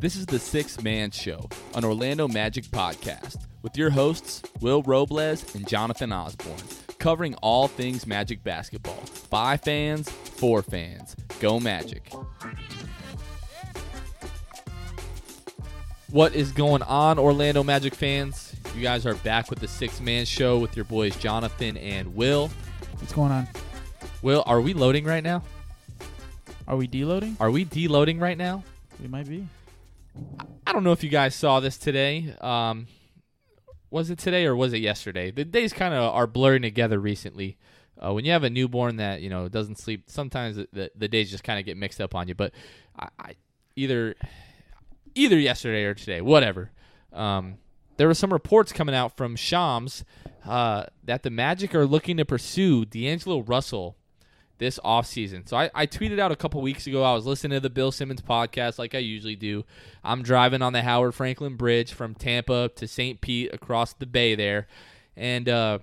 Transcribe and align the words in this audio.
This 0.00 0.14
is 0.14 0.26
the 0.26 0.38
Sixth 0.38 0.84
Man 0.84 1.10
Show, 1.10 1.48
an 1.74 1.84
Orlando 1.84 2.28
Magic 2.28 2.66
podcast, 2.66 3.48
with 3.62 3.76
your 3.76 3.90
hosts, 3.90 4.44
Will 4.60 4.80
Robles 4.84 5.56
and 5.56 5.66
Jonathan 5.66 6.12
Osborne, 6.12 6.54
covering 7.00 7.34
all 7.42 7.66
things 7.66 8.06
Magic 8.06 8.44
basketball. 8.44 9.02
By 9.28 9.56
fans, 9.56 10.08
for 10.08 10.62
fans. 10.62 11.16
Go 11.40 11.58
Magic. 11.58 12.12
What 16.12 16.32
is 16.32 16.52
going 16.52 16.82
on, 16.82 17.18
Orlando 17.18 17.64
Magic 17.64 17.92
fans? 17.92 18.54
You 18.76 18.82
guys 18.82 19.04
are 19.04 19.16
back 19.16 19.50
with 19.50 19.58
the 19.58 19.66
Sixth 19.66 20.00
Man 20.00 20.26
Show 20.26 20.60
with 20.60 20.76
your 20.76 20.84
boys 20.84 21.16
Jonathan 21.16 21.76
and 21.76 22.14
Will. 22.14 22.52
What's 23.00 23.12
going 23.12 23.32
on? 23.32 23.48
Will, 24.22 24.44
are 24.46 24.60
we 24.60 24.74
loading 24.74 25.06
right 25.06 25.24
now? 25.24 25.42
Are 26.68 26.76
we 26.76 26.86
deloading? 26.86 27.34
Are 27.40 27.50
we 27.50 27.64
deloading 27.64 28.20
right 28.20 28.38
now? 28.38 28.62
We 29.02 29.08
might 29.08 29.28
be. 29.28 29.48
I 30.68 30.72
don't 30.72 30.84
know 30.84 30.92
if 30.92 31.02
you 31.02 31.08
guys 31.08 31.34
saw 31.34 31.60
this 31.60 31.78
today. 31.78 32.34
Um, 32.42 32.88
was 33.88 34.10
it 34.10 34.18
today 34.18 34.44
or 34.44 34.54
was 34.54 34.74
it 34.74 34.82
yesterday? 34.82 35.30
The 35.30 35.46
days 35.46 35.72
kind 35.72 35.94
of 35.94 36.12
are 36.14 36.26
blurring 36.26 36.60
together 36.60 36.98
recently. 36.98 37.56
Uh, 37.98 38.12
when 38.12 38.26
you 38.26 38.32
have 38.32 38.44
a 38.44 38.50
newborn 38.50 38.96
that 38.96 39.22
you 39.22 39.30
know 39.30 39.48
doesn't 39.48 39.78
sleep, 39.78 40.04
sometimes 40.08 40.56
the, 40.56 40.68
the, 40.74 40.90
the 40.94 41.08
days 41.08 41.30
just 41.30 41.42
kind 41.42 41.58
of 41.58 41.64
get 41.64 41.78
mixed 41.78 42.02
up 42.02 42.14
on 42.14 42.28
you. 42.28 42.34
But 42.34 42.52
I, 42.98 43.08
I 43.18 43.34
either 43.76 44.14
either 45.14 45.38
yesterday 45.38 45.84
or 45.84 45.94
today, 45.94 46.20
whatever. 46.20 46.70
Um, 47.14 47.56
there 47.96 48.06
were 48.06 48.12
some 48.12 48.30
reports 48.30 48.70
coming 48.70 48.94
out 48.94 49.16
from 49.16 49.36
Shams 49.36 50.04
uh, 50.44 50.84
that 51.02 51.22
the 51.22 51.30
Magic 51.30 51.74
are 51.74 51.86
looking 51.86 52.18
to 52.18 52.26
pursue 52.26 52.84
D'Angelo 52.84 53.40
Russell 53.40 53.96
this 54.58 54.78
offseason. 54.84 55.48
So 55.48 55.56
I, 55.56 55.70
I 55.74 55.86
tweeted 55.86 56.18
out 56.18 56.32
a 56.32 56.36
couple 56.36 56.60
weeks 56.60 56.86
ago. 56.86 57.02
I 57.02 57.14
was 57.14 57.26
listening 57.26 57.56
to 57.56 57.60
the 57.60 57.70
Bill 57.70 57.92
Simmons 57.92 58.20
podcast 58.20 58.78
like 58.78 58.94
I 58.94 58.98
usually 58.98 59.36
do. 59.36 59.64
I'm 60.04 60.22
driving 60.22 60.62
on 60.62 60.72
the 60.72 60.82
Howard 60.82 61.14
Frankland 61.14 61.56
Bridge 61.56 61.92
from 61.92 62.14
Tampa 62.14 62.70
to 62.76 62.86
St. 62.86 63.20
Pete 63.20 63.52
across 63.52 63.92
the 63.92 64.06
bay 64.06 64.34
there. 64.34 64.66
And 65.16 65.48
uh, 65.48 65.78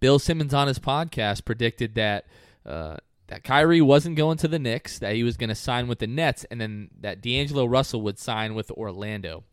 Bill 0.00 0.18
Simmons 0.18 0.54
on 0.54 0.68
his 0.68 0.78
podcast 0.78 1.44
predicted 1.44 1.94
that 1.96 2.26
uh, 2.64 2.96
that 3.28 3.44
Kyrie 3.44 3.82
wasn't 3.82 4.16
going 4.16 4.38
to 4.38 4.48
the 4.48 4.58
Knicks, 4.58 4.98
that 4.98 5.14
he 5.14 5.22
was 5.22 5.36
going 5.36 5.48
to 5.48 5.54
sign 5.54 5.86
with 5.86 5.98
the 5.98 6.06
Nets, 6.06 6.44
and 6.44 6.60
then 6.60 6.88
that 7.00 7.20
D'Angelo 7.20 7.66
Russell 7.66 8.00
would 8.02 8.18
sign 8.18 8.54
with 8.54 8.70
Orlando. 8.70 9.44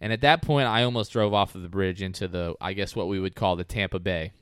And 0.00 0.12
at 0.12 0.20
that 0.20 0.42
point, 0.42 0.68
I 0.68 0.84
almost 0.84 1.12
drove 1.12 1.34
off 1.34 1.54
of 1.54 1.62
the 1.62 1.68
bridge 1.68 2.00
into 2.00 2.28
the, 2.28 2.54
I 2.60 2.72
guess, 2.74 2.94
what 2.94 3.08
we 3.08 3.18
would 3.18 3.34
call 3.34 3.56
the 3.56 3.64
Tampa 3.64 3.98
Bay. 3.98 4.32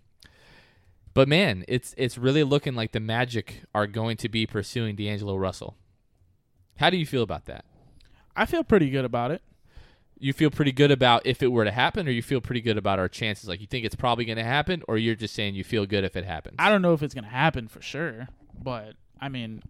But 1.15 1.29
man, 1.29 1.65
it's 1.69 1.95
it's 1.97 2.17
really 2.17 2.45
looking 2.45 2.75
like 2.75 2.93
the 2.93 3.01
Magic 3.01 3.63
are 3.75 3.87
going 3.87 4.17
to 4.19 4.29
be 4.29 4.47
pursuing 4.47 4.97
D'Angelo 4.97 5.37
Russell. 5.37 5.77
How 6.77 6.91
do 6.91 6.97
you 6.97 7.07
feel 7.07 7.23
about 7.23 7.45
that? 7.47 7.65
I 8.35 8.47
feel 8.47 8.65
pretty 8.65 8.89
good 8.91 9.05
about 9.05 9.31
it. 9.31 9.43
You 10.19 10.33
feel 10.33 10.51
pretty 10.51 10.73
good 10.73 10.91
about 10.91 11.27
if 11.27 11.43
it 11.43 11.49
were 11.49 11.65
to 11.65 11.71
happen, 11.71 12.07
or 12.07 12.13
you 12.13 12.23
feel 12.23 12.41
pretty 12.41 12.61
good 12.61 12.79
about 12.79 12.99
our 12.99 13.09
chances? 13.09 13.49
Like 13.49 13.61
you 13.61 13.67
think 13.67 13.85
it's 13.85 13.97
probably 13.97 14.25
going 14.25 14.39
to 14.39 14.45
happen, 14.45 14.83
or 14.89 14.97
you're 14.97 15.17
just 15.17 15.35
saying 15.35 15.55
you 15.55 15.65
feel 15.65 15.85
good 15.85 16.05
if 16.05 16.17
it 16.17 16.25
happens? 16.25 16.57
I 16.59 16.71
don't 16.71 16.81
know 16.81 16.95
if 16.95 17.03
it's 17.03 17.13
going 17.13 17.25
to 17.25 17.31
happen 17.31 17.69
for 17.69 17.83
sure, 17.83 18.29
but 18.63 18.95
I 19.21 19.29
mean, 19.29 19.63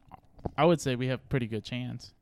I 0.56 0.64
would 0.64 0.80
say 0.80 0.94
we 0.94 1.08
have 1.08 1.26
pretty 1.28 1.46
good 1.46 1.64
chance. 1.64 2.12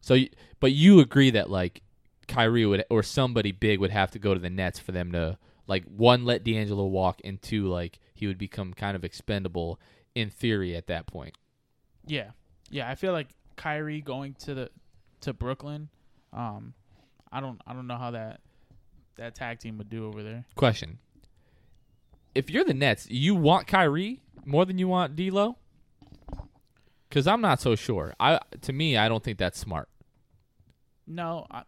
So, 0.00 0.16
but 0.58 0.72
you 0.72 1.00
agree 1.00 1.30
that 1.30 1.50
like 1.50 1.82
Kyrie 2.26 2.66
would 2.66 2.84
or 2.90 3.02
somebody 3.02 3.52
big 3.52 3.78
would 3.80 3.90
have 3.90 4.10
to 4.12 4.18
go 4.18 4.34
to 4.34 4.40
the 4.40 4.50
Nets 4.50 4.78
for 4.78 4.92
them 4.92 5.12
to 5.12 5.38
like 5.66 5.84
one 5.84 6.24
let 6.24 6.44
D'Angelo 6.44 6.86
walk, 6.86 7.20
and 7.24 7.40
two 7.40 7.68
like 7.68 7.98
he 8.16 8.26
would 8.26 8.38
become 8.38 8.72
kind 8.74 8.96
of 8.96 9.04
expendable 9.04 9.78
in 10.14 10.30
theory 10.30 10.74
at 10.74 10.86
that 10.88 11.06
point. 11.06 11.36
Yeah, 12.06 12.30
yeah. 12.70 12.88
I 12.88 12.94
feel 12.94 13.12
like 13.12 13.28
Kyrie 13.56 14.00
going 14.00 14.34
to 14.40 14.54
the 14.54 14.70
to 15.20 15.32
Brooklyn. 15.32 15.88
Um, 16.32 16.74
I 17.32 17.40
don't 17.40 17.60
I 17.66 17.72
don't 17.72 17.86
know 17.86 17.96
how 17.96 18.12
that 18.12 18.40
that 19.16 19.34
tag 19.34 19.58
team 19.58 19.78
would 19.78 19.88
do 19.88 20.06
over 20.06 20.22
there. 20.22 20.44
Question: 20.54 20.98
If 22.34 22.50
you're 22.50 22.64
the 22.64 22.74
Nets, 22.74 23.08
you 23.10 23.34
want 23.34 23.66
Kyrie 23.66 24.22
more 24.44 24.64
than 24.64 24.78
you 24.78 24.88
want 24.88 25.16
D'Lo? 25.16 25.56
Because 27.08 27.26
I'm 27.26 27.40
not 27.40 27.60
so 27.60 27.74
sure. 27.74 28.14
I 28.18 28.40
to 28.62 28.72
me, 28.72 28.96
I 28.96 29.08
don't 29.08 29.22
think 29.22 29.38
that's 29.38 29.58
smart. 29.58 29.88
No, 31.06 31.46
I, 31.50 31.62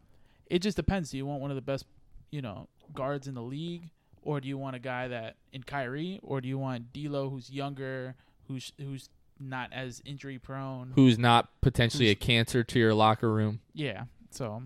it 0.46 0.60
just 0.60 0.76
depends. 0.76 1.10
Do 1.10 1.16
you 1.16 1.26
want 1.26 1.40
one 1.40 1.50
of 1.50 1.54
the 1.54 1.62
best, 1.62 1.84
you 2.30 2.42
know, 2.42 2.68
guards 2.94 3.28
in 3.28 3.34
the 3.34 3.42
league, 3.42 3.90
or 4.28 4.40
do 4.42 4.46
you 4.48 4.58
want 4.58 4.76
a 4.76 4.78
guy 4.78 5.08
that 5.08 5.36
in 5.54 5.62
Kyrie, 5.62 6.20
or 6.22 6.42
do 6.42 6.48
you 6.48 6.58
want 6.58 6.92
D'Lo 6.92 7.30
who's 7.30 7.48
younger, 7.50 8.14
who's 8.46 8.72
who's 8.78 9.08
not 9.40 9.72
as 9.72 10.02
injury 10.04 10.38
prone, 10.38 10.92
who's 10.94 11.18
not 11.18 11.48
potentially 11.62 12.06
Who's- 12.08 12.12
a 12.12 12.26
cancer 12.26 12.62
to 12.62 12.78
your 12.78 12.92
locker 12.92 13.32
room? 13.32 13.60
yeah. 13.72 14.04
So, 14.30 14.62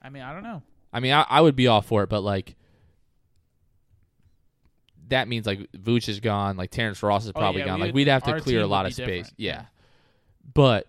I 0.00 0.10
mean, 0.10 0.22
I 0.22 0.32
don't 0.32 0.44
know. 0.44 0.62
I 0.92 1.00
mean, 1.00 1.12
I, 1.12 1.26
I 1.28 1.40
would 1.40 1.56
be 1.56 1.66
all 1.66 1.82
for 1.82 2.04
it, 2.04 2.08
but 2.08 2.20
like 2.22 2.54
that 5.08 5.26
means 5.28 5.46
like 5.46 5.70
Vooch 5.72 6.08
is 6.08 6.20
gone, 6.20 6.56
like 6.56 6.70
Terrence 6.70 7.02
Ross 7.02 7.24
is 7.24 7.30
Oh, 7.34 7.40
probably 7.40 7.62
yeah, 7.62 7.66
gone. 7.66 7.80
we 7.80 7.86
Like 7.86 7.94
we'd 7.94 8.08
have 8.08 8.22
to 8.24 8.40
clear 8.40 8.60
a 8.62 8.66
lot 8.66 8.86
of 8.86 8.94
space. 8.94 9.06
different, 9.06 9.32
yeah. 9.36 9.64
But 10.54 10.86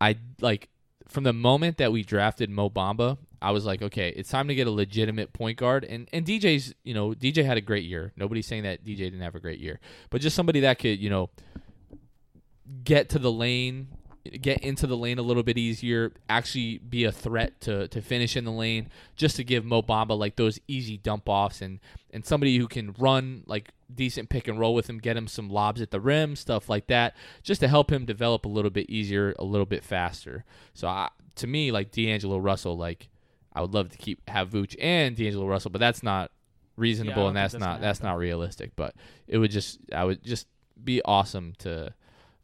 I 0.00 0.16
like 0.40 0.68
from 1.08 1.24
the 1.24 1.32
moment 1.34 1.76
that 1.76 1.92
we 1.92 2.02
drafted 2.02 2.48
Mo 2.50 2.70
Bamba, 2.70 3.18
I 3.42 3.50
was 3.50 3.66
like, 3.66 3.82
okay, 3.82 4.10
it's 4.10 4.30
time 4.30 4.48
to 4.48 4.54
get 4.54 4.66
a 4.66 4.70
legitimate 4.70 5.32
point 5.32 5.58
guard. 5.58 5.84
And 5.84 6.08
and 6.12 6.24
DJ's, 6.24 6.74
you 6.84 6.94
know, 6.94 7.10
DJ 7.10 7.44
had 7.44 7.56
a 7.56 7.60
great 7.60 7.84
year. 7.84 8.12
Nobody's 8.16 8.46
saying 8.46 8.62
that 8.62 8.84
DJ 8.84 8.98
didn't 8.98 9.20
have 9.20 9.34
a 9.34 9.40
great 9.40 9.58
year, 9.58 9.80
but 10.10 10.20
just 10.20 10.36
somebody 10.36 10.60
that 10.60 10.78
could, 10.78 10.98
you 11.00 11.10
know, 11.10 11.30
get 12.84 13.08
to 13.10 13.18
the 13.18 13.32
lane, 13.32 13.88
get 14.40 14.58
into 14.60 14.86
the 14.86 14.96
lane 14.96 15.18
a 15.18 15.22
little 15.22 15.42
bit 15.42 15.58
easier, 15.58 16.12
actually 16.28 16.78
be 16.78 17.04
a 17.04 17.12
threat 17.12 17.60
to 17.62 17.88
to 17.88 18.00
finish 18.00 18.36
in 18.36 18.44
the 18.44 18.52
lane, 18.52 18.88
just 19.16 19.36
to 19.36 19.44
give 19.44 19.64
Mo 19.64 19.82
Bamba 19.82 20.16
like 20.16 20.36
those 20.36 20.60
easy 20.68 20.96
dump 20.96 21.28
offs 21.28 21.60
and 21.60 21.80
and 22.12 22.24
somebody 22.24 22.56
who 22.58 22.68
can 22.68 22.94
run 22.98 23.42
like 23.46 23.72
decent 23.92 24.28
pick 24.28 24.46
and 24.46 24.58
roll 24.58 24.74
with 24.74 24.88
him, 24.88 24.98
get 24.98 25.16
him 25.16 25.26
some 25.26 25.50
lobs 25.50 25.80
at 25.80 25.90
the 25.90 26.00
rim, 26.00 26.36
stuff 26.36 26.68
like 26.68 26.86
that, 26.86 27.16
just 27.42 27.60
to 27.60 27.68
help 27.68 27.90
him 27.90 28.04
develop 28.04 28.44
a 28.44 28.48
little 28.48 28.70
bit 28.70 28.88
easier, 28.88 29.34
a 29.38 29.44
little 29.44 29.66
bit 29.66 29.84
faster. 29.84 30.44
So 30.74 30.88
I, 30.88 31.10
to 31.36 31.46
me, 31.46 31.72
like 31.72 31.90
D'Angelo 31.90 32.38
Russell, 32.38 32.76
like 32.76 33.08
I 33.54 33.60
would 33.60 33.74
love 33.74 33.90
to 33.90 33.98
keep 33.98 34.28
have 34.28 34.50
Vooch 34.50 34.76
and 34.80 35.16
D'Angelo 35.16 35.46
Russell, 35.46 35.70
but 35.70 35.80
that's 35.80 36.02
not 36.02 36.30
reasonable 36.76 37.22
don't 37.22 37.28
and 37.28 37.36
that's, 37.36 37.52
that's 37.52 37.60
not 37.60 37.80
that's 37.80 37.98
happen. 37.98 38.10
not 38.10 38.18
realistic. 38.18 38.72
But 38.76 38.94
it 39.26 39.38
would 39.38 39.50
just 39.50 39.78
I 39.92 40.04
would 40.04 40.22
just 40.22 40.46
be 40.82 41.02
awesome 41.04 41.54
to 41.58 41.94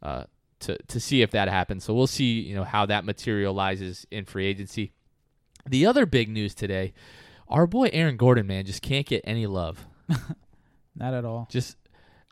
uh, 0.01 0.23
to 0.61 0.77
to 0.87 0.99
see 0.99 1.21
if 1.21 1.31
that 1.31 1.49
happens. 1.49 1.83
So 1.83 1.93
we'll 1.93 2.07
see, 2.07 2.39
you 2.39 2.55
know, 2.55 2.63
how 2.63 2.85
that 2.85 3.05
materializes 3.05 4.05
in 4.11 4.25
free 4.25 4.45
agency. 4.45 4.91
The 5.65 5.85
other 5.85 6.05
big 6.05 6.29
news 6.29 6.55
today, 6.55 6.93
our 7.47 7.67
boy 7.67 7.89
Aaron 7.91 8.17
Gordon, 8.17 8.47
man, 8.47 8.65
just 8.65 8.81
can't 8.81 9.05
get 9.05 9.21
any 9.23 9.45
love. 9.45 9.85
Not 10.95 11.13
at 11.13 11.25
all. 11.25 11.47
Just, 11.51 11.77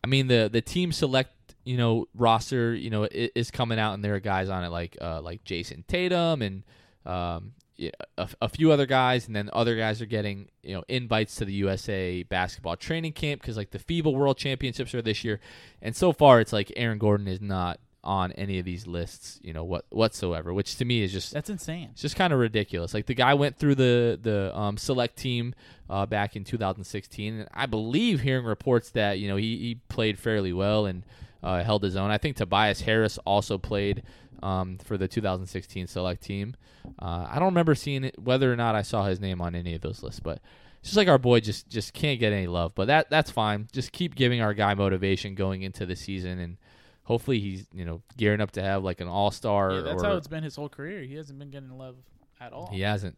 I 0.03 0.07
mean, 0.07 0.27
the 0.27 0.49
the 0.51 0.61
team 0.61 0.91
select, 0.91 1.31
you 1.63 1.77
know, 1.77 2.07
roster, 2.13 2.73
you 2.73 2.89
know, 2.89 3.07
is 3.11 3.51
coming 3.51 3.79
out, 3.79 3.93
and 3.93 4.03
there 4.03 4.15
are 4.15 4.19
guys 4.19 4.49
on 4.49 4.63
it 4.63 4.69
like 4.69 4.97
uh, 5.01 5.21
like 5.21 5.43
Jayson 5.43 5.83
Tatum 5.87 6.41
and 6.41 6.63
um, 7.05 7.53
yeah, 7.57 7.66
a, 7.79 8.29
a 8.41 8.49
few 8.49 8.71
other 8.71 8.85
guys, 8.85 9.27
and 9.27 9.35
then 9.35 9.49
other 9.53 9.75
guys 9.75 10.01
are 10.01 10.05
getting 10.05 10.49
you 10.63 10.73
know 10.75 10.83
invites 10.87 11.35
to 11.35 11.45
the 11.45 11.53
USA 11.53 12.23
basketball 12.23 12.75
training 12.75 13.13
camp 13.13 13.41
because 13.41 13.57
like 13.57 13.71
the 13.71 13.79
FIBA 13.79 14.13
World 14.13 14.37
Championships 14.37 14.93
are 14.93 15.01
this 15.01 15.23
year, 15.23 15.39
and 15.81 15.95
so 15.95 16.11
far 16.13 16.39
it's 16.39 16.53
like 16.53 16.71
Aaron 16.75 16.97
Gordon 16.97 17.27
is 17.27 17.41
not 17.41 17.79
on 18.03 18.31
any 18.33 18.57
of 18.57 18.63
these 18.63 18.87
lists, 18.87 19.37
you 19.43 19.51
know, 19.51 19.63
what 19.65 19.85
whatsoever, 19.89 20.53
which 20.53 20.77
to 20.77 20.85
me 20.85 21.03
is 21.03 21.11
just 21.11 21.33
That's 21.33 21.49
insane. 21.49 21.89
it's 21.91 22.01
just 22.01 22.15
kind 22.15 22.31
of 22.31 22.39
ridiculous. 22.39 22.93
Like 22.93 23.05
the 23.05 23.13
guy 23.13 23.33
went 23.33 23.57
through 23.57 23.75
the 23.75 24.17
the 24.21 24.57
um, 24.57 24.77
select 24.77 25.17
team 25.17 25.53
uh, 25.89 26.05
back 26.05 26.35
in 26.35 26.43
2016, 26.43 27.39
and 27.41 27.49
I 27.53 27.65
believe 27.65 28.21
hearing 28.21 28.45
reports 28.45 28.91
that 28.91 29.19
you 29.19 29.27
know 29.27 29.35
he, 29.35 29.57
he 29.57 29.75
played 29.89 30.17
fairly 30.19 30.53
well 30.53 30.85
and 30.85 31.03
uh, 31.43 31.63
held 31.63 31.83
his 31.83 31.95
own. 31.95 32.09
I 32.09 32.17
think 32.17 32.37
Tobias 32.37 32.81
Harris 32.81 33.17
also 33.19 33.57
played 33.57 34.03
um, 34.43 34.77
for 34.77 34.97
the 34.97 35.07
2016 35.07 35.87
select 35.87 36.23
team. 36.23 36.55
Uh, 36.99 37.27
I 37.29 37.35
don't 37.35 37.49
remember 37.49 37.75
seeing 37.75 38.03
it, 38.03 38.19
whether 38.19 38.51
or 38.51 38.55
not 38.55 38.75
I 38.75 38.81
saw 38.81 39.05
his 39.05 39.19
name 39.19 39.41
on 39.41 39.55
any 39.55 39.73
of 39.75 39.81
those 39.81 40.03
lists, 40.03 40.19
but 40.19 40.39
it's 40.79 40.89
just 40.89 40.97
like 40.97 41.07
our 41.07 41.17
boy 41.17 41.39
just 41.39 41.69
just 41.69 41.93
can't 41.93 42.19
get 42.19 42.33
any 42.33 42.47
love. 42.47 42.73
But 42.75 42.87
that 42.87 43.09
that's 43.09 43.31
fine. 43.31 43.67
Just 43.71 43.91
keep 43.91 44.15
giving 44.15 44.41
our 44.41 44.53
guy 44.53 44.73
motivation 44.73 45.35
going 45.35 45.61
into 45.61 45.85
the 45.85 45.95
season 45.95 46.39
and. 46.39 46.57
Hopefully 47.03 47.39
he's 47.39 47.65
you 47.71 47.85
know 47.85 48.01
gearing 48.17 48.41
up 48.41 48.51
to 48.51 48.61
have 48.61 48.83
like 48.83 48.99
an 48.99 49.07
all 49.07 49.31
star. 49.31 49.71
Yeah, 49.71 49.79
that's 49.79 50.03
or, 50.03 50.07
how 50.07 50.17
it's 50.17 50.27
been 50.27 50.43
his 50.43 50.57
whole 50.57 50.67
career. 50.67 51.03
He 51.03 51.15
hasn't 51.15 51.39
been 51.39 51.51
getting 51.51 51.69
love 51.77 51.95
at 52.41 52.51
all. 52.51 52.69
he 52.69 52.81
hasn't. 52.81 53.17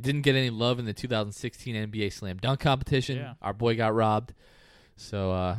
Didn't 0.00 0.22
get 0.22 0.36
any 0.36 0.50
love 0.50 0.78
in 0.78 0.84
the 0.84 0.92
2016 0.92 1.74
NBA 1.74 2.12
Slam 2.12 2.36
Dunk 2.36 2.60
competition. 2.60 3.16
Yeah. 3.16 3.34
Our 3.42 3.52
boy 3.52 3.76
got 3.76 3.92
robbed. 3.92 4.34
So 4.96 5.32
uh, 5.32 5.58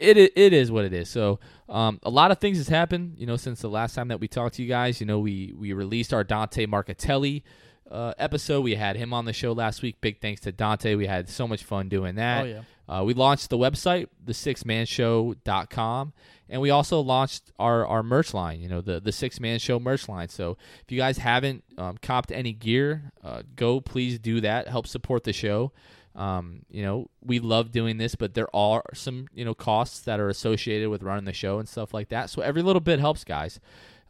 it 0.00 0.32
it 0.36 0.52
is 0.52 0.72
what 0.72 0.84
it 0.84 0.92
is. 0.92 1.08
So 1.08 1.38
um, 1.68 2.00
a 2.02 2.10
lot 2.10 2.30
of 2.30 2.38
things 2.38 2.58
has 2.58 2.68
happened. 2.68 3.14
You 3.18 3.26
know, 3.26 3.36
since 3.36 3.60
the 3.60 3.68
last 3.68 3.94
time 3.94 4.08
that 4.08 4.20
we 4.20 4.28
talked 4.28 4.56
to 4.56 4.62
you 4.62 4.68
guys. 4.68 5.00
You 5.00 5.06
know, 5.06 5.18
we 5.18 5.54
we 5.56 5.72
released 5.72 6.12
our 6.12 6.24
Dante 6.24 6.66
Marchitelli 6.66 7.42
uh, 7.90 8.14
episode. 8.18 8.62
We 8.62 8.74
had 8.74 8.96
him 8.96 9.12
on 9.12 9.24
the 9.24 9.32
show 9.32 9.52
last 9.52 9.82
week. 9.82 10.00
Big 10.00 10.20
thanks 10.20 10.40
to 10.42 10.52
Dante. 10.52 10.94
We 10.94 11.06
had 11.06 11.28
so 11.28 11.46
much 11.46 11.64
fun 11.64 11.88
doing 11.88 12.16
that. 12.16 12.44
Oh 12.44 12.46
yeah. 12.46 12.62
Uh, 12.90 13.04
we 13.04 13.14
launched 13.14 13.50
the 13.50 13.56
website, 13.56 14.08
thesixthmanshow.com, 14.26 16.12
and 16.48 16.60
we 16.60 16.70
also 16.70 16.98
launched 16.98 17.52
our, 17.56 17.86
our 17.86 18.02
merch 18.02 18.34
line, 18.34 18.60
you 18.60 18.68
know, 18.68 18.80
the, 18.80 18.98
the 18.98 19.12
Sixth 19.12 19.38
Man 19.40 19.60
Show 19.60 19.78
merch 19.78 20.08
line. 20.08 20.28
So 20.28 20.56
if 20.82 20.90
you 20.90 20.98
guys 20.98 21.18
haven't 21.18 21.62
um, 21.78 21.98
copped 22.02 22.32
any 22.32 22.52
gear, 22.52 23.12
uh, 23.22 23.42
go 23.54 23.80
please 23.80 24.18
do 24.18 24.40
that. 24.40 24.66
Help 24.66 24.88
support 24.88 25.22
the 25.22 25.32
show. 25.32 25.70
Um, 26.14 26.62
you 26.70 26.82
know, 26.82 27.08
we 27.24 27.38
love 27.38 27.70
doing 27.70 27.98
this, 27.98 28.14
but 28.14 28.34
there 28.34 28.54
are 28.54 28.82
some, 28.94 29.28
you 29.32 29.44
know, 29.44 29.54
costs 29.54 30.00
that 30.00 30.18
are 30.18 30.28
associated 30.28 30.88
with 30.88 31.02
running 31.02 31.24
the 31.24 31.32
show 31.32 31.58
and 31.58 31.68
stuff 31.68 31.94
like 31.94 32.08
that. 32.08 32.30
So 32.30 32.42
every 32.42 32.62
little 32.62 32.80
bit 32.80 32.98
helps, 32.98 33.24
guys. 33.24 33.60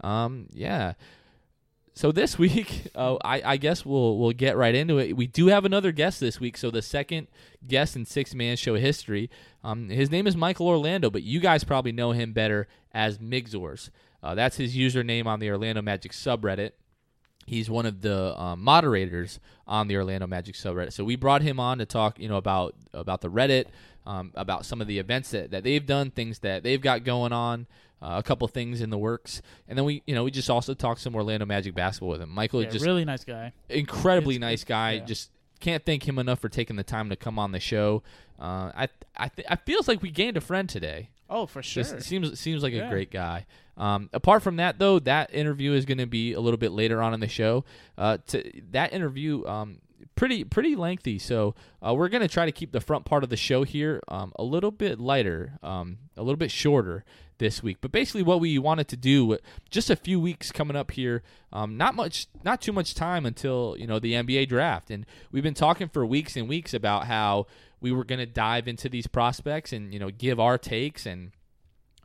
Um, 0.00 0.46
yeah. 0.52 0.94
So 1.94 2.12
this 2.12 2.38
week, 2.38 2.88
uh, 2.94 3.16
I, 3.22 3.42
I 3.44 3.56
guess 3.56 3.84
we'll 3.84 4.18
we'll 4.18 4.32
get 4.32 4.56
right 4.56 4.74
into 4.74 4.98
it. 4.98 5.16
We 5.16 5.26
do 5.26 5.48
have 5.48 5.64
another 5.64 5.92
guest 5.92 6.20
this 6.20 6.40
week. 6.40 6.56
So 6.56 6.70
the 6.70 6.82
second 6.82 7.28
guest 7.66 7.96
in 7.96 8.06
Sixth 8.06 8.34
Man 8.34 8.56
Show 8.56 8.76
history. 8.76 9.30
Um, 9.62 9.90
his 9.90 10.10
name 10.10 10.26
is 10.26 10.36
Michael 10.36 10.68
Orlando, 10.68 11.10
but 11.10 11.22
you 11.22 11.40
guys 11.40 11.64
probably 11.64 11.92
know 11.92 12.12
him 12.12 12.32
better 12.32 12.66
as 12.92 13.18
Migzors. 13.18 13.90
Uh, 14.22 14.34
that's 14.34 14.56
his 14.56 14.74
username 14.76 15.26
on 15.26 15.40
the 15.40 15.50
Orlando 15.50 15.82
Magic 15.82 16.12
subreddit. 16.12 16.72
He's 17.50 17.68
one 17.68 17.84
of 17.84 18.00
the 18.00 18.40
um, 18.40 18.62
moderators 18.62 19.40
on 19.66 19.88
the 19.88 19.96
Orlando 19.96 20.26
Magic 20.28 20.54
subreddit. 20.54 20.92
So 20.92 21.02
we 21.04 21.16
brought 21.16 21.42
him 21.42 21.58
on 21.58 21.78
to 21.78 21.86
talk, 21.86 22.18
you 22.20 22.28
know, 22.28 22.36
about 22.36 22.74
about 22.94 23.20
the 23.22 23.28
Reddit, 23.30 23.64
um, 24.06 24.30
about 24.36 24.64
some 24.64 24.80
of 24.80 24.86
the 24.86 24.98
events 25.00 25.30
that, 25.32 25.50
that 25.50 25.64
they've 25.64 25.84
done, 25.84 26.10
things 26.12 26.38
that 26.40 26.62
they've 26.62 26.80
got 26.80 27.02
going 27.02 27.32
on, 27.32 27.66
uh, 28.00 28.14
a 28.18 28.22
couple 28.22 28.46
things 28.46 28.80
in 28.80 28.90
the 28.90 28.98
works, 28.98 29.42
and 29.68 29.76
then 29.76 29.84
we, 29.84 30.02
you 30.06 30.14
know, 30.14 30.22
we 30.24 30.30
just 30.30 30.48
also 30.48 30.74
talked 30.74 31.00
some 31.00 31.14
Orlando 31.16 31.44
Magic 31.44 31.74
basketball 31.74 32.10
with 32.10 32.22
him. 32.22 32.30
Michael, 32.30 32.62
Yeah, 32.62 32.70
just 32.70 32.84
really 32.84 33.04
nice 33.04 33.24
guy. 33.24 33.52
incredibly 33.68 34.36
It's- 34.36 34.48
nice 34.50 34.64
guy. 34.64 34.92
yeah. 34.92 35.04
Just 35.04 35.30
can't 35.58 35.84
thank 35.84 36.06
him 36.08 36.18
enough 36.18 36.38
for 36.38 36.48
taking 36.48 36.76
the 36.76 36.82
time 36.84 37.10
to 37.10 37.16
come 37.16 37.38
on 37.38 37.52
the 37.52 37.60
show. 37.60 38.02
Uh, 38.38 38.70
I 38.74 38.88
I 39.16 39.28
th- 39.28 39.46
I 39.50 39.56
feels 39.56 39.88
like 39.88 40.00
we 40.02 40.10
gained 40.10 40.36
a 40.36 40.40
friend 40.40 40.68
today. 40.68 41.10
Oh, 41.28 41.46
for 41.46 41.62
sure. 41.62 41.82
Just 41.82 42.02
seems 42.02 42.38
seems 42.40 42.62
like 42.62 42.72
a 42.74 42.88
great 42.88 43.10
guy. 43.10 43.46
Um, 43.80 44.10
apart 44.12 44.42
from 44.42 44.56
that, 44.56 44.78
though, 44.78 44.98
that 45.00 45.34
interview 45.34 45.72
is 45.72 45.86
going 45.86 45.98
to 45.98 46.06
be 46.06 46.34
a 46.34 46.40
little 46.40 46.58
bit 46.58 46.70
later 46.70 47.02
on 47.02 47.14
in 47.14 47.20
the 47.20 47.28
show. 47.28 47.64
Uh, 47.96 48.18
to, 48.28 48.62
that 48.72 48.92
interview, 48.92 49.44
um, 49.46 49.78
pretty 50.16 50.44
pretty 50.44 50.76
lengthy, 50.76 51.18
so 51.18 51.54
uh, 51.84 51.94
we're 51.94 52.10
going 52.10 52.20
to 52.20 52.28
try 52.28 52.44
to 52.44 52.52
keep 52.52 52.72
the 52.72 52.80
front 52.80 53.06
part 53.06 53.24
of 53.24 53.30
the 53.30 53.38
show 53.38 53.64
here 53.64 54.02
um, 54.08 54.32
a 54.36 54.44
little 54.44 54.70
bit 54.70 55.00
lighter, 55.00 55.58
um, 55.62 55.96
a 56.18 56.22
little 56.22 56.36
bit 56.36 56.50
shorter 56.50 57.06
this 57.38 57.62
week. 57.62 57.78
But 57.80 57.90
basically, 57.90 58.22
what 58.22 58.38
we 58.38 58.58
wanted 58.58 58.86
to 58.88 58.98
do, 58.98 59.38
just 59.70 59.88
a 59.88 59.96
few 59.96 60.20
weeks 60.20 60.52
coming 60.52 60.76
up 60.76 60.90
here, 60.90 61.22
um, 61.50 61.78
not 61.78 61.94
much, 61.94 62.26
not 62.44 62.60
too 62.60 62.72
much 62.72 62.94
time 62.94 63.24
until 63.24 63.76
you 63.78 63.86
know 63.86 63.98
the 63.98 64.12
NBA 64.12 64.50
draft, 64.50 64.90
and 64.90 65.06
we've 65.32 65.42
been 65.42 65.54
talking 65.54 65.88
for 65.88 66.04
weeks 66.04 66.36
and 66.36 66.50
weeks 66.50 66.74
about 66.74 67.06
how 67.06 67.46
we 67.80 67.92
were 67.92 68.04
going 68.04 68.18
to 68.18 68.26
dive 68.26 68.68
into 68.68 68.90
these 68.90 69.06
prospects 69.06 69.72
and 69.72 69.94
you 69.94 69.98
know 69.98 70.10
give 70.10 70.38
our 70.38 70.58
takes 70.58 71.06
and 71.06 71.32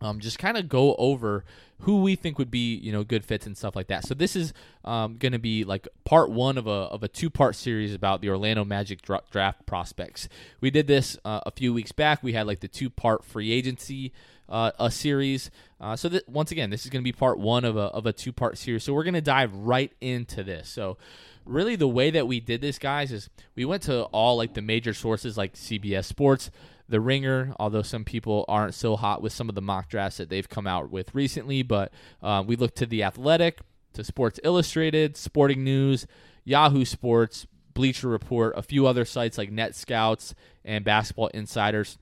um, 0.01 0.19
just 0.19 0.39
kind 0.39 0.57
of 0.57 0.69
go 0.69 0.95
over 0.95 1.43
who 1.79 2.01
we 2.01 2.15
think 2.15 2.37
would 2.37 2.51
be 2.51 2.75
you 2.75 2.91
know 2.91 3.03
good 3.03 3.25
fits 3.25 3.45
and 3.45 3.57
stuff 3.57 3.75
like 3.75 3.87
that. 3.87 4.05
So 4.05 4.13
this 4.13 4.35
is 4.35 4.53
um, 4.83 5.17
going 5.17 5.31
to 5.31 5.39
be 5.39 5.63
like 5.63 5.87
part 6.03 6.29
one 6.29 6.57
of 6.57 6.67
a 6.67 6.69
of 6.69 7.03
a 7.03 7.07
two 7.07 7.29
part 7.29 7.55
series 7.55 7.93
about 7.93 8.21
the 8.21 8.29
Orlando 8.29 8.63
Magic 8.63 9.01
dra- 9.01 9.23
draft 9.31 9.65
prospects. 9.65 10.29
We 10.61 10.71
did 10.71 10.87
this 10.87 11.17
uh, 11.25 11.41
a 11.45 11.51
few 11.51 11.73
weeks 11.73 11.91
back. 11.91 12.23
We 12.23 12.33
had 12.33 12.47
like 12.47 12.59
the 12.59 12.67
two 12.67 12.89
part 12.89 13.23
free 13.23 13.51
agency 13.51 14.13
uh, 14.49 14.71
a 14.79 14.91
series. 14.91 15.51
Uh, 15.79 15.95
so 15.95 16.09
that 16.09 16.27
once 16.29 16.51
again, 16.51 16.69
this 16.69 16.85
is 16.85 16.89
going 16.89 17.01
to 17.01 17.03
be 17.03 17.11
part 17.11 17.39
one 17.39 17.65
of 17.65 17.75
a 17.75 17.81
of 17.81 18.05
a 18.05 18.13
two 18.13 18.31
part 18.31 18.57
series. 18.57 18.83
So 18.83 18.93
we're 18.93 19.03
going 19.03 19.15
to 19.15 19.21
dive 19.21 19.53
right 19.53 19.91
into 20.01 20.43
this. 20.43 20.69
So 20.69 20.97
really 21.45 21.75
the 21.75 21.87
way 21.87 22.09
that 22.11 22.27
we 22.27 22.39
did 22.39 22.61
this 22.61 22.79
guys 22.79 23.11
is 23.11 23.29
we 23.55 23.65
went 23.65 23.83
to 23.83 24.03
all 24.05 24.37
like 24.37 24.53
the 24.53 24.61
major 24.61 24.93
sources 24.93 25.37
like 25.37 25.53
CBS 25.53 26.05
Sports, 26.05 26.49
The 26.87 27.01
Ringer, 27.01 27.55
although 27.59 27.81
some 27.81 28.03
people 28.05 28.45
aren't 28.47 28.75
so 28.75 28.95
hot 28.95 29.21
with 29.21 29.33
some 29.33 29.49
of 29.49 29.55
the 29.55 29.61
mock 29.61 29.89
drafts 29.89 30.17
that 30.17 30.29
they've 30.29 30.47
come 30.47 30.67
out 30.67 30.91
with 30.91 31.13
recently, 31.15 31.63
but 31.63 31.91
uh, 32.21 32.43
we 32.45 32.55
looked 32.55 32.77
to 32.77 32.85
The 32.85 33.03
Athletic, 33.03 33.59
to 33.93 34.03
Sports 34.03 34.39
Illustrated, 34.43 35.17
Sporting 35.17 35.63
News, 35.63 36.05
Yahoo 36.43 36.85
Sports, 36.85 37.47
Bleacher 37.73 38.07
Report, 38.07 38.53
a 38.55 38.61
few 38.61 38.85
other 38.85 39.05
sites 39.05 39.37
like 39.37 39.51
Net 39.51 39.75
Scouts 39.75 40.35
and 40.63 40.85
Basketball 40.85 41.27
Insiders 41.27 41.97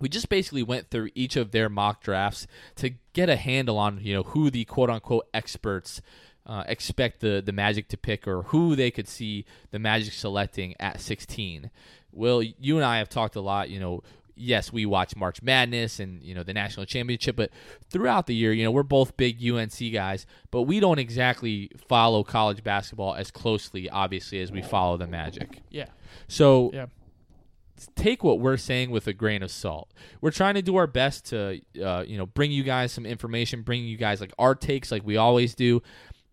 we 0.00 0.08
just 0.08 0.28
basically 0.28 0.64
went 0.64 0.90
through 0.90 1.10
each 1.14 1.36
of 1.36 1.52
their 1.52 1.68
mock 1.68 2.02
drafts 2.02 2.48
to 2.74 2.90
get 3.12 3.28
a 3.28 3.36
handle 3.36 3.78
on 3.78 4.00
you 4.02 4.12
know 4.12 4.24
who 4.24 4.50
the 4.50 4.64
quote 4.64 4.90
unquote 4.90 5.28
experts 5.32 6.02
uh, 6.44 6.64
expect 6.66 7.20
the 7.20 7.40
the 7.44 7.52
Magic 7.52 7.88
to 7.88 7.96
pick 7.96 8.26
or 8.26 8.42
who 8.44 8.74
they 8.74 8.90
could 8.90 9.08
see 9.08 9.44
the 9.70 9.78
Magic 9.78 10.12
selecting 10.12 10.74
at 10.80 11.00
16. 11.00 11.70
Will, 12.12 12.42
you 12.42 12.76
and 12.76 12.84
I 12.84 12.98
have 12.98 13.08
talked 13.08 13.36
a 13.36 13.40
lot. 13.40 13.70
You 13.70 13.80
know, 13.80 14.02
yes, 14.34 14.72
we 14.72 14.86
watch 14.86 15.14
March 15.16 15.42
Madness 15.42 16.00
and 16.00 16.22
you 16.22 16.34
know 16.34 16.42
the 16.42 16.54
national 16.54 16.86
championship, 16.86 17.36
but 17.36 17.50
throughout 17.90 18.26
the 18.26 18.34
year, 18.34 18.52
you 18.52 18.64
know, 18.64 18.70
we're 18.70 18.82
both 18.82 19.16
big 19.16 19.42
UNC 19.46 19.92
guys, 19.92 20.26
but 20.50 20.62
we 20.62 20.80
don't 20.80 20.98
exactly 20.98 21.70
follow 21.88 22.22
college 22.24 22.62
basketball 22.62 23.14
as 23.14 23.30
closely, 23.30 23.88
obviously, 23.90 24.40
as 24.40 24.50
we 24.52 24.62
follow 24.62 24.96
the 24.96 25.06
Magic. 25.06 25.60
yeah. 25.70 25.86
So 26.28 26.70
Yeah. 26.72 26.86
take 27.96 28.22
what 28.22 28.38
we're 28.38 28.56
saying 28.56 28.90
with 28.90 29.06
a 29.06 29.12
grain 29.12 29.42
of 29.42 29.50
salt. 29.50 29.90
We're 30.20 30.30
trying 30.30 30.54
to 30.54 30.62
do 30.62 30.76
our 30.76 30.86
best 30.86 31.26
to, 31.26 31.60
uh, 31.82 32.04
you 32.06 32.16
know, 32.16 32.26
bring 32.26 32.52
you 32.52 32.62
guys 32.62 32.92
some 32.92 33.04
information, 33.06 33.62
bring 33.62 33.84
you 33.84 33.96
guys 33.96 34.20
like 34.20 34.32
our 34.38 34.54
takes, 34.54 34.92
like 34.92 35.04
we 35.04 35.16
always 35.16 35.54
do. 35.54 35.82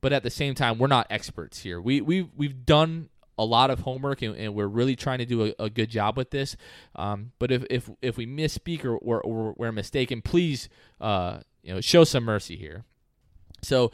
But 0.02 0.14
at 0.14 0.24
the 0.24 0.30
same 0.30 0.54
time, 0.56 0.78
we're 0.78 0.88
not 0.88 1.08
experts 1.10 1.60
here. 1.60 1.82
We 1.82 2.02
we 2.02 2.30
we've 2.38 2.66
done 2.66 3.10
a 3.40 3.46
lot 3.46 3.72
of 3.72 3.80
homework, 3.80 4.22
and, 4.22 4.36
and 4.36 4.54
we're 4.54 4.68
really 4.68 4.96
trying 4.96 5.20
to 5.20 5.26
do 5.26 5.46
a, 5.46 5.64
a 5.64 5.70
good 5.70 5.90
job 5.90 6.18
with 6.18 6.30
this. 6.30 6.56
Um, 6.96 7.32
but 7.40 7.52
if 7.52 7.66
if 7.70 7.90
if 8.02 8.18
we 8.18 8.28
misspeak 8.28 8.84
or, 8.84 8.98
or, 8.98 9.22
or 9.22 9.56
we're 9.58 9.72
mistaken, 9.72 10.22
please, 10.22 10.70
uh, 11.00 11.40
you 11.64 11.74
know, 11.74 11.82
show 11.82 12.04
some 12.04 12.26
mercy 12.26 12.58
here. 12.58 12.84
So 13.62 13.92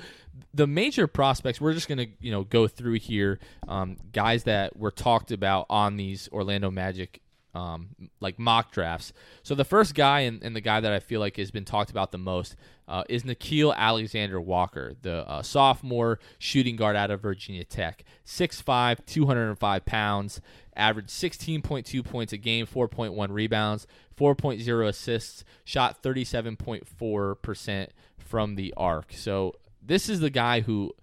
the 0.54 0.68
major 0.68 1.08
prospects 1.08 1.62
we're 1.62 1.74
just 1.74 1.88
going 1.88 1.98
to 1.98 2.08
you 2.20 2.32
know 2.32 2.44
go 2.44 2.68
through 2.68 3.00
here 3.00 3.40
um, 3.68 3.98
guys 4.12 4.44
that 4.44 4.76
were 4.78 4.92
talked 4.92 5.32
about 5.32 5.66
on 5.70 5.98
these 5.98 6.28
Orlando 6.32 6.72
Magic 6.72 7.22
um, 7.56 7.88
like 8.20 8.38
mock 8.38 8.72
drafts. 8.72 9.14
So 9.42 9.56
the 9.56 9.64
first 9.64 9.96
guy 9.96 10.22
and, 10.22 10.44
and 10.44 10.56
the 10.56 10.62
guy 10.62 10.82
that 10.82 10.92
I 10.92 11.00
feel 11.00 11.22
like 11.22 11.38
has 11.38 11.52
been 11.52 11.66
talked 11.66 11.90
about 11.90 12.12
the 12.12 12.18
most 12.18 12.56
uh, 12.88 13.04
is 13.10 13.24
Nickeil 13.24 13.76
Alexander 13.76 14.40
Walker, 14.40 14.94
the 15.02 15.28
uh, 15.28 15.42
sophomore 15.42 16.20
shooting 16.38 16.76
guard 16.76 16.96
out 16.96 17.10
of 17.10 17.22
Virginia 17.22 17.64
Tech. 17.64 18.04
6'5", 18.26 19.06
205 19.06 19.86
pounds, 19.86 20.42
averaged 20.76 21.10
16.2 21.10 22.04
points 22.04 22.34
a 22.34 22.38
game, 22.38 22.68
4.1 22.68 23.32
rebounds, 23.32 23.88
4.0 24.20 24.88
assists, 24.88 25.44
shot 25.64 26.04
37.4% 26.04 27.88
from 28.18 28.56
the 28.56 28.74
arc. 28.76 29.14
So 29.14 29.54
this 29.82 30.10
is 30.10 30.20
the 30.20 30.30
guy 30.30 30.62
who, 30.62 30.94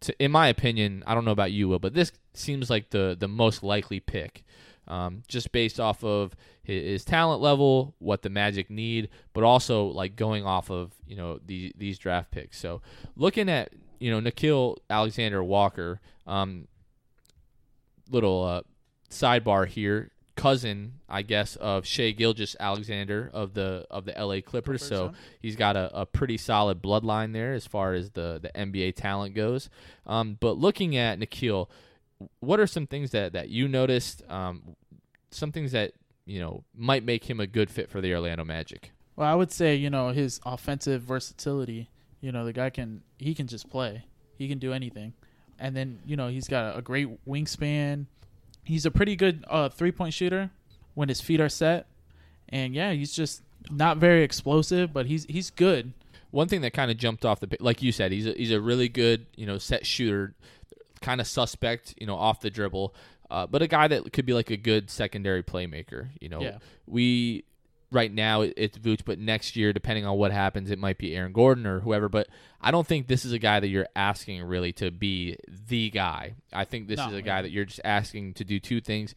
to, 0.00 0.22
in 0.22 0.30
my 0.30 0.48
opinion, 0.48 1.04
I 1.06 1.14
don't 1.14 1.26
know 1.26 1.32
about 1.32 1.52
you, 1.52 1.68
Will, 1.68 1.78
but 1.78 1.94
this 1.94 2.12
seems 2.32 2.70
like 2.70 2.90
the, 2.90 3.14
the 3.18 3.28
most 3.28 3.62
likely 3.62 4.00
pick 4.00 4.44
um, 4.88 5.22
just 5.28 5.52
based 5.52 5.78
off 5.78 6.02
of 6.02 6.34
his, 6.62 6.84
his, 6.84 7.04
talent 7.04 7.40
level, 7.40 7.94
what 7.98 8.22
the 8.22 8.30
Magic 8.30 8.70
need, 8.70 9.10
but 9.34 9.44
also 9.44 9.86
like 9.86 10.16
going 10.16 10.44
off 10.44 10.70
of 10.70 10.92
you 11.06 11.16
know 11.16 11.38
these 11.46 11.72
these 11.76 11.98
draft 11.98 12.30
picks. 12.30 12.58
So 12.58 12.80
looking 13.14 13.48
at 13.48 13.72
you 14.00 14.10
know 14.10 14.20
Nickeil 14.20 14.76
Alexander 14.90 15.44
Walker, 15.44 16.00
um, 16.26 16.66
little 18.10 18.42
uh, 18.42 18.62
sidebar 19.10 19.66
here, 19.66 20.10
cousin 20.36 20.94
I 21.08 21.22
guess 21.22 21.56
of 21.56 21.86
Shai 21.86 22.12
Gilgeous 22.12 22.56
Alexander 22.58 23.30
of 23.32 23.54
the 23.54 23.86
of 23.90 24.04
the 24.04 24.16
L.A. 24.16 24.40
Clippers. 24.40 24.86
So 24.86 25.12
he's 25.40 25.56
got 25.56 25.76
a, 25.76 25.90
a 26.00 26.06
pretty 26.06 26.36
solid 26.38 26.82
bloodline 26.82 27.32
there 27.32 27.52
as 27.52 27.66
far 27.66 27.92
as 27.92 28.10
the 28.12 28.38
the 28.40 28.50
NBA 28.54 28.94
talent 28.96 29.34
goes. 29.34 29.68
Um, 30.06 30.38
but 30.40 30.56
looking 30.56 30.96
at 30.96 31.18
Nickeil 31.18 31.68
what 32.40 32.60
are 32.60 32.66
some 32.66 32.86
things 32.86 33.10
that, 33.12 33.32
that 33.32 33.48
you 33.48 33.68
noticed? 33.68 34.22
Um, 34.28 34.76
some 35.30 35.52
things 35.52 35.72
that 35.72 35.92
you 36.26 36.40
know 36.40 36.64
might 36.74 37.04
make 37.04 37.28
him 37.28 37.40
a 37.40 37.46
good 37.46 37.70
fit 37.70 37.90
for 37.90 38.00
the 38.00 38.14
Orlando 38.14 38.44
Magic. 38.44 38.92
Well, 39.16 39.28
I 39.28 39.34
would 39.34 39.50
say 39.50 39.74
you 39.74 39.90
know 39.90 40.10
his 40.10 40.40
offensive 40.44 41.02
versatility. 41.02 41.88
You 42.20 42.32
know 42.32 42.44
the 42.44 42.52
guy 42.52 42.70
can 42.70 43.02
he 43.18 43.34
can 43.34 43.46
just 43.46 43.68
play. 43.70 44.04
He 44.36 44.48
can 44.48 44.58
do 44.58 44.72
anything, 44.72 45.14
and 45.58 45.76
then 45.76 46.00
you 46.04 46.16
know 46.16 46.28
he's 46.28 46.48
got 46.48 46.76
a 46.78 46.82
great 46.82 47.08
wingspan. 47.26 48.06
He's 48.64 48.84
a 48.84 48.90
pretty 48.90 49.16
good 49.16 49.44
uh, 49.48 49.68
three 49.68 49.92
point 49.92 50.14
shooter 50.14 50.50
when 50.94 51.08
his 51.08 51.20
feet 51.20 51.40
are 51.40 51.48
set, 51.48 51.86
and 52.48 52.74
yeah, 52.74 52.92
he's 52.92 53.12
just 53.12 53.42
not 53.70 53.98
very 53.98 54.22
explosive, 54.22 54.92
but 54.92 55.06
he's 55.06 55.24
he's 55.24 55.50
good. 55.50 55.92
One 56.30 56.46
thing 56.46 56.60
that 56.60 56.74
kind 56.74 56.90
of 56.90 56.98
jumped 56.98 57.24
off 57.24 57.40
the 57.40 57.48
like 57.60 57.82
you 57.82 57.92
said, 57.92 58.12
he's 58.12 58.26
a, 58.26 58.32
he's 58.32 58.52
a 58.52 58.60
really 58.60 58.88
good 58.88 59.26
you 59.34 59.46
know 59.46 59.58
set 59.58 59.86
shooter, 59.86 60.34
kind 61.00 61.20
of 61.20 61.26
suspect 61.26 61.94
you 61.98 62.06
know 62.06 62.16
off 62.16 62.40
the 62.40 62.50
dribble, 62.50 62.94
uh, 63.30 63.46
but 63.46 63.62
a 63.62 63.66
guy 63.66 63.88
that 63.88 64.12
could 64.12 64.26
be 64.26 64.32
like 64.34 64.50
a 64.50 64.56
good 64.56 64.90
secondary 64.90 65.42
playmaker. 65.42 66.08
You 66.20 66.28
know, 66.28 66.40
Yeah. 66.42 66.58
we 66.86 67.44
right 67.90 68.12
now 68.12 68.42
it's 68.42 68.76
Vooch, 68.76 69.00
but 69.04 69.18
next 69.18 69.56
year, 69.56 69.72
depending 69.72 70.04
on 70.04 70.18
what 70.18 70.30
happens, 70.30 70.70
it 70.70 70.78
might 70.78 70.98
be 70.98 71.16
Aaron 71.16 71.32
Gordon 71.32 71.66
or 71.66 71.80
whoever. 71.80 72.08
But 72.08 72.28
I 72.60 72.70
don't 72.70 72.86
think 72.86 73.06
this 73.06 73.24
is 73.24 73.32
a 73.32 73.38
guy 73.38 73.60
that 73.60 73.68
you're 73.68 73.88
asking 73.96 74.42
really 74.44 74.72
to 74.74 74.90
be 74.90 75.36
the 75.68 75.88
guy. 75.90 76.34
I 76.52 76.64
think 76.64 76.88
this 76.88 76.98
No, 76.98 77.06
is 77.08 77.12
a 77.14 77.16
yeah. 77.16 77.22
guy 77.22 77.42
that 77.42 77.50
you're 77.50 77.64
just 77.64 77.80
asking 77.84 78.34
to 78.34 78.44
do 78.44 78.60
two 78.60 78.80
things 78.80 79.14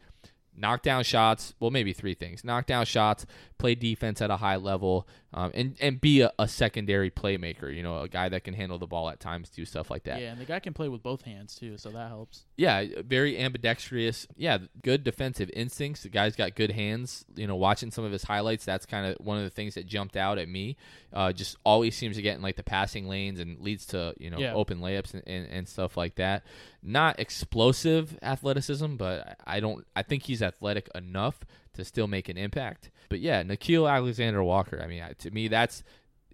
knock 0.54 0.82
down 0.82 1.02
shots. 1.02 1.54
Well, 1.60 1.70
maybe 1.70 1.92
three 1.94 2.14
things: 2.14 2.44
knock 2.44 2.66
down 2.66 2.84
shots, 2.84 3.24
play 3.62 3.74
defense 3.74 4.20
at 4.20 4.30
a 4.30 4.36
high 4.36 4.56
level, 4.56 5.06
um, 5.32 5.50
and 5.54 5.76
and 5.80 6.00
be 6.00 6.20
a, 6.20 6.32
a 6.38 6.46
secondary 6.48 7.10
playmaker. 7.10 7.74
You 7.74 7.82
know, 7.82 7.98
a 8.00 8.08
guy 8.08 8.28
that 8.28 8.44
can 8.44 8.54
handle 8.54 8.78
the 8.78 8.86
ball 8.86 9.08
at 9.08 9.20
times, 9.20 9.48
do 9.48 9.64
stuff 9.64 9.90
like 9.90 10.02
that. 10.04 10.20
Yeah, 10.20 10.32
and 10.32 10.40
the 10.40 10.44
guy 10.44 10.58
can 10.60 10.74
play 10.74 10.88
with 10.88 11.02
both 11.02 11.22
hands 11.22 11.54
too, 11.54 11.78
so 11.78 11.90
that 11.90 12.08
helps. 12.08 12.42
Yeah, 12.56 12.84
very 13.06 13.38
ambidextrous. 13.38 14.26
Yeah, 14.36 14.58
good 14.82 15.04
defensive 15.04 15.48
instincts. 15.54 16.02
The 16.02 16.08
guy's 16.10 16.36
got 16.36 16.54
good 16.56 16.72
hands. 16.72 17.24
You 17.36 17.46
know, 17.46 17.56
watching 17.56 17.90
some 17.90 18.04
of 18.04 18.12
his 18.12 18.24
highlights, 18.24 18.64
that's 18.64 18.84
kind 18.84 19.06
of 19.06 19.24
one 19.24 19.38
of 19.38 19.44
the 19.44 19.50
things 19.50 19.74
that 19.76 19.86
jumped 19.86 20.16
out 20.16 20.38
at 20.38 20.48
me. 20.48 20.76
Uh, 21.12 21.32
just 21.32 21.56
always 21.64 21.96
seems 21.96 22.16
to 22.16 22.22
get 22.22 22.36
in 22.36 22.42
like 22.42 22.56
the 22.56 22.62
passing 22.62 23.06
lanes 23.08 23.38
and 23.38 23.58
leads 23.60 23.86
to 23.86 24.14
you 24.18 24.28
know 24.30 24.38
Yeah. 24.38 24.54
open 24.54 24.80
layups 24.80 25.14
and, 25.14 25.22
and, 25.26 25.46
and 25.50 25.68
stuff 25.68 25.96
like 25.96 26.16
that. 26.16 26.42
Not 26.82 27.20
explosive 27.20 28.18
athleticism, 28.22 28.96
but 28.96 29.36
I 29.46 29.60
don't. 29.60 29.86
I 29.94 30.02
think 30.02 30.24
he's 30.24 30.42
athletic 30.42 30.88
enough 30.94 31.40
to 31.74 31.84
still 31.84 32.06
make 32.06 32.28
an 32.28 32.36
impact. 32.36 32.90
But 33.08 33.20
yeah, 33.20 33.42
Nickeil 33.42 33.90
Alexander 33.90 34.42
Walker. 34.42 34.80
I 34.82 34.86
mean, 34.86 35.02
to 35.18 35.30
me, 35.30 35.48
that's 35.48 35.82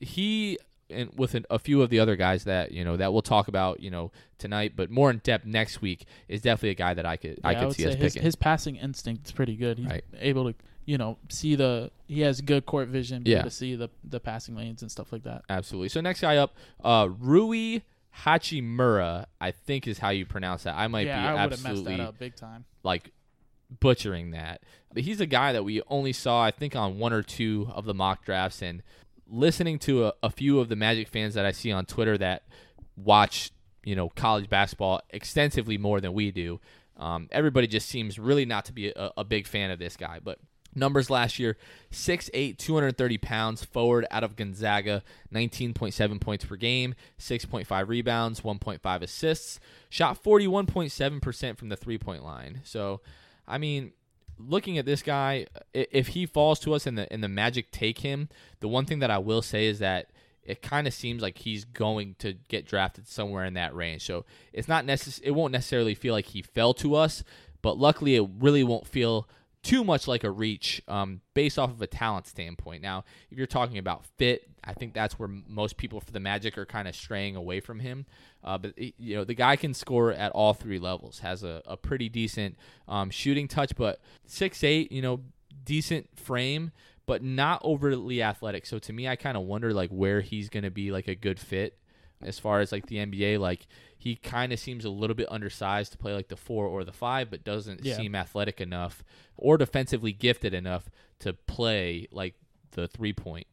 he 0.00 0.58
and 0.90 1.10
with 1.16 1.34
an, 1.34 1.44
a 1.50 1.58
few 1.58 1.82
of 1.82 1.90
the 1.90 1.98
other 2.00 2.16
guys 2.16 2.44
that 2.44 2.72
you 2.72 2.84
know 2.84 2.96
that 2.96 3.12
we'll 3.12 3.20
talk 3.22 3.48
about 3.48 3.80
you 3.80 3.90
know 3.90 4.10
tonight, 4.38 4.72
but 4.76 4.90
more 4.90 5.10
in 5.10 5.18
depth 5.18 5.44
next 5.44 5.82
week 5.82 6.06
is 6.28 6.40
definitely 6.40 6.70
a 6.70 6.74
guy 6.74 6.94
that 6.94 7.04
I 7.06 7.16
could 7.16 7.38
I 7.44 7.54
could 7.54 7.66
would 7.68 7.76
see 7.76 7.86
us 7.86 7.94
his, 7.94 8.14
picking. 8.14 8.22
his 8.22 8.36
passing 8.36 8.76
instinct 8.76 9.26
is 9.26 9.32
pretty 9.32 9.56
good. 9.56 9.78
He's 9.78 9.86
Right. 9.88 10.04
able 10.18 10.50
to, 10.52 10.58
you 10.86 10.96
know, 10.96 11.18
see 11.28 11.56
the 11.56 11.90
he 12.06 12.20
has 12.22 12.40
good 12.40 12.64
court 12.64 12.88
vision, 12.88 13.22
Yeah. 13.26 13.42
to 13.42 13.50
see 13.50 13.74
the 13.74 13.90
the 14.04 14.20
passing 14.20 14.54
lanes 14.56 14.80
and 14.82 14.90
stuff 14.90 15.12
like 15.12 15.24
that. 15.24 15.42
Absolutely. 15.50 15.88
So 15.90 16.00
next 16.00 16.20
guy 16.20 16.36
up, 16.38 16.56
uh, 16.82 17.08
Rui 17.18 17.80
Hachimura, 18.24 19.26
I 19.40 19.50
think 19.50 19.86
is 19.86 19.98
how 19.98 20.10
you 20.10 20.26
pronounce 20.26 20.62
that. 20.64 20.74
I 20.76 20.86
might 20.88 21.06
yeah, 21.06 21.20
be 21.20 21.28
I 21.28 21.32
would 21.44 21.52
have 21.52 21.62
messed 21.62 21.66
absolutely 21.66 21.96
that 21.96 22.02
up 22.08 22.18
big 22.18 22.36
time. 22.36 22.64
like 22.82 23.12
butchering 23.80 24.30
that. 24.32 24.62
But 24.92 25.02
he's 25.02 25.20
a 25.20 25.26
guy 25.26 25.52
that 25.52 25.64
we 25.64 25.82
only 25.88 26.12
saw, 26.12 26.42
I 26.42 26.50
think, 26.50 26.74
on 26.74 26.98
one 26.98 27.12
or 27.12 27.22
two 27.22 27.70
of 27.74 27.84
the 27.84 27.94
mock 27.94 28.24
drafts, 28.24 28.62
and 28.62 28.82
listening 29.26 29.78
to 29.80 30.06
a, 30.06 30.12
a 30.22 30.30
few 30.30 30.60
of 30.60 30.68
the 30.68 30.76
Magic 30.76 31.08
fans 31.08 31.34
that 31.34 31.44
I 31.44 31.52
see 31.52 31.70
on 31.70 31.84
Twitter 31.86 32.16
that 32.18 32.44
watch, 32.96 33.50
you 33.84 33.94
know, 33.94 34.08
college 34.08 34.48
basketball 34.48 35.00
extensively 35.10 35.78
more 35.78 36.00
than 36.00 36.12
we 36.12 36.30
do. 36.30 36.60
Um, 36.96 37.28
everybody 37.30 37.66
just 37.66 37.88
seems 37.88 38.18
really 38.18 38.44
not 38.44 38.64
to 38.66 38.72
be 38.72 38.88
a, 38.88 39.12
a 39.18 39.24
big 39.24 39.46
fan 39.46 39.70
of 39.70 39.78
this 39.78 39.96
guy, 39.96 40.20
but. 40.22 40.38
Numbers 40.74 41.08
last 41.08 41.38
year 41.38 41.56
6'8, 41.90 42.56
230 42.58 43.18
pounds, 43.18 43.64
forward 43.64 44.06
out 44.10 44.22
of 44.22 44.36
Gonzaga, 44.36 45.02
19.7 45.34 46.20
points 46.20 46.44
per 46.44 46.56
game, 46.56 46.94
6.5 47.18 47.88
rebounds, 47.88 48.42
1.5 48.42 49.02
assists, 49.02 49.58
shot 49.88 50.22
41.7% 50.22 51.56
from 51.56 51.70
the 51.70 51.76
three 51.76 51.98
point 51.98 52.22
line. 52.22 52.60
So, 52.64 53.00
I 53.48 53.58
mean, 53.58 53.92
looking 54.38 54.78
at 54.78 54.84
this 54.84 55.02
guy, 55.02 55.46
if 55.72 56.08
he 56.08 56.26
falls 56.26 56.60
to 56.60 56.74
us 56.74 56.86
and 56.86 56.96
the 56.96 57.12
and 57.12 57.24
the 57.24 57.28
Magic 57.28 57.70
take 57.72 58.00
him, 58.00 58.28
the 58.60 58.68
one 58.68 58.84
thing 58.84 59.00
that 59.00 59.10
I 59.10 59.18
will 59.18 59.42
say 59.42 59.66
is 59.66 59.78
that 59.80 60.10
it 60.44 60.62
kind 60.62 60.86
of 60.86 60.94
seems 60.94 61.20
like 61.22 61.38
he's 61.38 61.64
going 61.64 62.14
to 62.20 62.34
get 62.48 62.66
drafted 62.66 63.06
somewhere 63.08 63.44
in 63.44 63.54
that 63.54 63.74
range. 63.74 64.04
So 64.06 64.24
it's 64.52 64.68
not 64.68 64.86
necess- 64.86 65.20
It 65.22 65.32
won't 65.32 65.52
necessarily 65.52 65.94
feel 65.94 66.14
like 66.14 66.26
he 66.26 66.40
fell 66.40 66.72
to 66.74 66.94
us, 66.94 67.22
but 67.60 67.76
luckily 67.76 68.14
it 68.16 68.26
really 68.38 68.64
won't 68.64 68.86
feel 68.86 69.28
too 69.62 69.84
much 69.84 70.06
like 70.06 70.24
a 70.24 70.30
reach 70.30 70.82
um, 70.88 71.20
based 71.34 71.58
off 71.58 71.70
of 71.70 71.82
a 71.82 71.86
talent 71.86 72.26
standpoint. 72.26 72.82
Now, 72.82 73.04
if 73.30 73.38
you're 73.38 73.46
talking 73.46 73.78
about 73.78 74.04
fit, 74.16 74.48
I 74.64 74.72
think 74.72 74.94
that's 74.94 75.18
where 75.18 75.28
most 75.28 75.76
people 75.76 76.00
for 76.00 76.12
the 76.12 76.20
Magic 76.20 76.56
are 76.58 76.66
kind 76.66 76.88
of 76.88 76.94
straying 76.94 77.36
away 77.36 77.60
from 77.60 77.80
him. 77.80 78.06
Uh, 78.44 78.58
but 78.58 78.78
you 78.78 79.16
know, 79.16 79.24
the 79.24 79.34
guy 79.34 79.56
can 79.56 79.74
score 79.74 80.12
at 80.12 80.32
all 80.32 80.54
three 80.54 80.78
levels. 80.78 81.20
Has 81.20 81.42
a, 81.42 81.62
a 81.66 81.76
pretty 81.76 82.08
decent 82.08 82.56
um, 82.86 83.10
shooting 83.10 83.48
touch, 83.48 83.74
but 83.76 84.00
six 84.26 84.62
eight, 84.62 84.92
you 84.92 85.02
know, 85.02 85.20
decent 85.64 86.16
frame, 86.18 86.70
but 87.06 87.22
not 87.22 87.60
overly 87.64 88.22
athletic. 88.22 88.64
So 88.66 88.78
to 88.78 88.92
me, 88.92 89.08
I 89.08 89.16
kind 89.16 89.36
of 89.36 89.44
wonder 89.44 89.72
like 89.72 89.90
where 89.90 90.20
he's 90.20 90.48
going 90.48 90.64
to 90.64 90.70
be 90.70 90.92
like 90.92 91.08
a 91.08 91.14
good 91.14 91.40
fit 91.40 91.78
as 92.22 92.38
far 92.38 92.60
as 92.60 92.72
like 92.72 92.86
the 92.86 92.96
NBA. 92.96 93.38
Like 93.38 93.66
he 93.96 94.16
kind 94.16 94.52
of 94.52 94.58
seems 94.58 94.84
a 94.84 94.90
little 94.90 95.14
bit 95.16 95.26
undersized 95.30 95.92
to 95.92 95.98
play 95.98 96.14
like 96.14 96.28
the 96.28 96.36
four 96.36 96.66
or 96.66 96.84
the 96.84 96.92
five, 96.92 97.30
but 97.30 97.44
doesn't 97.44 97.84
Yeah. 97.84 97.96
seem 97.96 98.14
athletic 98.14 98.60
enough 98.60 99.02
or 99.36 99.56
defensively 99.58 100.12
gifted 100.12 100.54
enough 100.54 100.88
to 101.20 101.32
play 101.32 102.06
like 102.12 102.34
the 102.72 102.88
three 102.88 103.12
point. 103.12 103.46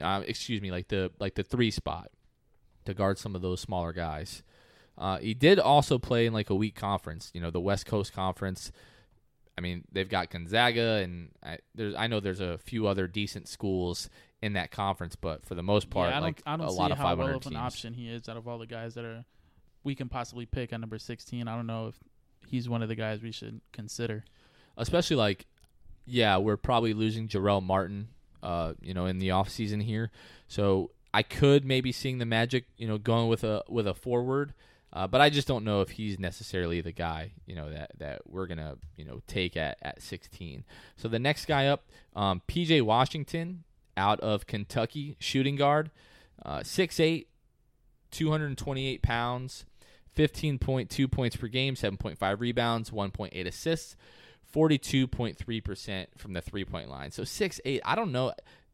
Uh, 0.00 0.22
excuse 0.26 0.60
me, 0.62 0.70
like 0.70 0.88
the 0.88 1.10
like 1.18 1.34
the 1.34 1.42
three 1.42 1.70
spot 1.70 2.10
to 2.84 2.94
guard 2.94 3.18
some 3.18 3.34
of 3.34 3.42
those 3.42 3.60
smaller 3.60 3.92
guys. 3.92 4.42
Uh, 4.96 5.18
he 5.18 5.34
did 5.34 5.58
also 5.58 5.98
play 5.98 6.26
in 6.26 6.32
like 6.32 6.50
a 6.50 6.54
weak 6.54 6.74
conference, 6.76 7.30
you 7.34 7.40
know, 7.40 7.50
the 7.50 7.60
West 7.60 7.86
Coast 7.86 8.12
Conference. 8.12 8.70
I 9.58 9.62
mean, 9.62 9.84
they've 9.92 10.08
got 10.08 10.30
Gonzaga, 10.30 11.00
and 11.02 11.30
I, 11.42 11.58
there's 11.74 11.94
I 11.94 12.06
know 12.06 12.20
there's 12.20 12.40
a 12.40 12.56
few 12.58 12.86
other 12.86 13.06
decent 13.06 13.48
schools 13.48 14.08
in 14.42 14.54
that 14.54 14.70
conference, 14.70 15.16
but 15.16 15.44
for 15.44 15.54
the 15.54 15.62
most 15.62 15.90
part, 15.90 16.08
yeah, 16.10 16.16
I 16.16 16.20
don't, 16.20 16.22
like 16.22 16.42
I 16.46 16.56
don't 16.56 16.66
a 16.66 16.70
see 16.70 16.76
lot 16.76 16.92
of 16.92 16.98
how 16.98 17.04
500 17.04 17.28
well 17.28 17.36
of 17.36 17.42
teams. 17.42 17.54
an 17.54 17.60
option 17.60 17.94
he 17.94 18.08
is 18.08 18.28
out 18.28 18.36
of 18.36 18.48
all 18.48 18.58
the 18.58 18.66
guys 18.66 18.94
that 18.94 19.04
are 19.04 19.24
we 19.84 19.94
can 19.94 20.08
possibly 20.08 20.46
pick 20.46 20.72
at 20.72 20.80
number 20.80 20.98
16. 20.98 21.46
I 21.48 21.56
don't 21.56 21.66
know 21.66 21.88
if 21.88 21.96
he's 22.48 22.68
one 22.68 22.82
of 22.82 22.88
the 22.88 22.94
guys 22.94 23.20
we 23.22 23.32
should 23.32 23.60
consider. 23.72 24.24
especially 24.76 25.16
like 25.16 25.46
yeah 26.06 26.36
we're 26.38 26.56
probably 26.56 26.92
losing 26.94 27.28
Jarell 27.28 27.62
Martin 27.62 28.08
uh 28.42 28.72
you 28.80 28.94
know 28.94 29.06
in 29.06 29.18
the 29.18 29.30
off 29.30 29.48
season 29.50 29.80
here 29.80 30.10
so 30.48 30.90
I 31.12 31.22
could 31.22 31.64
maybe 31.64 31.92
seeing 31.92 32.18
the 32.18 32.24
Magic 32.26 32.64
you 32.76 32.88
know 32.88 32.96
going 32.98 33.28
with 33.28 33.44
a 33.44 33.62
with 33.68 33.86
a 33.86 33.94
forward 33.94 34.54
uh, 34.92 35.06
but 35.06 35.20
I 35.20 35.30
just 35.30 35.46
don't 35.46 35.64
know 35.64 35.82
if 35.82 35.90
he's 35.90 36.18
necessarily 36.18 36.80
the 36.80 36.90
guy 36.92 37.32
you 37.46 37.54
know 37.54 37.70
that 37.70 37.90
that 37.98 38.22
we're 38.26 38.46
gonna 38.46 38.76
you 38.96 39.04
know 39.04 39.20
take 39.26 39.56
at 39.56 39.76
at 39.82 40.02
16 40.02 40.64
so 40.96 41.06
the 41.08 41.18
next 41.18 41.44
guy 41.44 41.66
up 41.66 41.84
um, 42.16 42.40
PJ 42.48 42.82
Washington 42.82 43.64
out 43.96 44.20
of 44.20 44.46
Kentucky 44.46 45.16
shooting 45.18 45.56
guard 45.56 45.90
uh, 46.44 46.60
6'8 46.60 47.26
228 48.10 49.02
pounds 49.02 49.64
15.2 50.16 51.10
points 51.10 51.36
per 51.36 51.46
game 51.46 51.74
7.5 51.74 52.40
rebounds 52.40 52.90
1.8 52.90 53.46
assists 53.46 53.96
42.3% 54.52 56.06
from 56.16 56.32
the 56.32 56.40
three 56.40 56.64
point 56.64 56.88
line. 56.90 57.10
So 57.10 57.22
6'8, 57.22 57.80
I 57.84 57.94
don't 57.94 58.12
know. 58.12 58.32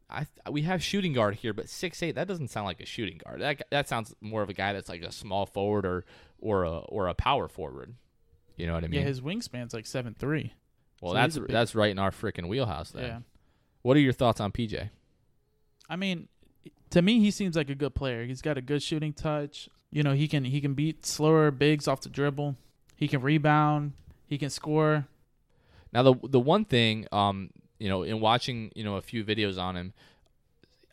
I 0.09 0.25
we 0.49 0.61
have 0.61 0.81
shooting 0.81 1.11
guard 1.13 1.35
here, 1.35 1.53
but 1.53 1.65
6'8 1.65 2.15
that 2.15 2.27
doesn't 2.27 2.47
sound 2.47 2.65
like 2.65 2.79
a 2.79 2.85
shooting 2.85 3.19
guard. 3.23 3.41
That 3.41 3.63
that 3.71 3.89
sounds 3.89 4.15
more 4.21 4.41
of 4.41 4.49
a 4.49 4.53
guy 4.53 4.71
that's 4.73 4.87
like 4.87 5.01
a 5.01 5.11
small 5.11 5.45
forward 5.45 5.85
or 5.85 6.05
or 6.39 6.63
a 6.63 6.77
or 6.77 7.07
a 7.07 7.13
power 7.13 7.47
forward. 7.49 7.93
You 8.55 8.67
know 8.67 8.73
what 8.73 8.85
I 8.85 8.87
mean? 8.87 9.01
yeah, 9.01 9.05
his 9.05 9.19
wingspan's 9.19 9.73
like 9.73 9.85
seven 9.85 10.15
three. 10.17 10.53
well, 11.01 11.11
so 11.11 11.17
that's 11.17 11.37
big- 11.37 11.49
that's 11.49 11.75
right 11.75 11.91
in 11.91 11.99
our 11.99 12.11
freaking 12.11 12.47
wheelhouse 12.47 12.91
then. 12.91 13.03
Yeah. 13.03 13.19
What 13.81 13.97
are 13.97 13.99
your 13.99 14.13
thoughts 14.13 14.39
on 14.39 14.51
PJ? 14.53 14.89
I 15.89 15.95
mean, 15.95 16.27
to 16.91 17.01
me, 17.01 17.19
he 17.19 17.31
seems 17.31 17.55
like 17.55 17.69
a 17.69 17.75
good 17.75 17.95
player. 17.95 18.25
He's 18.25 18.41
got 18.41 18.57
a 18.57 18.61
good 18.61 18.81
shooting 18.81 19.13
touch. 19.13 19.69
You 19.91 20.03
know, 20.03 20.13
he 20.13 20.27
can 20.27 20.45
he 20.45 20.61
can 20.61 20.73
beat 20.73 21.05
slower 21.05 21.51
bigs 21.51 21.87
off 21.87 22.01
the 22.01 22.09
dribble. 22.09 22.55
He 22.95 23.07
can 23.07 23.21
rebound. 23.21 23.93
He 24.25 24.37
can 24.37 24.49
score. 24.49 25.07
Now 25.93 26.03
the 26.03 26.15
the 26.23 26.39
one 26.39 26.65
thing, 26.65 27.07
um, 27.11 27.51
you 27.79 27.89
know, 27.89 28.03
in 28.03 28.19
watching, 28.19 28.71
you 28.75 28.83
know, 28.83 28.95
a 28.95 29.01
few 29.01 29.23
videos 29.23 29.57
on 29.57 29.75
him, 29.75 29.93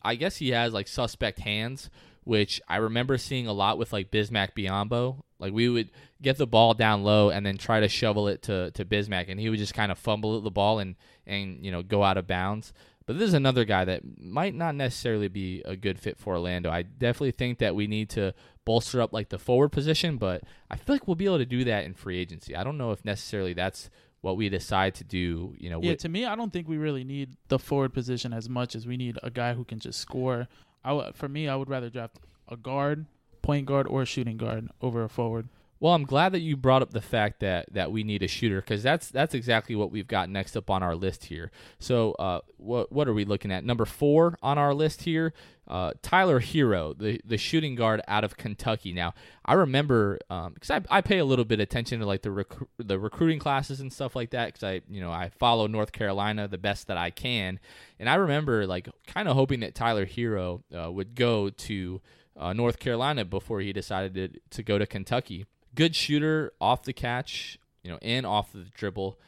I 0.02 0.14
guess 0.14 0.36
he 0.36 0.50
has 0.50 0.72
like 0.72 0.86
suspect 0.86 1.40
hands, 1.40 1.90
which 2.24 2.60
I 2.68 2.76
remember 2.76 3.18
seeing 3.18 3.46
a 3.46 3.52
lot 3.52 3.78
with 3.78 3.92
like 3.92 4.10
Bismack 4.10 4.52
Biyombo. 4.56 5.16
Like 5.40 5.52
we 5.52 5.68
would 5.68 5.90
get 6.22 6.38
the 6.38 6.46
ball 6.46 6.74
down 6.74 7.02
low 7.02 7.30
and 7.30 7.44
then 7.44 7.58
try 7.58 7.80
to 7.80 7.88
shovel 7.88 8.28
it 8.28 8.42
to 8.42 8.70
to 8.72 8.84
Bismack, 8.84 9.28
and 9.28 9.40
he 9.40 9.50
would 9.50 9.58
just 9.58 9.74
kind 9.74 9.90
of 9.90 9.98
fumble 9.98 10.40
the 10.40 10.50
ball 10.50 10.78
and 10.78 10.94
and 11.26 11.64
you 11.64 11.72
know 11.72 11.82
go 11.82 12.04
out 12.04 12.16
of 12.16 12.26
bounds. 12.26 12.72
But 13.06 13.18
this 13.18 13.28
is 13.28 13.34
another 13.34 13.64
guy 13.64 13.84
that 13.84 14.02
might 14.18 14.54
not 14.54 14.74
necessarily 14.74 15.28
be 15.28 15.62
a 15.66 15.76
good 15.76 15.98
fit 15.98 16.18
for 16.18 16.34
Orlando. 16.34 16.70
I 16.70 16.82
definitely 16.82 17.32
think 17.32 17.58
that 17.58 17.74
we 17.74 17.86
need 17.86 18.08
to 18.10 18.32
bolster 18.64 19.00
up 19.02 19.12
like 19.12 19.28
the 19.28 19.38
forward 19.38 19.70
position, 19.72 20.16
but 20.16 20.42
I 20.70 20.76
feel 20.76 20.94
like 20.94 21.06
we'll 21.06 21.14
be 21.14 21.26
able 21.26 21.38
to 21.38 21.44
do 21.44 21.64
that 21.64 21.84
in 21.84 21.92
free 21.92 22.18
agency. 22.18 22.56
I 22.56 22.64
don't 22.64 22.78
know 22.78 22.92
if 22.92 23.04
necessarily 23.04 23.52
that's 23.52 23.90
what 24.22 24.38
we 24.38 24.48
decide 24.48 24.94
to 24.94 25.04
do. 25.04 25.54
You 25.58 25.68
know, 25.68 25.82
Yeah, 25.82 25.90
with, 25.90 25.98
to 26.00 26.08
me, 26.08 26.24
I 26.24 26.34
don't 26.34 26.50
think 26.50 26.66
we 26.66 26.78
really 26.78 27.04
need 27.04 27.36
the 27.48 27.58
forward 27.58 27.92
position 27.92 28.32
as 28.32 28.48
much 28.48 28.74
as 28.74 28.86
we 28.86 28.96
need 28.96 29.18
a 29.22 29.28
guy 29.30 29.52
who 29.52 29.64
can 29.64 29.78
just 29.80 30.00
score. 30.00 30.48
I 30.82 30.90
w- 30.90 31.12
for 31.14 31.28
me, 31.28 31.46
I 31.46 31.56
would 31.56 31.68
rather 31.68 31.90
draft 31.90 32.18
a 32.48 32.56
guard, 32.56 33.04
point 33.42 33.66
guard, 33.66 33.86
or 33.86 34.00
a 34.00 34.06
shooting 34.06 34.38
guard 34.38 34.70
over 34.80 35.04
a 35.04 35.10
forward. 35.10 35.48
Well, 35.80 35.92
I'm 35.92 36.04
glad 36.04 36.32
that 36.32 36.40
you 36.40 36.56
brought 36.56 36.82
up 36.82 36.92
the 36.92 37.00
fact 37.00 37.40
that 37.40 37.72
that 37.72 37.90
we 37.90 38.04
need 38.04 38.22
a 38.22 38.28
shooter 38.28 38.60
because 38.60 38.82
that's 38.82 39.10
that's 39.10 39.34
exactly 39.34 39.74
what 39.74 39.90
we've 39.90 40.06
got 40.06 40.30
next 40.30 40.56
up 40.56 40.70
on 40.70 40.82
our 40.82 40.94
list 40.94 41.26
here. 41.26 41.50
So, 41.78 42.12
uh, 42.12 42.40
what 42.56 42.92
what 42.92 43.08
are 43.08 43.14
we 43.14 43.24
looking 43.24 43.52
at? 43.52 43.64
Number 43.64 43.84
four 43.84 44.38
on 44.42 44.56
our 44.56 44.72
list 44.72 45.02
here, 45.02 45.34
uh, 45.66 45.92
Tyler 46.00 46.40
Herro, 46.40 46.94
the 46.96 47.20
the 47.24 47.36
shooting 47.36 47.74
guard 47.74 48.00
out 48.06 48.24
of 48.24 48.36
Kentucky. 48.36 48.92
Now, 48.92 49.14
I 49.44 49.54
remember 49.54 50.18
because 50.28 50.70
um, 50.70 50.84
I, 50.90 50.98
I 50.98 51.00
pay 51.00 51.18
a 51.18 51.24
little 51.24 51.44
bit 51.44 51.58
of 51.58 51.64
attention 51.64 52.00
to 52.00 52.06
like 52.06 52.22
the 52.22 52.30
rec- 52.30 52.68
the 52.78 52.98
recruiting 52.98 53.38
classes 53.38 53.80
and 53.80 53.92
stuff 53.92 54.14
like 54.14 54.30
that 54.30 54.46
because 54.46 54.62
I 54.62 54.80
you 54.88 55.00
know 55.00 55.10
I 55.10 55.30
follow 55.30 55.66
North 55.66 55.92
Carolina 55.92 56.46
the 56.46 56.58
best 56.58 56.86
that 56.86 56.96
I 56.96 57.10
can, 57.10 57.58
and 57.98 58.08
I 58.08 58.14
remember 58.14 58.66
like 58.66 58.88
kind 59.06 59.28
of 59.28 59.34
hoping 59.34 59.60
that 59.60 59.74
Tyler 59.74 60.06
Herro 60.06 60.62
uh, 60.74 60.90
would 60.90 61.14
go 61.14 61.50
to 61.50 62.00
uh, 62.36 62.52
North 62.52 62.78
Carolina 62.78 63.24
before 63.24 63.60
he 63.60 63.72
decided 63.72 64.14
to, 64.14 64.40
to 64.50 64.62
go 64.62 64.78
to 64.78 64.86
Kentucky 64.86 65.46
good 65.74 65.94
shooter 65.94 66.52
off 66.60 66.82
the 66.84 66.92
catch, 66.92 67.58
you 67.82 67.90
know, 67.90 67.98
and 68.02 68.26
off 68.26 68.52
the 68.52 68.66
dribble. 68.74 69.18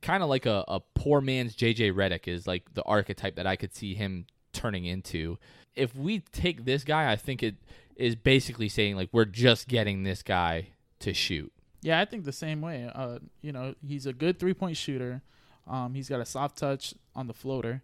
Kind 0.00 0.22
of 0.22 0.28
like 0.28 0.46
a, 0.46 0.64
a 0.68 0.80
poor 0.94 1.20
man's 1.20 1.56
JJ 1.56 1.92
Redick 1.92 2.28
is 2.28 2.46
like 2.46 2.74
the 2.74 2.82
archetype 2.84 3.36
that 3.36 3.46
I 3.46 3.56
could 3.56 3.74
see 3.74 3.94
him 3.94 4.26
turning 4.52 4.84
into. 4.84 5.38
If 5.74 5.94
we 5.94 6.20
take 6.32 6.64
this 6.64 6.84
guy, 6.84 7.10
I 7.10 7.16
think 7.16 7.42
it 7.42 7.56
is 7.96 8.14
basically 8.14 8.68
saying 8.68 8.96
like 8.96 9.08
we're 9.12 9.24
just 9.24 9.68
getting 9.68 10.04
this 10.04 10.22
guy 10.22 10.68
to 11.00 11.12
shoot. 11.12 11.52
Yeah, 11.82 12.00
I 12.00 12.04
think 12.04 12.24
the 12.24 12.32
same 12.32 12.60
way. 12.60 12.90
Uh, 12.92 13.18
you 13.40 13.52
know, 13.52 13.74
he's 13.86 14.06
a 14.06 14.12
good 14.12 14.38
three 14.38 14.54
point 14.54 14.76
shooter. 14.76 15.22
Um, 15.66 15.94
he's 15.94 16.08
got 16.08 16.20
a 16.20 16.26
soft 16.26 16.58
touch 16.58 16.94
on 17.14 17.26
the 17.26 17.34
floater. 17.34 17.82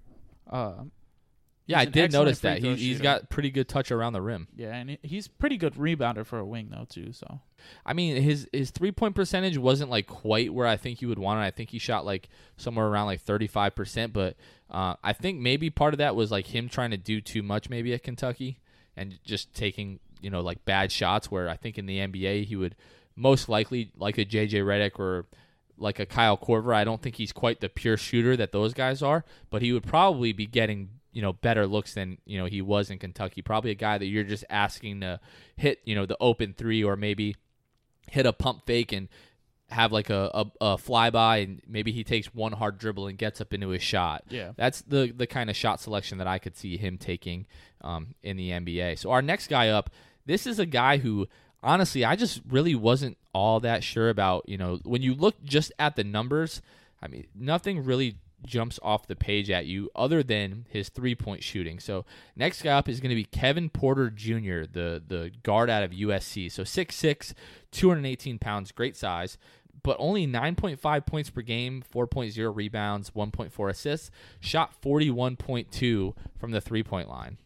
Uh, 0.50 0.85
yeah, 1.66 1.78
I 1.78 1.87
did 1.87 2.12
notice 2.12 2.40
that. 2.40 2.59
He, 2.59 2.75
he's 2.75 3.00
got 3.00 3.30
pretty 3.30 3.50
good 3.50 3.68
touch 3.68 3.90
around 3.90 4.12
the 4.12 4.21
rim. 4.21 4.49
Yeah, 4.54 4.75
and 4.75 4.99
he's 5.02 5.28
pretty 5.28 5.56
good 5.56 5.75
rebounder 5.75 6.26
for 6.26 6.38
a 6.38 6.44
wing 6.44 6.68
though 6.71 6.85
too. 6.88 7.12
So, 7.12 7.40
I 7.87 7.94
mean, 7.94 8.21
his 8.21 8.49
his 8.52 8.71
three 8.71 8.92
point 8.92 9.14
percentage 9.14 9.56
wasn't 9.56 9.90
like 9.90 10.06
quite 10.06 10.52
where 10.52 10.66
I 10.66 10.76
think 10.76 10.99
he 10.99 11.06
would 11.06 11.18
want 11.18 11.40
it. 11.40 11.47
I 11.47 11.50
think 11.50 11.71
he 11.71 11.78
shot 11.78 12.04
like 12.04 12.28
somewhere 12.59 12.87
around 12.87 13.06
like 13.06 13.23
thirty 13.23 13.47
five 13.47 13.75
percent, 13.75 14.12
but 14.12 14.37
uh, 14.71 14.97
I 15.02 15.14
think 15.14 15.40
maybe 15.40 15.71
part 15.71 15.94
of 15.94 15.99
that 15.99 16.14
was 16.14 16.30
like 16.30 16.49
him 16.49 16.68
trying 16.68 16.90
to 16.90 16.99
do 16.99 17.21
too 17.21 17.42
much 17.42 17.71
maybe 17.71 17.94
at 17.94 18.02
Kentucky 18.02 18.61
and 18.97 19.18
just 19.25 19.54
taking 19.54 20.00
you 20.21 20.28
know 20.28 20.42
like 20.42 20.64
bad 20.66 20.92
shots. 20.92 21.30
Where 21.30 21.49
I 21.49 21.56
think 21.56 21.78
in 21.78 21.87
the 21.87 21.99
NBA 21.99 22.44
he 22.44 22.56
would 22.56 22.76
most 23.16 23.49
likely 23.49 23.90
like 23.97 24.18
a 24.18 24.26
JJ 24.26 24.64
Redick 24.64 24.99
or 24.99 25.25
like 25.78 25.99
a 25.99 26.04
Kyle 26.04 26.37
Korver. 26.37 26.75
I 26.75 26.85
don't 26.85 27.00
think 27.00 27.16
he's 27.16 27.33
quite 27.33 27.61
the 27.61 27.71
pure 27.71 27.97
shooter 27.97 28.37
that 28.37 28.52
those 28.52 28.75
guys 28.75 29.02
are, 29.02 29.25
but 29.49 29.62
he 29.62 29.73
would 29.73 29.85
probably 29.85 30.33
be 30.35 30.47
getting 30.47 30.90
you 31.14 31.23
know 31.23 31.33
better 31.33 31.66
looks 31.66 31.94
than 31.94 32.18
you 32.26 32.38
know 32.38 32.44
he 32.44 32.61
was 32.61 32.90
in 32.90 32.99
Kentucky. 32.99 33.40
Probably 33.40 33.71
a 33.71 33.76
guy 33.76 33.97
that 33.97 34.06
you're 34.06 34.25
just 34.25 34.44
asking 34.50 35.00
to 35.00 35.21
hit 35.56 35.80
you 35.85 35.94
know 35.94 36.04
the 36.04 36.16
open 36.21 36.52
three 36.52 36.85
or 36.85 36.97
maybe 36.97 37.37
hit 38.11 38.26
a 38.26 38.33
pump 38.33 38.66
fake 38.66 38.92
and 38.92 39.09
have 39.71 39.92
like 39.92 40.11
a, 40.11 40.30
a, 40.35 40.47
a 40.61 40.76
flyby 40.76 41.42
and 41.42 41.62
maybe 41.66 41.90
he 41.90 42.04
takes 42.04 42.35
one 42.35 42.52
hard 42.52 42.78
dribble 42.78 43.06
and 43.06 43.16
gets 43.16 43.40
up 43.40 43.54
into 43.54 43.68
his 43.68 43.83
shot. 43.83 44.25
Yeah, 44.28 44.52
that's 44.56 44.83
the 44.83 45.12
the 45.16 45.26
kind 45.26 45.49
of 45.49 45.56
shot 45.56 45.80
selection 45.80 46.18
that 46.18 46.26
I 46.26 46.38
could 46.38 46.56
see 46.56 46.76
him 46.76 46.99
taking 46.99 47.47
um, 47.80 48.14
in 48.23 48.37
the 48.37 48.50
NBA. 48.50 48.99
So 48.99 49.11
our 49.11 49.23
next 49.23 49.47
guy 49.47 49.68
up, 49.68 49.90
this 50.26 50.47
is 50.47 50.59
a 50.59 50.66
guy 50.66 50.99
who 50.99 51.28
honestly 51.62 52.04
I 52.04 52.16
just 52.16 52.42
really 52.49 52.75
wasn't 52.75 53.16
all 53.33 53.61
that 53.61 53.85
sure 53.85 54.09
about. 54.09 54.49
You 54.49 54.59
know, 54.59 54.80
when 54.83 55.02
you 55.02 55.14
look 55.14 55.42
just 55.44 55.73
at 55.78 55.94
the 55.94 56.04
numbers, 56.04 56.61
I 57.00 57.06
mean, 57.06 57.26
nothing 57.35 57.85
really 57.85 58.16
jumps 58.44 58.78
off 58.82 59.06
the 59.06 59.16
page 59.16 59.50
at 59.50 59.66
you 59.66 59.90
other 59.94 60.22
than 60.22 60.66
his 60.68 60.88
three 60.88 61.14
point 61.14 61.42
shooting. 61.42 61.78
So 61.78 62.04
next 62.36 62.62
guy 62.62 62.72
up 62.72 62.88
is 62.88 63.00
going 63.00 63.10
to 63.10 63.14
be 63.16 63.24
Kevin 63.24 63.68
Porter 63.68 64.10
Jr., 64.10 64.64
the 64.70 65.02
the 65.06 65.30
guard 65.42 65.70
out 65.70 65.82
of 65.82 65.90
USC. 65.90 66.50
So 66.50 66.62
6'6", 66.62 67.34
218 67.70 68.38
pounds, 68.38 68.72
great 68.72 68.96
size, 68.96 69.38
but 69.82 69.96
only 69.98 70.26
9.5 70.26 71.06
points 71.06 71.30
per 71.30 71.42
game, 71.42 71.82
4.0 71.94 72.56
rebounds, 72.56 73.10
1.4 73.10 73.70
assists, 73.70 74.10
shot 74.40 74.74
41.2 74.82 76.14
from 76.38 76.50
the 76.50 76.60
three 76.60 76.82
point 76.82 77.08
line. 77.08 77.38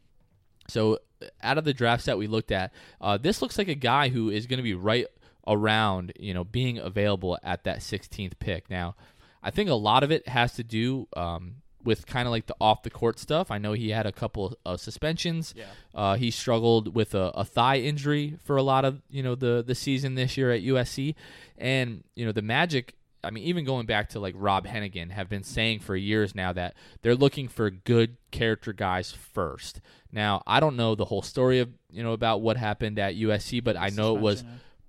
So 0.68 0.98
out 1.42 1.58
of 1.58 1.64
the 1.64 1.74
drafts 1.74 2.06
that 2.06 2.18
we 2.18 2.26
looked 2.26 2.52
at, 2.52 2.72
uh, 3.00 3.18
this 3.18 3.42
looks 3.42 3.58
like 3.58 3.68
a 3.68 3.74
guy 3.74 4.08
who 4.08 4.30
is 4.30 4.46
going 4.46 4.58
to 4.58 4.62
be 4.62 4.74
right 4.74 5.06
around, 5.46 6.12
you 6.20 6.34
know, 6.34 6.44
being 6.44 6.78
available 6.78 7.38
at 7.42 7.64
that 7.64 7.78
16th 7.78 8.38
pick. 8.38 8.68
Now, 8.68 8.94
I 9.42 9.50
think 9.50 9.70
a 9.70 9.74
lot 9.74 10.02
of 10.02 10.10
it 10.10 10.28
has 10.28 10.54
to 10.54 10.64
do 10.64 11.08
um, 11.16 11.56
with 11.84 12.06
kind 12.06 12.26
of 12.26 12.32
like 12.32 12.46
the 12.46 12.56
off 12.60 12.82
the 12.82 12.90
court 12.90 13.18
stuff. 13.18 13.50
I 13.50 13.58
know 13.58 13.72
he 13.72 13.90
had 13.90 14.06
a 14.06 14.12
couple 14.12 14.56
of 14.64 14.80
suspensions. 14.80 15.54
Yeah. 15.56 15.64
Uh, 15.94 16.16
he 16.16 16.30
struggled 16.30 16.94
with 16.94 17.14
a, 17.14 17.32
a, 17.34 17.44
thigh 17.44 17.78
injury 17.78 18.36
for 18.44 18.56
a 18.56 18.62
lot 18.62 18.84
of 18.84 19.00
you 19.10 19.22
know 19.22 19.34
the 19.34 19.64
the 19.66 19.74
season 19.74 20.14
this 20.14 20.36
year 20.36 20.52
at 20.52 20.62
USC, 20.62 21.14
and 21.56 22.04
you 22.14 22.26
know 22.26 22.32
the 22.32 22.42
Magic. 22.42 22.94
I 23.24 23.30
mean, 23.30 23.44
even 23.44 23.64
going 23.64 23.86
back 23.86 24.10
to 24.10 24.20
like 24.20 24.34
Rob 24.36 24.66
Hennigan, 24.66 25.10
have 25.10 25.28
been 25.28 25.42
saying 25.42 25.80
for 25.80 25.96
years 25.96 26.34
now 26.34 26.52
that 26.52 26.74
they're 27.02 27.16
looking 27.16 27.48
for 27.48 27.68
good 27.68 28.16
character 28.30 28.72
guys 28.72 29.10
first. 29.10 29.80
Now, 30.12 30.42
I 30.46 30.60
don't 30.60 30.76
know 30.76 30.94
the 30.94 31.04
whole 31.04 31.22
story 31.22 31.58
of 31.58 31.68
you 31.90 32.02
know 32.02 32.12
about 32.12 32.42
what 32.42 32.56
happened 32.56 32.98
at 32.98 33.16
USC, 33.16 33.62
but 33.62 33.76
I 33.76 33.88
know 33.88 34.14
it 34.14 34.20
was 34.20 34.44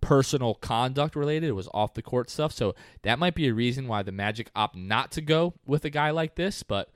personal 0.10 0.56
conduct 0.56 1.16
related. 1.16 1.50
It 1.50 1.54
was 1.54 1.70
off 1.72 1.94
the 1.94 2.02
court 2.02 2.32
stuff. 2.32 2.52
So 2.52 2.74
that 3.04 3.20
might 3.20 3.36
be 3.36 3.48
a 3.48 3.54
reason 3.54 3.88
why 3.88 4.02
the 4.02 4.12
Magic 4.12 4.50
opt 4.56 4.76
not 4.76 5.12
to 5.12 5.22
go 5.22 5.54
with 5.68 5.86
a 5.86 5.92
guy 5.92 6.10
like 6.10 6.34
this. 6.34 6.64
But 6.64 6.90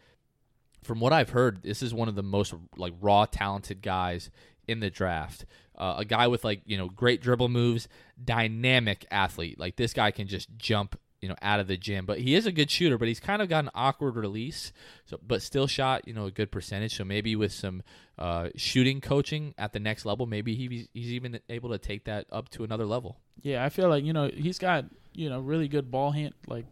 from 0.84 1.00
what 1.00 1.14
I've 1.14 1.30
heard, 1.30 1.62
this 1.62 1.84
is 1.84 1.94
one 1.94 2.08
of 2.08 2.16
the 2.16 2.24
most 2.24 2.56
like 2.76 2.94
raw 3.00 3.26
talented 3.26 3.84
guys 3.84 4.32
in 4.68 4.80
the 4.80 4.90
draft. 4.90 5.46
Uh, 5.78 5.98
a 6.00 6.06
guy 6.06 6.26
with 6.26 6.44
like 6.44 6.64
you 6.66 6.76
know 6.76 6.90
great 6.90 7.22
dribble 7.22 7.50
moves, 7.50 7.88
dynamic 8.24 9.06
athlete. 9.12 9.60
Like 9.60 9.76
this 9.76 9.94
guy 9.94 10.10
can 10.10 10.28
just 10.28 10.50
jump 10.58 11.00
you 11.24 11.30
know 11.30 11.36
out 11.42 11.62
of 11.62 11.68
the 11.68 11.78
gym. 11.78 12.06
But 12.06 12.20
he 12.20 12.36
is 12.36 12.46
a 12.46 12.52
good 12.52 12.70
shooter, 12.70 12.98
but 12.98 13.08
he's 13.08 13.22
kind 13.22 13.42
of 13.42 13.48
got 13.48 13.64
an 13.64 13.72
awkward 13.74 14.18
release. 14.18 14.74
So, 15.06 15.18
but 15.26 15.42
still 15.42 15.68
shot 15.68 16.06
you 16.06 16.14
know 16.14 16.26
a 16.26 16.32
good 16.32 16.52
percentage. 16.52 16.98
So 16.98 17.06
maybe 17.06 17.38
with 17.38 17.54
some 17.54 17.82
uh, 18.20 18.50
shooting 18.58 19.00
coaching 19.00 19.56
at 19.58 19.72
the 19.72 19.80
next 19.80 20.06
level, 20.06 20.26
maybe 20.26 20.54
he, 20.54 20.90
he's 20.94 21.14
even 21.14 21.40
able 21.48 21.70
to 21.70 21.78
take 21.78 22.04
that 22.04 22.26
up 22.30 22.50
to 22.50 22.66
another 22.66 22.86
level. 22.86 23.22
Yeah, 23.42 23.64
I 23.64 23.70
feel 23.70 23.88
like 23.88 24.04
you 24.04 24.12
know 24.12 24.30
he's 24.34 24.60
got 24.60 24.84
you 25.14 25.30
know 25.30 25.40
really 25.40 25.70
good 25.70 25.90
ball 25.90 26.12
hand 26.12 26.34
like. 26.46 26.66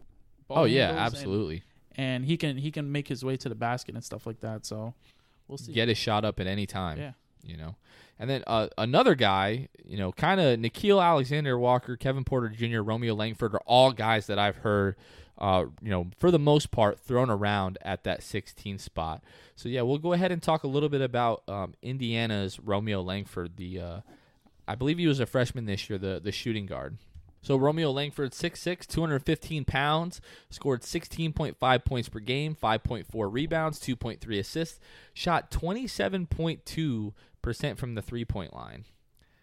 Ball 0.48 0.58
oh 0.58 0.64
yeah, 0.64 0.90
absolutely. 0.90 1.62
And, 1.96 2.16
and 2.16 2.24
he 2.26 2.36
can 2.36 2.58
he 2.58 2.70
can 2.70 2.92
make 2.92 3.08
his 3.08 3.24
way 3.24 3.38
to 3.38 3.48
the 3.48 3.54
basket 3.54 3.94
and 3.94 4.04
stuff 4.04 4.26
like 4.26 4.40
that. 4.40 4.66
So 4.66 4.92
we'll 5.48 5.56
see. 5.56 5.72
Get 5.72 5.88
his 5.88 5.96
shot 5.96 6.26
up 6.26 6.38
at 6.40 6.46
any 6.46 6.66
time. 6.66 6.98
Yeah. 6.98 7.12
You 7.44 7.56
know, 7.56 7.76
and 8.18 8.30
then 8.30 8.44
uh, 8.46 8.68
another 8.78 9.14
guy, 9.14 9.68
you 9.84 9.96
know, 9.96 10.12
kind 10.12 10.40
of 10.40 10.58
Nickeil 10.58 11.02
Alexander 11.02 11.58
Walker, 11.58 11.96
Kevin 11.96 12.22
Porter 12.24 12.48
Jr., 12.48 12.80
Romeo 12.80 13.14
Langford 13.14 13.54
are 13.54 13.62
all 13.66 13.92
guys 13.92 14.28
that 14.28 14.38
I've 14.38 14.56
heard, 14.56 14.94
uh, 15.38 15.64
you 15.82 15.90
know, 15.90 16.06
for 16.18 16.30
the 16.30 16.38
most 16.38 16.70
part, 16.70 17.00
thrown 17.00 17.30
around 17.30 17.78
at 17.82 18.04
that 18.04 18.22
16 18.22 18.78
spot. 18.78 19.24
So 19.56 19.68
yeah, 19.68 19.82
we'll 19.82 19.98
go 19.98 20.12
ahead 20.12 20.30
and 20.30 20.42
talk 20.42 20.62
a 20.62 20.68
little 20.68 20.88
bit 20.88 21.00
about 21.00 21.42
um, 21.48 21.74
Indiana's 21.82 22.60
Romeo 22.60 23.02
Langford. 23.02 23.56
The 23.56 23.80
uh, 23.80 24.00
I 24.68 24.76
believe 24.76 24.98
he 24.98 25.06
was 25.08 25.18
a 25.20 25.26
freshman 25.26 25.66
this 25.66 25.90
year, 25.90 25.98
the 25.98 26.20
the 26.22 26.32
shooting 26.32 26.66
guard. 26.66 26.98
So 27.44 27.56
Romeo 27.56 27.90
Langford, 27.90 28.30
6'6", 28.30 28.86
215 28.86 29.64
pounds, 29.64 30.20
scored 30.48 30.82
16.5 30.82 31.84
points 31.84 32.08
per 32.08 32.20
game, 32.20 32.54
5.4 32.54 33.04
rebounds, 33.32 33.80
2.3 33.80 34.38
assists, 34.38 34.78
shot 35.12 35.50
27.2 35.50 37.12
percent 37.42 37.78
from 37.78 37.94
the 37.94 38.02
three 38.02 38.24
point 38.24 38.54
line. 38.54 38.84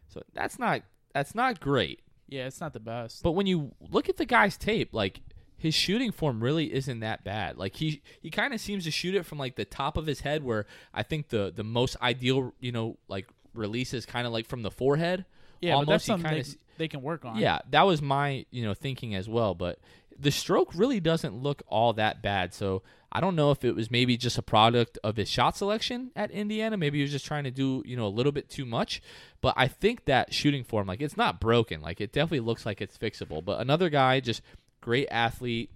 So 0.07 0.21
that's 0.33 0.57
not 0.57 0.81
that's 1.13 1.35
not 1.35 1.59
great. 1.59 2.01
Yeah, 2.27 2.45
it's 2.45 2.61
not 2.61 2.73
the 2.73 2.79
best. 2.79 3.23
But 3.23 3.31
when 3.31 3.47
you 3.47 3.71
look 3.79 4.09
at 4.09 4.17
the 4.17 4.25
guy's 4.25 4.57
tape, 4.57 4.93
like 4.93 5.21
his 5.57 5.73
shooting 5.75 6.11
form 6.11 6.41
really 6.41 6.73
isn't 6.73 7.01
that 7.01 7.23
bad. 7.23 7.57
Like 7.57 7.75
he 7.75 8.01
he 8.21 8.29
kind 8.29 8.53
of 8.53 8.61
seems 8.61 8.85
to 8.85 8.91
shoot 8.91 9.15
it 9.15 9.25
from 9.25 9.37
like 9.37 9.55
the 9.55 9.65
top 9.65 9.97
of 9.97 10.05
his 10.05 10.21
head, 10.21 10.43
where 10.43 10.65
I 10.93 11.03
think 11.03 11.29
the 11.29 11.51
the 11.53 11.63
most 11.63 11.97
ideal 12.01 12.53
you 12.59 12.71
know 12.71 12.97
like 13.07 13.27
release 13.53 13.93
is 13.93 14.05
kind 14.05 14.25
of 14.25 14.33
like 14.33 14.47
from 14.47 14.63
the 14.63 14.71
forehead. 14.71 15.25
Yeah, 15.61 15.73
Almost, 15.73 15.87
but 15.87 15.91
that's 15.91 16.05
something 16.05 16.31
they, 16.31 16.43
they 16.77 16.87
can 16.87 17.01
work 17.01 17.25
on. 17.25 17.37
Yeah, 17.37 17.59
that 17.71 17.83
was 17.83 18.01
my 18.01 18.45
you 18.51 18.63
know 18.63 18.73
thinking 18.73 19.15
as 19.15 19.27
well. 19.27 19.53
But 19.53 19.79
the 20.17 20.31
stroke 20.31 20.73
really 20.73 20.99
doesn't 20.99 21.35
look 21.35 21.61
all 21.67 21.93
that 21.93 22.21
bad. 22.21 22.53
So 22.53 22.83
I 23.11 23.21
don't 23.21 23.35
know 23.35 23.51
if 23.51 23.63
it 23.65 23.75
was 23.75 23.89
maybe 23.89 24.17
just 24.17 24.37
a 24.37 24.41
product 24.41 24.97
of 25.03 25.17
his 25.17 25.29
shot 25.29 25.57
selection 25.57 26.11
at 26.15 26.31
Indiana. 26.31 26.77
Maybe 26.77 26.99
he 26.99 27.01
was 27.01 27.11
just 27.11 27.25
trying 27.25 27.45
to 27.45 27.51
do, 27.51 27.81
you 27.85 27.97
know, 27.97 28.05
a 28.05 28.09
little 28.09 28.31
bit 28.31 28.49
too 28.49 28.65
much. 28.65 29.01
But 29.41 29.55
I 29.57 29.67
think 29.67 30.05
that 30.05 30.33
shooting 30.33 30.63
form, 30.63 30.87
like, 30.87 31.01
it's 31.01 31.17
not 31.17 31.39
broken. 31.39 31.81
Like, 31.81 32.01
it 32.01 32.11
definitely 32.11 32.41
looks 32.41 32.65
like 32.65 32.81
it's 32.81 32.97
fixable. 32.97 33.43
But 33.43 33.61
another 33.61 33.89
guy, 33.89 34.19
just 34.19 34.41
great 34.81 35.07
athlete, 35.09 35.71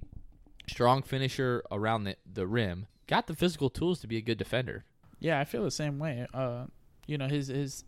strong 0.67 1.01
finisher 1.01 1.63
around 1.71 2.03
the, 2.03 2.17
the 2.31 2.45
rim, 2.45 2.87
got 3.07 3.27
the 3.27 3.35
physical 3.35 3.69
tools 3.69 3.99
to 4.01 4.07
be 4.07 4.17
a 4.17 4.21
good 4.21 4.37
defender. 4.37 4.85
Yeah, 5.19 5.39
I 5.39 5.45
feel 5.45 5.63
the 5.63 5.71
same 5.71 5.99
way. 5.99 6.27
Uh, 6.33 6.65
you 7.07 7.17
know, 7.17 7.27
his 7.27 7.47
his 7.47 7.83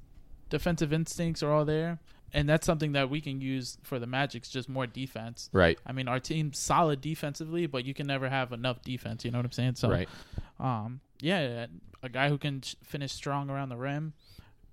defensive 0.50 0.94
instincts 0.94 1.44
are 1.44 1.52
all 1.52 1.66
there 1.66 2.00
and 2.34 2.50
that's 2.50 2.66
something 2.66 2.94
that 2.94 3.10
we 3.10 3.22
can 3.22 3.42
use 3.42 3.78
for 3.84 4.00
the 4.00 4.08
Magic's 4.08 4.50
just 4.50 4.68
more 4.68 4.88
defense. 4.88 5.50
Right. 5.54 5.80
I 5.86 5.92
mean, 5.92 6.08
our 6.08 6.20
team's 6.20 6.58
solid 6.58 7.02
defensively, 7.02 7.66
but 7.66 7.86
you 7.86 7.94
can 7.94 8.08
never 8.08 8.30
have 8.30 8.52
enough 8.52 8.82
defense. 8.82 9.24
You 9.24 9.32
know 9.32 9.40
what 9.40 9.46
I'm 9.46 9.52
saying? 9.52 9.76
So, 9.76 9.90
right. 9.90 10.10
Um, 10.60 11.02
yeah, 11.22 11.68
a 12.04 12.10
guy 12.10 12.30
who 12.30 12.38
can 12.38 12.62
finish 12.84 13.12
strong 13.12 13.50
around 13.50 13.70
the 13.70 13.78
rim, 13.78 14.14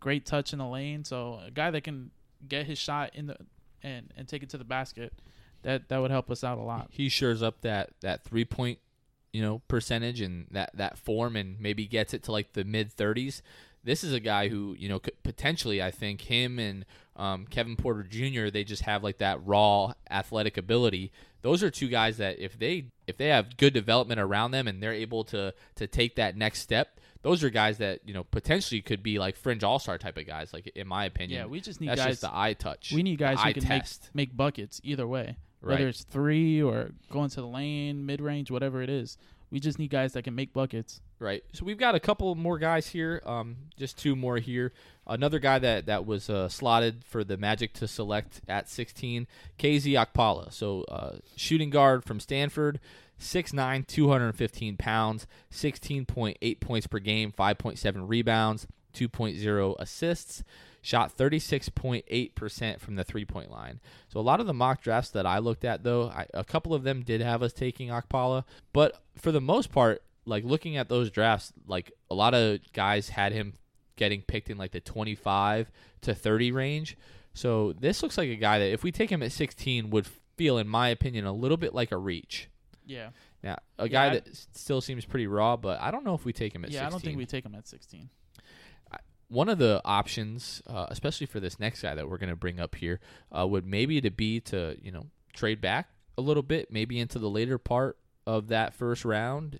great 0.00 0.26
touch 0.26 0.52
in 0.52 0.58
the 0.58 0.66
lane. 0.66 1.04
So 1.04 1.40
a 1.46 1.50
guy 1.50 1.70
that 1.70 1.84
can 1.84 2.10
get 2.46 2.66
his 2.66 2.78
shot 2.78 3.10
in 3.14 3.26
the 3.26 3.36
and 3.82 4.12
and 4.16 4.28
take 4.28 4.42
it 4.42 4.50
to 4.50 4.58
the 4.58 4.64
basket, 4.64 5.12
that 5.62 5.88
that 5.88 5.98
would 5.98 6.10
help 6.10 6.30
us 6.30 6.44
out 6.44 6.58
a 6.58 6.62
lot. 6.62 6.88
He 6.90 7.08
shores 7.08 7.42
up 7.42 7.60
that 7.62 7.90
that 8.00 8.24
three 8.24 8.44
point, 8.44 8.78
you 9.32 9.42
know, 9.42 9.62
percentage 9.68 10.20
and 10.20 10.46
that 10.50 10.70
that 10.74 10.98
form, 10.98 11.36
and 11.36 11.60
maybe 11.60 11.86
gets 11.86 12.14
it 12.14 12.24
to 12.24 12.32
like 12.32 12.52
the 12.52 12.64
mid 12.64 12.92
thirties. 12.92 13.42
This 13.84 14.04
is 14.04 14.12
a 14.12 14.20
guy 14.20 14.48
who 14.48 14.76
you 14.78 14.88
know 14.88 14.98
could 14.98 15.20
potentially, 15.22 15.82
I 15.82 15.90
think, 15.90 16.20
him 16.22 16.58
and 16.58 16.84
um, 17.16 17.46
Kevin 17.46 17.76
Porter 17.76 18.02
Jr. 18.04 18.48
They 18.50 18.64
just 18.64 18.82
have 18.82 19.02
like 19.02 19.18
that 19.18 19.44
raw 19.44 19.92
athletic 20.10 20.56
ability. 20.56 21.12
Those 21.42 21.62
are 21.62 21.70
two 21.70 21.88
guys 21.88 22.18
that 22.18 22.38
if 22.38 22.58
they 22.58 22.86
if 23.06 23.16
they 23.16 23.28
have 23.28 23.56
good 23.56 23.72
development 23.74 24.20
around 24.20 24.52
them 24.52 24.68
and 24.68 24.82
they're 24.82 24.92
able 24.92 25.24
to 25.24 25.52
to 25.76 25.86
take 25.88 26.14
that 26.16 26.36
next 26.36 26.60
step, 26.60 27.00
those 27.22 27.42
are 27.42 27.50
guys 27.50 27.78
that 27.78 28.00
you 28.06 28.14
know 28.14 28.22
potentially 28.24 28.80
could 28.80 29.02
be 29.02 29.18
like 29.18 29.36
fringe 29.36 29.64
all 29.64 29.78
star 29.80 29.98
type 29.98 30.16
of 30.16 30.26
guys. 30.26 30.52
Like 30.52 30.68
in 30.76 30.86
my 30.86 31.04
opinion, 31.04 31.40
Yeah, 31.40 31.46
we 31.46 31.60
just 31.60 31.80
need 31.80 31.88
that's 31.88 32.00
guys. 32.00 32.08
just 32.12 32.20
the 32.22 32.30
eye 32.34 32.54
touch. 32.54 32.92
we 32.94 33.02
need 33.02 33.18
guys 33.18 33.40
who 33.40 33.52
can 33.52 33.68
make 33.68 33.82
test. 33.82 34.10
make 34.14 34.36
buckets 34.36 34.80
either 34.84 35.06
way, 35.08 35.36
Right. 35.60 35.72
whether 35.74 35.88
it's 35.88 36.04
three 36.04 36.62
or 36.62 36.92
going 37.10 37.30
to 37.30 37.40
the 37.40 37.46
lane, 37.48 38.06
mid 38.06 38.20
range, 38.20 38.50
whatever 38.52 38.80
it 38.80 38.88
is. 38.90 39.18
We 39.52 39.60
just 39.60 39.78
need 39.78 39.90
guys 39.90 40.14
that 40.14 40.22
can 40.22 40.34
make 40.34 40.54
buckets. 40.54 41.02
Right. 41.18 41.44
So 41.52 41.66
we've 41.66 41.78
got 41.78 41.94
a 41.94 42.00
couple 42.00 42.34
more 42.34 42.58
guys 42.58 42.88
here. 42.88 43.22
Um, 43.26 43.56
just 43.76 43.98
two 43.98 44.16
more 44.16 44.38
here. 44.38 44.72
Another 45.06 45.38
guy 45.38 45.58
that 45.58 45.84
that 45.86 46.06
was 46.06 46.30
uh, 46.30 46.48
slotted 46.48 47.04
for 47.04 47.22
the 47.22 47.36
Magic 47.36 47.74
to 47.74 47.86
select 47.86 48.40
at 48.48 48.68
16, 48.68 49.26
KZ 49.58 50.06
Okpala. 50.06 50.50
So 50.52 50.84
uh, 50.84 51.16
shooting 51.36 51.68
guard 51.68 52.02
from 52.02 52.18
Stanford, 52.18 52.80
6'9", 53.20 53.86
215 53.86 54.76
pounds, 54.78 55.26
16.8 55.52 56.60
points 56.60 56.86
per 56.86 56.98
game, 56.98 57.30
5.7 57.30 58.08
rebounds, 58.08 58.66
2.0 58.94 59.76
assists. 59.78 60.42
Shot 60.84 61.16
36.8% 61.16 62.80
from 62.80 62.96
the 62.96 63.04
three 63.04 63.24
point 63.24 63.50
line. 63.50 63.80
So, 64.08 64.18
a 64.18 64.22
lot 64.22 64.40
of 64.40 64.46
the 64.46 64.52
mock 64.54 64.82
drafts 64.82 65.10
that 65.10 65.26
I 65.26 65.38
looked 65.38 65.64
at, 65.64 65.84
though, 65.84 66.08
I, 66.08 66.26
a 66.34 66.42
couple 66.42 66.74
of 66.74 66.82
them 66.82 67.02
did 67.02 67.20
have 67.20 67.42
us 67.42 67.52
taking 67.52 67.88
Okpala. 67.88 68.44
But 68.72 69.00
for 69.16 69.30
the 69.30 69.40
most 69.40 69.70
part, 69.70 70.02
like 70.24 70.44
looking 70.44 70.76
at 70.76 70.88
those 70.88 71.10
drafts, 71.10 71.52
like 71.66 71.92
a 72.10 72.14
lot 72.14 72.34
of 72.34 72.60
guys 72.72 73.10
had 73.10 73.32
him 73.32 73.54
getting 73.96 74.22
picked 74.22 74.50
in 74.50 74.58
like 74.58 74.72
the 74.72 74.80
25 74.80 75.70
to 76.02 76.14
30 76.14 76.50
range. 76.50 76.96
So, 77.32 77.72
this 77.74 78.02
looks 78.02 78.18
like 78.18 78.28
a 78.28 78.36
guy 78.36 78.58
that 78.58 78.72
if 78.72 78.82
we 78.82 78.90
take 78.90 79.10
him 79.10 79.22
at 79.22 79.30
16 79.30 79.88
would 79.90 80.08
feel, 80.36 80.58
in 80.58 80.66
my 80.66 80.88
opinion, 80.88 81.26
a 81.26 81.32
little 81.32 81.56
bit 81.56 81.74
like 81.74 81.92
a 81.92 81.96
reach. 81.96 82.48
Yeah, 82.84 83.10
Now, 83.44 83.58
a 83.78 83.88
guy 83.88 84.06
I- 84.06 84.14
that 84.14 84.28
still 84.52 84.80
seems 84.80 85.04
pretty 85.04 85.28
raw, 85.28 85.56
but 85.56 85.80
I 85.80 85.92
don't 85.92 86.04
know 86.04 86.14
if 86.14 86.24
we 86.24 86.32
take 86.32 86.52
him 86.52 86.64
at 86.64 86.72
yeah. 86.72 86.80
16 86.80 86.86
I 86.86 86.90
don't 86.90 87.00
think 87.00 87.18
we 87.18 87.26
take 87.26 87.44
him 87.46 87.54
at 87.54 87.68
16. 87.68 88.10
One 89.32 89.48
of 89.48 89.58
the 89.58 89.80
options, 89.84 90.62
uh, 90.66 90.86
especially 90.90 91.26
for 91.26 91.40
this 91.40 91.58
next 91.58 91.80
guy 91.80 91.94
that 91.94 92.08
we're 92.08 92.18
going 92.18 92.28
to 92.28 92.36
bring 92.36 92.60
up 92.60 92.74
here, 92.74 93.00
uh, 93.36 93.46
would 93.46 93.66
maybe 93.66 94.00
to 94.00 94.10
be 94.10 94.40
to 94.40 94.76
you 94.80 94.92
know 94.92 95.06
trade 95.32 95.60
back 95.60 95.88
a 96.18 96.20
little 96.20 96.42
bit, 96.42 96.70
maybe 96.70 97.00
into 97.00 97.18
the 97.18 97.30
later 97.30 97.56
part 97.56 97.96
of 98.26 98.48
that 98.48 98.74
first 98.74 99.04
round, 99.04 99.58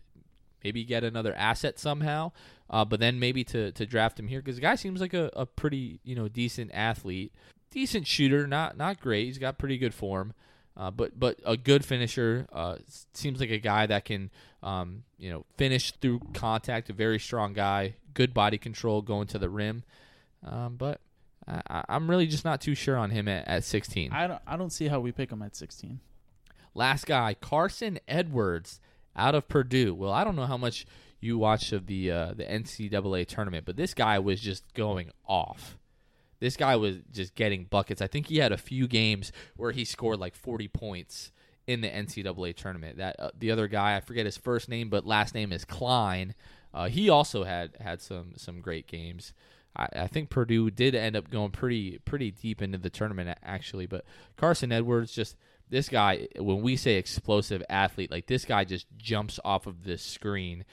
maybe 0.63 0.85
get 0.85 1.03
another 1.03 1.35
asset 1.35 1.79
somehow, 1.79 2.31
uh, 2.69 2.85
but 2.85 3.01
then 3.01 3.19
maybe 3.19 3.43
to 3.45 3.73
to 3.73 3.87
draft 3.87 4.21
him 4.21 4.29
here 4.29 4.41
because 4.41 4.57
the 4.57 4.63
guy 4.63 4.75
seems 4.75 5.01
like 5.01 5.15
a, 5.15 5.31
a 5.35 5.47
pretty 5.47 6.01
you 6.05 6.15
know 6.15 6.29
decent 6.29 6.71
athlete, 6.75 7.33
decent 7.71 8.07
shooter, 8.07 8.47
not 8.47 8.77
not 8.77 9.01
great. 9.01 9.25
He's 9.25 9.39
got 9.39 9.59
pretty 9.59 9.79
good 9.79 9.95
form. 9.95 10.35
Uh, 10.75 10.91
but 10.91 11.19
but 11.19 11.39
a 11.45 11.57
good 11.57 11.85
finisher 11.85 12.47
uh, 12.51 12.77
seems 13.13 13.41
like 13.41 13.51
a 13.51 13.59
guy 13.59 13.85
that 13.87 14.07
can 14.07 14.31
um, 14.63 15.03
you 15.19 15.31
know 15.31 15.45
finish 15.59 15.93
through 15.93 16.21
contact. 16.33 16.89
A 16.89 16.95
very 16.95 17.19
strong 17.19 17.53
guy, 17.53 17.97
good 18.15 18.33
body 18.35 18.59
control 18.59 19.03
going 19.03 19.27
to 19.29 19.39
the 19.39 19.49
rim. 19.51 19.83
Um, 20.45 20.77
but 20.77 21.01
I, 21.47 21.61
I- 21.69 21.85
I'm 21.89 22.09
really 22.11 22.27
just 22.27 22.45
not 22.45 22.61
too 22.61 22.75
sure 22.75 22.97
on 22.97 23.11
him 23.11 23.29
at, 23.29 23.47
at 23.49 23.65
16. 23.65 24.13
I 24.13 24.27
don't. 24.27 24.43
I 24.47 24.57
don't 24.57 24.71
see 24.73 24.89
how 24.89 25.01
we 25.01 25.13
pick 25.13 25.31
him 25.31 25.43
at 25.43 25.55
16. 25.57 26.01
Last 26.75 27.07
guy, 27.07 27.35
Carson 27.35 27.99
Edwards 28.09 28.81
out 29.15 29.35
of 29.35 29.47
Purdue. 29.49 29.95
Well, 29.95 30.11
I 30.13 30.25
don't 30.25 30.37
know 30.37 30.47
how 30.47 30.57
much 30.57 30.87
you 31.21 31.37
watched 31.39 31.73
of 31.73 31.87
the 31.87 32.11
uh, 32.11 32.35
the 32.35 32.45
NCAA 32.45 33.27
tournament, 33.27 33.65
but 33.67 33.77
this 33.77 33.95
guy 33.95 34.19
was 34.19 34.41
just 34.41 34.73
going 34.75 35.11
off. 35.27 35.79
This 36.41 36.57
guy 36.57 36.75
was 36.77 36.97
just 37.13 37.35
getting 37.37 37.65
buckets. 37.65 38.03
I 38.03 38.09
think 38.09 38.27
he 38.27 38.39
had 38.39 38.51
a 38.51 38.57
few 38.57 38.89
games 38.89 39.31
where 39.57 39.71
he 39.71 39.85
scored 39.85 40.19
like 40.19 40.35
40 40.35 40.67
points 40.69 41.31
in 41.69 41.83
the 41.83 41.89
NCAA 41.89 42.57
tournament. 42.57 42.97
That 42.99 43.15
uh, 43.21 43.31
the 43.39 43.53
other 43.53 43.69
guy, 43.69 43.97
I 43.97 44.01
forget 44.01 44.25
his 44.27 44.37
first 44.37 44.69
name, 44.69 44.89
but 44.89 45.07
last 45.07 45.35
name 45.37 45.53
is 45.53 45.65
Cline. 45.65 46.35
Uh, 46.75 46.89
he 46.89 47.09
also 47.11 47.45
had 47.45 47.77
had 47.81 48.01
some 48.01 48.33
some 48.37 48.61
great 48.61 48.87
games. 48.87 49.33
I, 49.75 50.07
think 50.07 50.29
Purdue 50.29 50.71
did 50.71 50.95
end 50.95 51.17
up 51.17 51.31
going 51.31 51.51
pretty 51.51 51.99
pretty 52.05 52.31
deep 52.31 52.61
into 52.61 52.79
the 52.79 52.91
tournament 52.91 53.39
actually, 53.43 53.87
but 53.87 54.05
Carson 54.37 54.71
Edwards 54.71 55.13
just 55.13 55.37
this 55.71 55.89
guy 55.89 56.29
when 56.39 56.61
we 56.61 56.77
say 56.77 56.97
explosive 56.97 57.63
athlete, 57.71 58.11
like 58.11 58.27
this 58.27 58.45
guy 58.45 58.65
just 58.65 58.87
jumps 58.99 59.41
off 59.45 59.67
of 59.67 59.85
the 59.85 59.97
screen, 59.97 60.65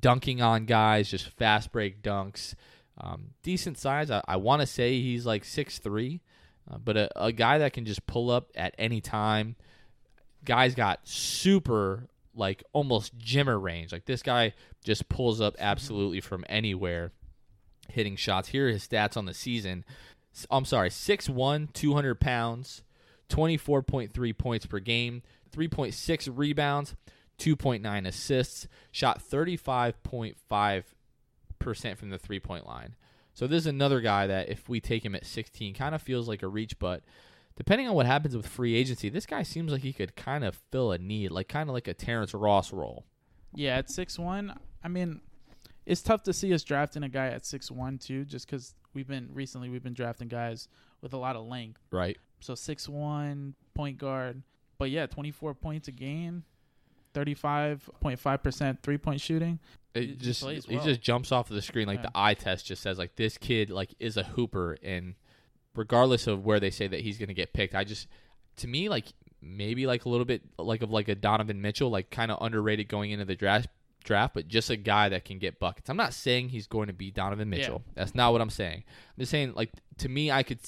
dunking 0.00 0.42
on 0.42 0.66
guys, 0.66 1.10
just 1.10 1.28
fast 1.30 1.72
break 1.72 2.02
dunks. 2.02 2.54
Um, 2.98 3.30
decent 3.42 3.78
size. 3.78 4.10
I, 4.10 4.22
I 4.28 4.36
want 4.36 4.60
to 4.60 4.66
say 4.66 5.00
he's 5.00 5.24
like 5.24 5.44
six 5.44 5.78
three, 5.78 6.20
uh, 6.70 6.76
but 6.76 6.98
a, 6.98 7.24
a 7.24 7.32
guy 7.32 7.58
that 7.58 7.72
can 7.72 7.86
just 7.86 8.06
pull 8.06 8.30
up 8.30 8.50
at 8.54 8.74
any 8.78 9.00
time. 9.00 9.56
Guy's 10.44 10.74
got 10.74 11.00
super 11.04 12.08
like 12.34 12.64
almost 12.72 13.18
jimmer 13.18 13.60
range. 13.60 13.92
Like 13.92 14.06
this 14.06 14.22
guy 14.22 14.54
just 14.84 15.08
pulls 15.08 15.40
up 15.40 15.54
absolutely 15.58 16.20
from 16.20 16.44
anywhere, 16.48 17.12
hitting 17.88 18.16
shots. 18.16 18.48
Here 18.48 18.68
are 18.68 18.72
his 18.72 18.86
stats 18.86 19.16
on 19.16 19.26
the 19.26 19.34
season. 19.34 19.84
I'm 20.50 20.64
sorry, 20.64 20.88
6'1", 20.88 21.72
200 21.72 22.20
pounds, 22.20 22.82
24.3 23.28 24.38
points 24.38 24.66
per 24.66 24.78
game, 24.78 25.22
3.6 25.54 26.30
rebounds, 26.34 26.94
2.9 27.38 28.06
assists, 28.06 28.66
shot 28.90 29.22
35.5% 29.22 31.96
from 31.96 32.10
the 32.10 32.18
three 32.18 32.40
point 32.40 32.66
line. 32.66 32.94
So 33.34 33.46
this 33.46 33.60
is 33.60 33.66
another 33.66 34.00
guy 34.00 34.26
that 34.26 34.48
if 34.48 34.68
we 34.68 34.80
take 34.80 35.04
him 35.04 35.14
at 35.14 35.26
16 35.26 35.74
kind 35.74 35.94
of 35.94 36.02
feels 36.02 36.28
like 36.28 36.42
a 36.42 36.48
reach, 36.48 36.78
but 36.78 37.02
depending 37.56 37.88
on 37.88 37.94
what 37.94 38.06
happens 38.06 38.36
with 38.36 38.46
free 38.46 38.74
agency, 38.74 39.08
this 39.08 39.26
guy 39.26 39.42
seems 39.42 39.72
like 39.72 39.82
he 39.82 39.92
could 39.92 40.16
kind 40.16 40.44
of 40.44 40.56
fill 40.70 40.92
a 40.92 40.98
need, 40.98 41.30
like 41.30 41.48
kind 41.48 41.68
of 41.68 41.74
like 41.74 41.88
a 41.88 41.94
Terrence 41.94 42.34
Ross 42.34 42.72
role. 42.72 43.04
Yeah, 43.54 43.76
at 43.76 43.90
six 43.90 44.18
one. 44.18 44.58
I 44.82 44.88
mean, 44.88 45.20
it's 45.86 46.02
tough 46.02 46.22
to 46.24 46.32
see 46.32 46.52
us 46.54 46.62
drafting 46.64 47.02
a 47.02 47.08
guy 47.08 47.26
at 47.28 47.44
six 47.44 47.70
one 47.70 47.98
too, 47.98 48.24
just 48.24 48.46
because 48.46 48.74
we've 48.94 49.08
been 49.08 49.28
recently 49.32 49.68
we've 49.68 49.82
been 49.82 49.94
drafting 49.94 50.28
guys 50.28 50.68
with 51.00 51.12
a 51.12 51.18
lot 51.18 51.36
of 51.36 51.46
length. 51.46 51.80
Right. 51.90 52.16
So 52.40 52.54
six 52.54 52.88
one 52.88 53.54
point 53.74 53.98
guard, 53.98 54.42
but 54.78 54.90
yeah, 54.90 55.06
twenty 55.06 55.30
four 55.30 55.54
points 55.54 55.88
a 55.88 55.92
game, 55.92 56.44
thirty 57.14 57.34
five 57.34 57.88
point 58.00 58.18
five 58.18 58.42
percent 58.42 58.82
three 58.82 58.98
point 58.98 59.20
shooting. 59.20 59.58
It 59.94 60.00
He- 60.02 60.06
he 60.06 60.14
just 60.16 60.42
he 60.44 60.78
just 60.78 61.02
jumps 61.02 61.30
off 61.32 61.50
of 61.50 61.54
the 61.56 61.62
screen 61.62 61.86
like 61.86 61.98
Yeah. 61.98 62.04
the 62.06 62.12
eye 62.14 62.34
test 62.34 62.64
just 62.66 62.82
says 62.82 62.98
like 62.98 63.16
this 63.16 63.36
kid 63.36 63.68
like 63.70 63.94
is 64.00 64.16
a 64.16 64.22
hooper 64.22 64.78
and 64.82 65.14
regardless 65.74 66.26
of 66.26 66.44
where 66.44 66.60
they 66.60 66.70
say 66.70 66.86
that 66.86 67.00
he's 67.00 67.18
going 67.18 67.28
to 67.28 67.34
get 67.34 67.52
picked, 67.52 67.74
I 67.74 67.84
just 67.84 68.08
to 68.56 68.68
me 68.68 68.88
like 68.88 69.06
maybe 69.40 69.86
like 69.86 70.04
a 70.04 70.08
little 70.08 70.24
bit 70.24 70.42
like 70.58 70.82
of 70.82 70.90
like 70.90 71.08
a 71.08 71.14
Donovan 71.14 71.60
Mitchell 71.60 71.90
like 71.90 72.10
kind 72.10 72.30
of 72.30 72.38
underrated 72.40 72.88
going 72.88 73.10
into 73.10 73.24
the 73.24 73.34
draft 73.34 73.68
draft 74.04 74.34
but 74.34 74.48
just 74.48 74.68
a 74.70 74.76
guy 74.76 75.08
that 75.08 75.24
can 75.24 75.38
get 75.38 75.58
buckets. 75.58 75.88
I'm 75.88 75.96
not 75.96 76.12
saying 76.14 76.48
he's 76.48 76.66
going 76.66 76.88
to 76.88 76.92
be 76.92 77.10
Donovan 77.10 77.50
Yeah. 77.52 77.58
Mitchell. 77.58 77.82
That's 77.94 78.14
not 78.14 78.32
what 78.32 78.40
I'm 78.40 78.50
saying. 78.50 78.84
I'm 78.86 79.20
just 79.20 79.30
saying 79.30 79.54
like 79.54 79.70
to 79.98 80.08
me 80.08 80.30
I 80.30 80.42
could 80.42 80.58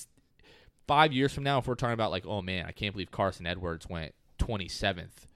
5 0.87 1.13
years 1.13 1.33
from 1.33 1.45
now 1.45 1.59
if 1.59 1.67
we're 1.67 1.75
talking 1.75 1.95
about 1.95 2.11
like 2.11 2.27
oh 2.27 2.43
man, 2.43 2.67
I 2.67 2.73
can't 2.73 2.93
believe 2.93 3.11
Carson 3.11 3.47
Edwards 3.47 3.89
went 3.89 4.15
27th 4.39 5.27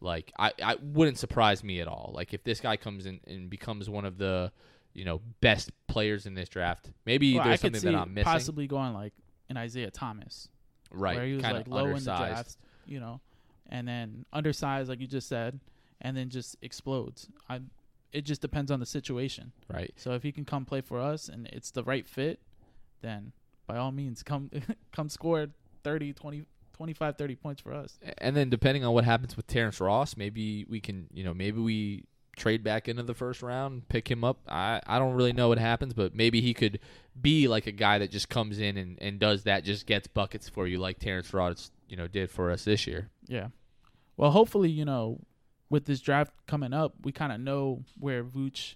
like 0.00 0.32
I, 0.38 0.52
I 0.62 0.76
wouldn't 0.80 1.18
surprise 1.18 1.64
me 1.64 1.80
at 1.80 1.88
all. 1.88 2.12
Like 2.14 2.34
if 2.34 2.44
this 2.44 2.60
guy 2.60 2.76
comes 2.76 3.06
in 3.06 3.20
and 3.26 3.48
becomes 3.48 3.88
one 3.88 4.04
of 4.04 4.18
the, 4.18 4.52
you 4.96 5.04
know, 5.04 5.20
best 5.40 5.70
players 5.88 6.26
in 6.26 6.34
this 6.34 6.48
draft, 6.48 6.90
maybe 7.04 7.34
Well, 7.34 7.44
there's 7.44 7.60
something 7.60 7.82
that 7.82 7.94
I'm 7.94 8.14
missing. 8.14 8.24
possibly 8.24 8.66
going 8.66 8.94
like 8.94 9.12
an 9.50 9.56
Isaiah 9.56 9.90
Thomas, 9.90 10.48
right, 10.90 11.16
where 11.16 11.26
he 11.26 11.34
was 11.34 11.42
kind 11.42 11.56
like 11.56 11.66
of 11.66 11.72
low 11.72 11.78
in 11.80 11.84
the 11.86 11.92
undersized. 11.96 12.32
draft, 12.32 12.56
you 12.86 12.98
know, 12.98 13.20
and 13.68 13.86
then 13.86 14.24
undersized 14.32 14.88
like 14.88 15.00
you 15.00 15.06
just 15.06 15.28
said, 15.28 15.60
and 16.00 16.16
then 16.16 16.30
just 16.30 16.56
explodes. 16.62 17.28
I. 17.48 17.60
It 18.12 18.24
just 18.24 18.40
depends 18.40 18.70
on 18.70 18.80
the 18.80 18.86
situation. 18.86 19.52
Right. 19.68 19.92
So 19.96 20.12
if 20.12 20.22
he 20.22 20.32
can 20.32 20.46
come 20.46 20.64
play 20.64 20.80
for 20.80 20.98
us 20.98 21.28
and 21.28 21.48
it's 21.48 21.70
the 21.70 21.84
right 21.84 22.06
fit, 22.06 22.40
then 23.02 23.32
by 23.66 23.76
all 23.76 23.92
means 23.92 24.22
come 24.22 24.50
come 24.92 25.10
score 25.10 25.48
30, 25.84 26.14
20, 26.14 26.44
25, 26.72 27.18
30 27.18 27.34
points 27.34 27.60
for 27.60 27.74
us. 27.74 27.98
And 28.18 28.34
then 28.34 28.48
depending 28.48 28.84
on 28.84 28.94
what 28.94 29.04
happens 29.04 29.36
with 29.36 29.46
Terrence 29.48 29.80
Ross, 29.80 30.16
maybe 30.16 30.64
we 30.66 30.80
can, 30.80 31.08
you 31.12 31.24
know, 31.24 31.34
maybe 31.34 31.60
we 31.60 32.04
trade 32.36 32.62
back 32.62 32.88
into 32.88 33.02
the 33.02 33.14
first 33.14 33.42
round, 33.42 33.88
pick 33.88 34.10
him 34.10 34.22
up. 34.22 34.38
I, 34.46 34.80
I 34.86 34.98
don't 34.98 35.14
really 35.14 35.32
know 35.32 35.48
what 35.48 35.58
happens, 35.58 35.94
but 35.94 36.14
maybe 36.14 36.40
he 36.40 36.54
could 36.54 36.78
be 37.20 37.48
like 37.48 37.66
a 37.66 37.72
guy 37.72 37.98
that 37.98 38.10
just 38.10 38.28
comes 38.28 38.58
in 38.58 38.76
and, 38.76 38.98
and 39.00 39.18
does 39.18 39.44
that, 39.44 39.64
just 39.64 39.86
gets 39.86 40.06
buckets 40.06 40.48
for 40.48 40.66
you 40.66 40.78
like 40.78 40.98
Terrence 40.98 41.32
Ross, 41.32 41.70
you 41.88 41.96
know, 41.96 42.06
did 42.06 42.30
for 42.30 42.50
us 42.50 42.64
this 42.64 42.86
year. 42.86 43.08
Yeah. 43.26 43.48
Well, 44.16 44.30
hopefully, 44.30 44.70
you 44.70 44.84
know, 44.84 45.20
with 45.70 45.86
this 45.86 46.00
draft 46.00 46.32
coming 46.46 46.72
up, 46.72 46.94
we 47.02 47.12
kind 47.12 47.32
of 47.32 47.40
know 47.40 47.84
where 47.98 48.22
Vooch 48.22 48.74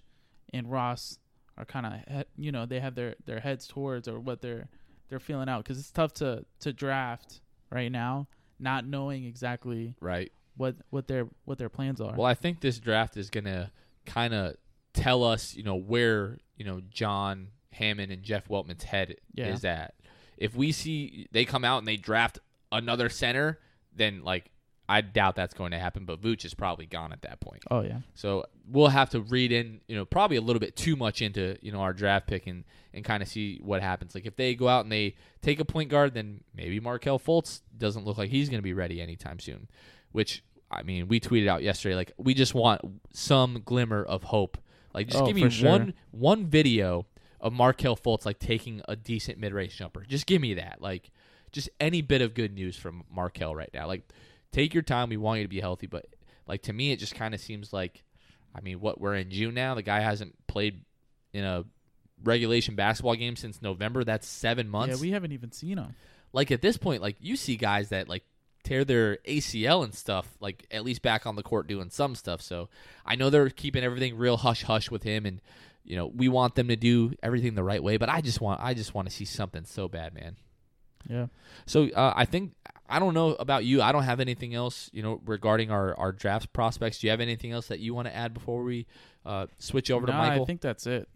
and 0.53 0.69
Ross 0.69 1.19
are 1.57 1.65
kind 1.65 1.85
of, 1.85 2.25
you 2.35 2.51
know, 2.51 2.65
they 2.65 2.79
have 2.79 2.95
their, 2.95 3.15
their 3.25 3.39
heads 3.39 3.67
towards 3.67 4.07
or 4.07 4.19
what 4.19 4.41
they're 4.41 4.67
they're 5.09 5.19
feeling 5.19 5.49
out 5.49 5.63
because 5.63 5.77
it's 5.77 5.91
tough 5.91 6.13
to 6.13 6.45
to 6.61 6.71
draft 6.71 7.41
right 7.69 7.91
now, 7.91 8.27
not 8.59 8.87
knowing 8.87 9.25
exactly 9.25 9.93
Right. 9.99 10.31
What 10.61 10.75
what 10.91 11.07
their 11.07 11.27
what 11.45 11.57
their 11.57 11.69
plans 11.69 11.99
are. 11.99 12.13
Well, 12.15 12.27
I 12.27 12.35
think 12.35 12.61
this 12.61 12.77
draft 12.79 13.17
is 13.17 13.29
gonna 13.29 13.71
kind 14.05 14.33
of 14.33 14.55
tell 14.93 15.23
us, 15.23 15.55
you 15.55 15.63
know, 15.63 15.75
where 15.75 16.37
you 16.55 16.65
know 16.65 16.81
John 16.89 17.47
Hammond 17.71 18.11
and 18.11 18.21
Jeff 18.21 18.47
Weltman's 18.47 18.83
head 18.83 19.15
Yeah. 19.33 19.47
is 19.53 19.65
at. 19.65 19.95
If 20.37 20.55
we 20.55 20.71
see 20.71 21.27
they 21.31 21.45
come 21.45 21.65
out 21.65 21.79
and 21.79 21.87
they 21.87 21.97
draft 21.97 22.37
another 22.71 23.09
center, 23.09 23.59
then 23.95 24.23
like 24.23 24.51
I 24.89 24.99
doubt 25.01 25.35
that's 25.35 25.53
going 25.53 25.71
to 25.71 25.79
happen. 25.79 26.05
But 26.05 26.19
Vooch 26.21 26.43
is 26.43 26.53
probably 26.53 26.85
gone 26.85 27.13
at 27.13 27.21
that 27.21 27.39
point. 27.39 27.63
oh 27.71 27.81
yeah, 27.81 27.99
So 28.13 28.45
we'll 28.69 28.89
have 28.89 29.09
to 29.11 29.21
read 29.21 29.51
in, 29.53 29.79
you 29.87 29.95
know, 29.95 30.03
probably 30.03 30.35
a 30.35 30.41
little 30.41 30.59
bit 30.59 30.75
too 30.75 30.97
much 30.97 31.21
into, 31.21 31.57
you 31.61 31.71
know, 31.71 31.79
our 31.79 31.93
draft 31.93 32.27
pick 32.27 32.45
and, 32.45 32.65
and 32.93 33.05
kind 33.05 33.23
of 33.23 33.29
see 33.29 33.59
what 33.63 33.81
happens. 33.81 34.13
Like 34.13 34.25
if 34.25 34.35
they 34.35 34.53
go 34.53 34.67
out 34.67 34.83
and 34.83 34.91
they 34.91 35.15
take 35.41 35.61
a 35.61 35.65
point 35.65 35.89
guard, 35.89 36.13
then 36.13 36.43
maybe 36.53 36.81
Markelle 36.81 37.19
Fultz 37.19 37.61
doesn't 37.77 38.03
look 38.03 38.17
like 38.17 38.29
he's 38.31 38.49
going 38.49 38.57
to 38.59 38.63
be 38.63 38.73
ready 38.73 38.99
anytime 38.99 39.39
soon. 39.39 39.69
Which 40.11 40.43
I 40.71 40.83
mean, 40.83 41.07
we 41.07 41.19
tweeted 41.19 41.47
out 41.47 41.63
yesterday, 41.63 41.95
like 41.95 42.13
we 42.17 42.33
just 42.33 42.53
want 42.55 42.81
some 43.13 43.61
glimmer 43.65 44.03
of 44.03 44.23
hope. 44.23 44.57
Like 44.93 45.07
just 45.07 45.23
Oh, 45.23 45.27
give 45.27 45.35
me 45.35 45.49
sure. 45.49 45.69
one 45.69 45.93
one 46.11 46.45
video 46.47 47.05
of 47.39 47.53
Markelle 47.53 47.97
Fultz 47.97 48.25
like 48.25 48.39
taking 48.39 48.81
a 48.87 48.95
decent 48.95 49.37
mid 49.37 49.53
range 49.53 49.77
jumper. 49.77 50.05
Just 50.07 50.25
give 50.25 50.41
me 50.41 50.53
that. 50.55 50.81
Like 50.81 51.11
just 51.51 51.69
any 51.79 52.01
bit 52.01 52.21
of 52.21 52.33
good 52.33 52.53
news 52.53 52.75
from 52.77 53.03
Markelle 53.13 53.53
right 53.55 53.69
now. 53.73 53.87
Like 53.87 54.07
take 54.51 54.73
your 54.73 54.83
time. 54.83 55.09
We 55.09 55.17
want 55.17 55.39
you 55.39 55.45
to 55.45 55.49
be 55.49 55.59
healthy, 55.59 55.87
but 55.87 56.05
like 56.47 56.61
to 56.63 56.73
me, 56.73 56.91
it 56.91 56.97
just 56.97 57.15
kind 57.15 57.33
of 57.33 57.39
seems 57.41 57.73
like, 57.73 58.03
I 58.55 58.61
mean, 58.61 58.79
what 58.79 58.99
we're 59.01 59.15
in 59.15 59.29
June 59.29 59.53
now. 59.53 59.75
The 59.75 59.81
guy 59.81 59.99
hasn't 60.01 60.35
played 60.47 60.83
in 61.33 61.43
a 61.43 61.63
regulation 62.23 62.75
basketball 62.75 63.15
game 63.15 63.35
since 63.35 63.61
November. 63.61 64.03
That's 64.03 64.27
seven 64.27 64.69
months. 64.69 64.95
yeah. 64.97 65.01
We 65.01 65.11
haven't 65.11 65.31
even 65.33 65.51
seen 65.51 65.77
him. 65.77 65.95
like 66.33 66.51
at 66.51 66.61
this 66.61 66.77
point, 66.77 67.01
like 67.01 67.17
you 67.19 67.35
see 67.35 67.55
guys 67.57 67.89
that 67.89 68.07
like 68.07 68.23
tear 68.63 68.83
their 68.85 69.17
ACL 69.27 69.83
and 69.83 69.93
stuff, 69.93 70.27
like 70.39 70.65
at 70.71 70.83
least 70.83 71.01
back 71.01 71.25
on 71.25 71.35
the 71.35 71.43
court 71.43 71.67
doing 71.67 71.89
some 71.89 72.15
stuff. 72.15 72.41
So 72.41 72.69
I 73.05 73.15
know 73.15 73.29
they're 73.29 73.49
keeping 73.49 73.83
everything 73.83 74.17
real 74.17 74.37
hush 74.37 74.63
hush 74.63 74.89
with 74.91 75.03
him, 75.03 75.25
and 75.25 75.41
you 75.83 75.95
know 75.95 76.07
we 76.07 76.29
want 76.29 76.55
them 76.55 76.67
to 76.67 76.75
do 76.75 77.13
everything 77.23 77.55
the 77.55 77.63
right 77.63 77.81
way. 77.81 77.97
But 77.97 78.09
I 78.09 78.21
just 78.21 78.41
want, 78.41 78.61
I 78.61 78.73
just 78.73 78.93
want 78.93 79.07
to 79.09 79.13
see 79.13 79.25
something 79.25 79.65
so 79.65 79.87
bad, 79.87 80.13
man. 80.13 80.37
Yeah. 81.09 81.27
So 81.65 81.89
uh, 81.89 82.13
I 82.15 82.25
think 82.25 82.53
I 82.87 82.99
don't 82.99 83.13
know 83.13 83.29
about 83.35 83.65
you. 83.65 83.81
I 83.81 83.91
don't 83.91 84.03
have 84.03 84.19
anything 84.19 84.53
else, 84.53 84.89
you 84.93 85.01
know, 85.01 85.21
regarding 85.25 85.71
our 85.71 85.97
our 85.97 86.11
draft 86.11 86.53
prospects. 86.53 86.99
Do 86.99 87.07
you 87.07 87.11
have 87.11 87.21
anything 87.21 87.51
else 87.51 87.67
that 87.67 87.79
you 87.79 87.93
want 87.93 88.07
to 88.07 88.15
add 88.15 88.33
before 88.33 88.63
we 88.63 88.85
uh, 89.25 89.47
switch 89.57 89.89
over 89.89 90.05
to 90.05 90.11
No, 90.11 90.17
Michael? 90.17 90.43
I 90.43 90.45
think 90.45 90.61
that's 90.61 90.85
it. 90.87 91.07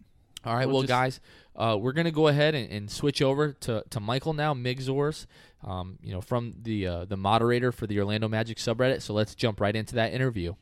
All 0.44 0.54
right, 0.54 0.66
we'll 0.66 0.76
well, 0.76 0.82
just- 0.82 0.88
guys, 0.90 1.20
uh, 1.56 1.76
we're 1.78 1.92
gonna 1.92 2.10
go 2.10 2.28
ahead 2.28 2.54
and, 2.54 2.70
and 2.70 2.90
switch 2.90 3.22
over 3.22 3.52
to, 3.52 3.82
to 3.90 4.00
Michael 4.00 4.32
now, 4.32 4.54
Migzors, 4.54 5.26
um, 5.64 5.98
you 6.02 6.12
know, 6.12 6.20
from 6.20 6.54
the 6.62 6.86
uh, 6.86 7.04
the 7.04 7.16
moderator 7.16 7.72
for 7.72 7.86
the 7.86 7.98
Orlando 7.98 8.28
Magic 8.28 8.58
subreddit. 8.58 9.02
So 9.02 9.14
let's 9.14 9.34
jump 9.34 9.60
right 9.60 9.74
into 9.74 9.94
that 9.96 10.12
interview. 10.12 10.54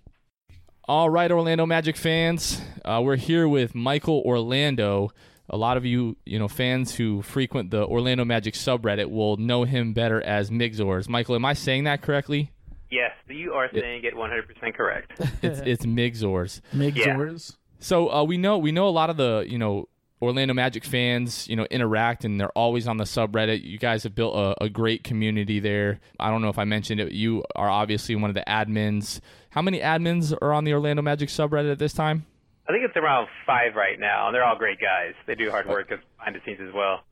All 0.87 1.09
right, 1.09 1.31
Orlando 1.31 1.65
Magic 1.65 1.97
fans, 1.97 2.61
uh, 2.85 3.01
we're 3.03 3.17
here 3.17 3.49
with 3.49 3.75
Michael 3.75 4.23
Orlando. 4.25 5.11
A 5.51 5.57
lot 5.57 5.77
of 5.77 5.85
you, 5.85 6.17
you 6.25 6.39
know, 6.39 6.49
fans 6.49 6.95
who 6.95 7.21
frequent 7.23 7.71
the 7.71 7.85
Orlando 7.87 8.25
Magic 8.25 8.55
subreddit 8.55 9.11
will 9.11 9.37
know 9.37 9.65
him 9.65 9.93
better 9.93 10.23
as 10.23 10.51
Migzors. 10.51 11.09
Michael, 11.09 11.35
am 11.35 11.45
I 11.45 11.53
saying 11.55 11.85
that 11.85 12.01
correctly? 12.03 12.51
Yes, 12.91 13.13
you 13.29 13.53
are 13.53 13.69
saying 13.73 14.05
it 14.05 14.15
100% 14.15 14.75
correct. 14.75 15.13
It's 15.43 15.61
it's 15.61 15.87
Migzors. 15.87 16.61
Migzors. 16.73 17.57
So 17.81 18.11
uh, 18.11 18.25
we 18.25 18.37
know 18.39 18.59
we 18.59 18.73
know 18.73 18.89
a 18.89 18.91
lot 18.91 19.11
of 19.11 19.17
the 19.17 19.45
you 19.49 19.59
know 19.59 19.89
Orlando 20.23 20.55
Magic 20.55 20.85
fans 20.85 21.47
you 21.49 21.57
know 21.57 21.67
interact 21.71 22.25
and 22.25 22.41
they're 22.41 22.51
always 22.51 22.87
on 22.87 22.97
the 22.97 23.05
subreddit. 23.05 23.63
You 23.63 23.79
guys 23.79 24.03
have 24.05 24.15
built 24.15 24.35
a, 24.37 24.65
a 24.65 24.69
great 24.69 25.05
community 25.05 25.61
there. 25.61 26.01
I 26.19 26.31
don't 26.31 26.43
know 26.43 26.49
if 26.49 26.59
I 26.59 26.65
mentioned 26.65 27.01
it. 27.01 27.13
You 27.13 27.45
are 27.57 27.69
obviously 27.69 28.17
one 28.17 28.31
of 28.31 28.35
the 28.35 28.45
admins. 28.47 29.21
How 29.51 29.63
many 29.63 29.81
admins 29.81 30.37
are 30.41 30.53
on 30.53 30.65
the 30.65 30.73
Orlando 30.73 31.03
Magic 31.03 31.29
subreddit 31.29 31.71
at 31.71 31.79
this 31.79 31.93
time? 31.93 32.27
I 32.69 32.73
think 32.73 32.85
it's 32.85 32.97
around 32.97 33.29
five 33.47 33.75
right 33.75 34.01
now, 34.01 34.27
and 34.27 34.35
they're 34.35 34.45
all 34.45 34.57
great 34.57 34.81
guys. 34.81 35.13
They 35.27 35.35
do 35.35 35.51
hard 35.51 35.69
work 35.69 35.91
behind 35.91 36.35
the 36.35 36.41
scenes 36.47 36.61
as 36.67 36.73
well. 36.73 37.03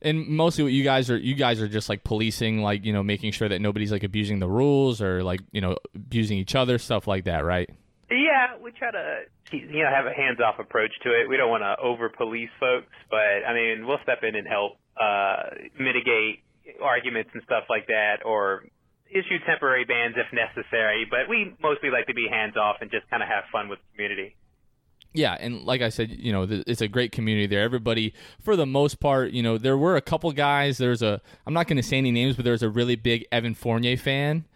And 0.00 0.26
mostly 0.26 0.64
what 0.64 0.72
you 0.72 0.82
guys 0.82 1.10
are 1.10 1.16
you 1.18 1.34
guys 1.34 1.60
are 1.62 1.68
just 1.68 1.88
like 1.88 2.02
policing 2.02 2.60
like 2.60 2.84
you 2.84 2.92
know 2.92 3.04
making 3.04 3.32
sure 3.32 3.48
that 3.48 3.60
nobody's 3.60 3.92
like 3.92 4.02
abusing 4.02 4.40
the 4.40 4.48
rules 4.48 5.00
or 5.00 5.22
like 5.22 5.40
you 5.52 5.60
know 5.60 5.76
abusing 5.94 6.38
each 6.38 6.56
other 6.56 6.78
stuff 6.78 7.06
like 7.06 7.24
that, 7.24 7.44
right? 7.44 7.70
Yeah, 8.10 8.56
we 8.60 8.72
try 8.72 8.90
to 8.90 9.20
you 9.52 9.82
know 9.82 9.90
have 9.90 10.06
a 10.06 10.14
hands-off 10.14 10.58
approach 10.58 10.92
to 11.04 11.10
it. 11.10 11.28
We 11.28 11.36
don't 11.36 11.50
want 11.50 11.62
to 11.62 11.76
over-police 11.82 12.50
folks, 12.58 12.92
but 13.10 13.44
I 13.46 13.52
mean 13.54 13.86
we'll 13.86 14.02
step 14.02 14.22
in 14.22 14.34
and 14.34 14.46
help 14.46 14.78
uh, 15.00 15.68
mitigate 15.78 16.40
arguments 16.80 17.30
and 17.34 17.42
stuff 17.44 17.64
like 17.68 17.86
that, 17.88 18.24
or 18.24 18.64
issue 19.10 19.38
temporary 19.46 19.84
bans 19.84 20.14
if 20.16 20.32
necessary. 20.32 21.06
But 21.08 21.28
we 21.28 21.54
mostly 21.62 21.90
like 21.90 22.06
to 22.06 22.14
be 22.14 22.26
hands-off 22.30 22.76
and 22.80 22.90
just 22.90 23.08
kind 23.10 23.22
of 23.22 23.28
have 23.28 23.44
fun 23.52 23.68
with 23.68 23.78
the 23.78 23.96
community. 23.96 24.36
Yeah, 25.14 25.36
and 25.38 25.64
like 25.64 25.82
I 25.82 25.90
said, 25.90 26.10
you 26.10 26.32
know, 26.32 26.46
it's 26.48 26.80
a 26.80 26.88
great 26.88 27.12
community 27.12 27.46
there. 27.46 27.60
Everybody, 27.60 28.14
for 28.40 28.56
the 28.56 28.64
most 28.64 28.98
part, 28.98 29.32
you 29.32 29.42
know, 29.42 29.58
there 29.58 29.76
were 29.76 29.96
a 29.96 30.00
couple 30.00 30.32
guys. 30.32 30.78
There's 30.78 31.02
a, 31.02 31.20
I'm 31.46 31.52
not 31.52 31.66
going 31.66 31.76
to 31.76 31.82
say 31.82 31.98
any 31.98 32.10
names, 32.10 32.36
but 32.36 32.46
there's 32.46 32.62
a 32.62 32.70
really 32.70 32.96
big 32.96 33.26
Evan 33.30 33.54
Fournier 33.54 33.98
fan. 33.98 34.46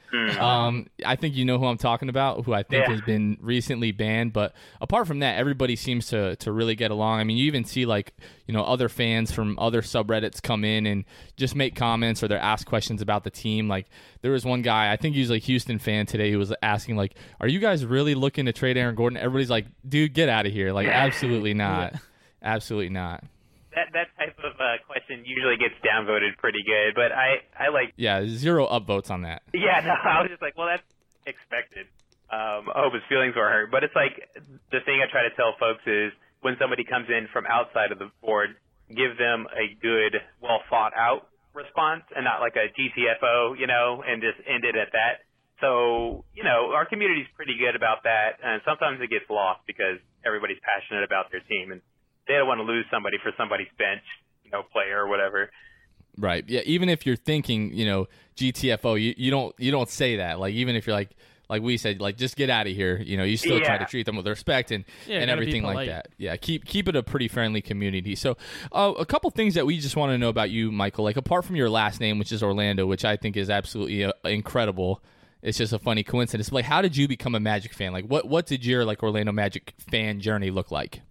Um, 0.40 0.86
I 1.04 1.16
think 1.16 1.34
you 1.36 1.44
know 1.44 1.58
who 1.58 1.66
I'm 1.66 1.78
talking 1.78 2.08
about, 2.08 2.44
who 2.44 2.52
I 2.52 2.62
think 2.62 2.86
Yeah. 2.86 2.92
has 2.94 3.00
been 3.02 3.38
recently 3.40 3.92
banned. 3.92 4.32
But 4.32 4.54
apart 4.80 5.06
from 5.06 5.20
that, 5.20 5.38
everybody 5.38 5.76
seems 5.76 6.06
to 6.08 6.36
to 6.36 6.52
really 6.52 6.74
get 6.74 6.90
along. 6.90 7.20
I 7.20 7.24
mean, 7.24 7.36
you 7.36 7.44
even 7.46 7.64
see 7.64 7.86
like 7.86 8.14
you 8.46 8.54
know 8.54 8.62
other 8.64 8.88
fans 8.88 9.32
from 9.32 9.58
other 9.58 9.82
subreddits 9.82 10.42
come 10.42 10.64
in 10.64 10.86
and 10.86 11.04
just 11.36 11.54
make 11.54 11.74
comments 11.74 12.22
or 12.22 12.28
they 12.28 12.36
ask 12.36 12.66
questions 12.66 13.02
about 13.02 13.24
the 13.24 13.30
team. 13.30 13.68
Like 13.68 13.86
there 14.22 14.32
was 14.32 14.44
one 14.44 14.62
guy, 14.62 14.92
I 14.92 14.96
think 14.96 15.14
he 15.14 15.20
was 15.20 15.30
a 15.30 15.38
Houston 15.38 15.78
fan 15.78 16.06
today, 16.06 16.30
who 16.32 16.38
was 16.38 16.52
asking 16.62 16.96
like, 16.96 17.14
"Are 17.40 17.48
you 17.48 17.58
guys 17.60 17.84
really 17.84 18.14
looking 18.14 18.46
to 18.46 18.52
trade 18.52 18.76
Aaron 18.76 18.94
Gordon?" 18.94 19.16
Everybody's 19.18 19.50
like, 19.50 19.66
"Dude, 19.88 20.12
get 20.14 20.28
out 20.28 20.46
of 20.46 20.52
here!" 20.52 20.72
Like, 20.72 20.88
absolutely 20.88 21.54
not, 21.66 21.94
absolutely 22.42 22.90
not. 22.90 23.24
That 23.76 23.92
that 23.92 24.08
type 24.16 24.36
of 24.40 24.56
uh, 24.56 24.80
question 24.88 25.22
usually 25.28 25.60
gets 25.60 25.76
downvoted 25.84 26.36
pretty 26.40 26.64
good, 26.64 26.96
but 26.96 27.12
I 27.12 27.44
I 27.52 27.68
like 27.68 27.92
Yeah, 27.96 28.24
zero 28.24 28.66
upvotes 28.66 29.10
on 29.10 29.22
that. 29.28 29.42
Yeah, 29.52 29.84
no, 29.84 29.92
I 29.92 30.24
was 30.24 30.30
just 30.32 30.40
like, 30.42 30.56
well, 30.56 30.66
that's 30.66 30.88
expected. 31.28 31.86
Um, 32.32 32.72
I 32.72 32.82
hope 32.82 32.94
his 32.96 33.04
feelings 33.08 33.36
were 33.36 33.46
hurt. 33.46 33.70
But 33.70 33.84
it's 33.84 33.94
like 33.94 34.16
the 34.72 34.80
thing 34.88 35.04
I 35.04 35.06
try 35.12 35.28
to 35.28 35.34
tell 35.36 35.54
folks 35.60 35.84
is 35.86 36.10
when 36.40 36.56
somebody 36.58 36.84
comes 36.84 37.06
in 37.12 37.28
from 37.32 37.44
outside 37.46 37.92
of 37.92 37.98
the 38.00 38.10
board, 38.24 38.56
give 38.88 39.18
them 39.20 39.46
a 39.52 39.76
good, 39.78 40.16
well 40.40 40.64
thought 40.70 40.96
out 40.96 41.28
response 41.52 42.04
and 42.14 42.24
not 42.24 42.40
like 42.40 42.56
a 42.56 42.68
GTFO, 42.72 43.58
you 43.58 43.66
know, 43.66 44.02
and 44.06 44.20
just 44.22 44.40
end 44.48 44.64
it 44.64 44.76
at 44.76 44.92
that. 44.92 45.24
So, 45.60 46.24
you 46.36 46.44
know, 46.44 46.72
our 46.76 46.84
community's 46.84 47.28
pretty 47.34 47.56
good 47.56 47.72
about 47.76 48.04
that, 48.04 48.36
and 48.44 48.60
sometimes 48.68 49.00
it 49.00 49.08
gets 49.08 49.24
lost 49.32 49.64
because 49.66 49.96
everybody's 50.20 50.60
passionate 50.60 51.04
about 51.04 51.32
their 51.32 51.40
team 51.40 51.72
and 51.72 51.80
they 52.26 52.34
don't 52.34 52.48
want 52.48 52.58
to 52.58 52.64
lose 52.64 52.84
somebody 52.90 53.18
for 53.22 53.32
somebody's 53.36 53.68
bench, 53.78 54.02
you 54.44 54.50
know, 54.50 54.62
player 54.72 55.04
or 55.04 55.08
whatever. 55.08 55.50
Right. 56.18 56.44
Yeah. 56.48 56.62
Even 56.64 56.88
if 56.88 57.06
you're 57.06 57.16
thinking, 57.16 57.72
you 57.74 57.84
know, 57.84 58.08
GTFO, 58.36 59.00
you, 59.00 59.14
you 59.16 59.30
don't 59.30 59.54
you 59.58 59.70
don't 59.70 59.88
say 59.88 60.16
that. 60.16 60.40
Like 60.40 60.54
even 60.54 60.76
if 60.76 60.86
you're 60.86 60.96
like 60.96 61.10
like 61.48 61.62
we 61.62 61.76
said, 61.76 62.00
like 62.00 62.16
just 62.16 62.36
get 62.36 62.50
out 62.50 62.66
of 62.66 62.74
here. 62.74 62.98
You 62.98 63.16
know, 63.16 63.24
you 63.24 63.36
still 63.36 63.60
try 63.60 63.78
to 63.78 63.84
treat 63.84 64.06
them 64.06 64.16
with 64.16 64.26
respect 64.26 64.70
and 64.70 64.84
Yeah, 65.06 65.20
and 65.20 65.30
everything 65.30 65.62
like 65.62 65.88
that. 65.88 66.08
Yeah. 66.16 66.36
Keep 66.36 66.64
keep 66.64 66.88
it 66.88 66.96
a 66.96 67.02
pretty 67.02 67.28
friendly 67.28 67.60
community. 67.60 68.14
So, 68.14 68.36
uh, 68.72 68.94
a 68.98 69.06
couple 69.06 69.30
things 69.30 69.54
that 69.54 69.66
we 69.66 69.78
just 69.78 69.96
want 69.96 70.10
to 70.10 70.18
know 70.18 70.28
about 70.28 70.50
you, 70.50 70.72
Michael. 70.72 71.04
Like 71.04 71.16
apart 71.16 71.44
from 71.44 71.56
your 71.56 71.70
last 71.70 72.00
name, 72.00 72.18
which 72.18 72.32
is 72.32 72.42
Orlando, 72.42 72.86
which 72.86 73.04
I 73.04 73.16
think 73.16 73.36
is 73.36 73.50
absolutely 73.50 74.04
uh, 74.04 74.12
incredible. 74.24 75.02
It's 75.42 75.58
just 75.58 75.72
a 75.72 75.78
funny 75.78 76.02
coincidence. 76.02 76.48
But, 76.48 76.56
like, 76.56 76.64
how 76.64 76.82
did 76.82 76.96
you 76.96 77.06
become 77.06 77.36
a 77.36 77.40
Magic 77.40 77.72
fan? 77.72 77.92
Like, 77.92 78.06
what 78.06 78.26
what 78.26 78.46
did 78.46 78.64
your 78.64 78.84
like 78.84 79.02
Orlando 79.02 79.32
Magic 79.32 79.74
fan 79.78 80.20
journey 80.20 80.50
look 80.50 80.70
like? 80.72 81.02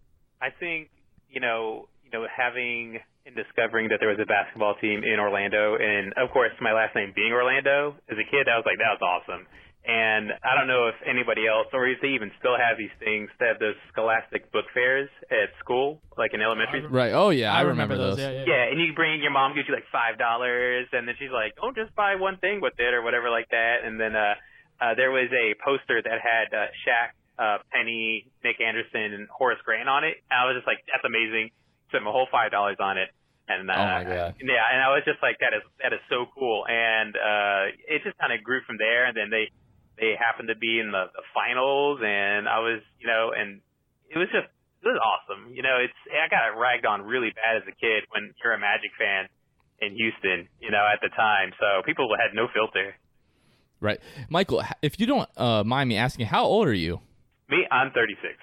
I 0.41 0.49
think 0.49 0.89
you 1.35 1.41
know, 1.41 1.91
you 2.07 2.11
know, 2.15 2.25
having 2.25 2.97
and 3.27 3.35
discovering 3.35 3.89
that 3.89 3.99
there 3.99 4.09
was 4.09 4.21
a 4.21 4.25
basketball 4.25 4.75
team 4.79 5.03
in 5.03 5.19
Orlando, 5.19 5.75
and 5.75 6.13
of 6.15 6.31
course, 6.31 6.55
my 6.61 6.71
last 6.71 6.95
name 6.95 7.11
being 7.15 7.33
Orlando. 7.33 7.97
As 8.07 8.17
a 8.17 8.25
kid, 8.25 8.47
I 8.47 8.55
was 8.55 8.65
like, 8.65 8.79
that 8.79 8.95
was 8.95 9.03
awesome. 9.03 9.45
And 9.85 10.33
I 10.41 10.57
don't 10.57 10.65
know 10.65 10.89
if 10.89 10.97
anybody 11.05 11.45
else, 11.45 11.69
or 11.69 11.85
if 11.85 12.01
they 12.01 12.17
even 12.17 12.33
still 12.41 12.57
have 12.57 12.73
these 12.73 12.93
things, 12.97 13.29
they 13.37 13.45
have 13.45 13.61
those 13.61 13.77
scholastic 13.93 14.49
book 14.49 14.65
fairs 14.73 15.09
at 15.29 15.53
school, 15.61 16.01
like 16.17 16.33
in 16.33 16.41
elementary. 16.41 16.81
school. 16.81 16.89
Right. 16.89 17.13
Oh 17.13 17.29
yeah, 17.29 17.53
I, 17.53 17.61
remember, 17.69 17.93
those. 17.93 18.17
Yeah, 18.17 18.31
yeah. 18.31 18.45
Yeah, 18.49 18.71
and 18.73 18.81
you 18.81 18.93
bring 18.97 19.21
your 19.21 19.29
mom 19.29 19.53
gives 19.53 19.69
you 19.69 19.75
like 19.75 19.85
five 19.91 20.17
dollars, 20.17 20.89
and 20.89 21.05
then 21.05 21.13
she's 21.21 21.29
like, 21.29 21.53
"Oh, 21.61 21.69
just 21.69 21.93
buy 21.93 22.15
one 22.17 22.41
thing 22.41 22.61
with 22.65 22.73
it 22.81 22.93
or 22.97 23.03
whatever 23.05 23.29
like 23.29 23.49
that." 23.53 23.85
And 23.85 24.01
then 24.01 24.15
uh, 24.15 24.33
uh, 24.81 24.93
there 24.97 25.11
was 25.13 25.29
a 25.29 25.53
poster 25.61 26.01
that 26.01 26.17
had 26.17 26.49
uh, 26.49 26.73
Shaq, 26.81 27.13
uh, 27.37 27.57
Penny, 27.71 28.27
Nick 28.43 28.61
Anderson, 28.61 29.13
and 29.13 29.27
Horace 29.29 29.59
Grant 29.63 29.89
on 29.89 30.03
it. 30.03 30.17
And 30.29 30.35
I 30.35 30.45
was 30.45 30.55
just 30.55 30.67
like, 30.67 30.79
"That's 30.87 31.03
amazing!" 31.03 31.51
Spent 31.89 32.03
my 32.03 32.11
whole 32.11 32.27
five 32.31 32.51
dollars 32.51 32.77
on 32.79 32.97
it, 32.97 33.09
and 33.47 33.69
uh, 33.69 33.73
Oh, 33.73 33.85
my 33.99 34.03
God. 34.03 34.35
yeah, 34.41 34.63
and 34.73 34.79
I 34.81 34.89
was 34.95 35.03
just 35.05 35.21
like, 35.21 35.37
"That 35.39 35.53
is 35.53 35.63
that 35.83 35.93
is 35.93 36.03
so 36.09 36.25
cool!" 36.33 36.65
And 36.67 37.15
uh, 37.15 37.75
it 37.87 38.03
just 38.03 38.17
kind 38.17 38.33
of 38.33 38.43
grew 38.43 38.61
from 38.65 38.77
there. 38.77 39.05
And 39.05 39.15
then 39.15 39.29
they 39.29 39.51
they 39.99 40.15
happened 40.19 40.49
to 40.49 40.57
be 40.59 40.79
in 40.79 40.91
the, 40.91 41.07
the 41.15 41.23
finals, 41.33 42.03
and 42.03 42.47
I 42.49 42.59
was, 42.59 42.83
you 42.99 43.07
know, 43.07 43.31
and 43.31 43.61
it 44.11 44.17
was 44.17 44.27
just 44.31 44.47
it 44.83 44.87
was 44.87 44.99
awesome. 44.99 45.53
You 45.53 45.63
know, 45.63 45.77
it's 45.79 45.97
I 46.11 46.27
got 46.27 46.57
ragged 46.59 46.85
on 46.85 47.03
really 47.03 47.31
bad 47.31 47.57
as 47.57 47.65
a 47.67 47.75
kid 47.75 48.03
when 48.11 48.33
you're 48.43 48.53
a 48.53 48.59
Magic 48.59 48.91
fan, 48.99 49.27
in 49.79 49.95
Houston, 49.95 50.47
you 50.59 50.71
know, 50.71 50.85
at 50.91 50.99
the 51.01 51.09
time. 51.15 51.51
So 51.59 51.83
people 51.85 52.07
had 52.17 52.35
no 52.35 52.47
filter. 52.53 52.95
Right, 53.79 53.99
Michael. 54.29 54.63
If 54.81 54.99
you 54.99 55.05
don't 55.05 55.29
uh, 55.37 55.63
mind 55.63 55.89
me 55.89 55.97
asking, 55.97 56.27
how 56.27 56.45
old 56.45 56.67
are 56.67 56.73
you? 56.73 57.01
Me, 57.49 57.65
I'm 57.71 57.91
36. 57.91 58.33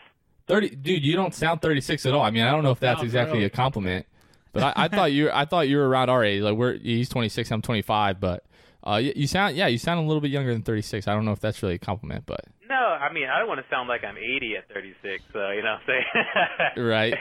Thirty, 0.46 0.70
dude. 0.70 1.04
You 1.04 1.14
don't 1.16 1.34
sound 1.34 1.62
36 1.62 2.04
at 2.06 2.14
all. 2.14 2.22
I 2.22 2.30
mean, 2.30 2.42
I 2.42 2.50
don't 2.50 2.62
know 2.64 2.72
if 2.72 2.80
that's 2.80 2.98
No, 3.00 3.04
exactly 3.04 3.38
bro. 3.40 3.46
a 3.46 3.50
compliment, 3.50 4.06
but 4.52 4.62
I, 4.64 4.84
I 4.84 4.88
thought 4.88 5.12
you, 5.12 5.30
I 5.30 5.44
thought 5.44 5.68
you 5.68 5.76
were 5.76 5.88
around 5.88 6.10
our 6.10 6.24
age. 6.24 6.42
Like 6.42 6.56
we're, 6.56 6.74
he's 6.78 7.08
26, 7.08 7.50
I'm 7.52 7.62
25, 7.62 8.18
but 8.20 8.44
uh, 8.84 8.96
you, 8.96 9.12
you 9.14 9.26
sound, 9.28 9.56
yeah, 9.56 9.68
you 9.68 9.78
sound 9.78 10.00
a 10.00 10.02
little 10.02 10.20
bit 10.20 10.30
younger 10.32 10.52
than 10.52 10.62
36. 10.62 11.06
I 11.06 11.14
don't 11.14 11.24
know 11.24 11.30
if 11.32 11.40
that's 11.40 11.62
really 11.62 11.76
a 11.76 11.78
compliment, 11.78 12.24
but 12.26 12.40
No, 12.68 12.74
I 12.74 13.12
mean, 13.12 13.28
I 13.28 13.38
don't 13.38 13.46
want 13.48 13.60
to 13.60 13.66
sound 13.70 13.88
like 13.88 14.02
I'm 14.04 14.16
80 14.18 14.56
at 14.56 14.68
36, 14.74 15.22
so, 15.32 15.50
you 15.50 15.62
know 15.62 15.76
what 15.86 15.94
I'm? 16.76 16.82
Right. 16.84 17.14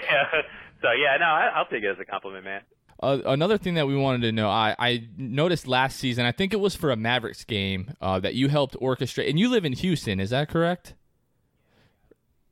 so, 0.82 0.92
yeah, 0.92 1.18
no, 1.20 1.26
I, 1.26 1.52
I'll 1.56 1.66
take 1.68 1.84
it 1.84 1.88
as 1.92 1.98
a 2.00 2.06
compliment, 2.06 2.44
man. 2.44 2.62
Uh, 3.04 3.20
another 3.26 3.58
thing 3.60 3.76
that 3.76 3.88
we 3.88 3.96
wanted 3.96 4.22
to 4.22 4.32
know, 4.32 4.50
I, 4.50 4.76
I 4.80 5.08
noticed 5.18 5.68
last 5.68 5.98
season, 6.00 6.26
I 6.26 6.32
think 6.32 6.54
it 6.54 6.60
was 6.60 6.76
for 6.76 6.92
a 6.92 6.96
Mavericks 6.96 7.44
game 7.44 7.94
uh, 8.02 8.20
that 8.20 8.34
you 8.36 8.48
helped 8.50 8.76
orchestrate, 8.82 9.30
and 9.30 9.40
you 9.40 9.50
live 9.50 9.64
in 9.66 9.74
Houston, 9.74 10.20
is 10.20 10.32
that 10.32 10.50
correct? 10.50 10.96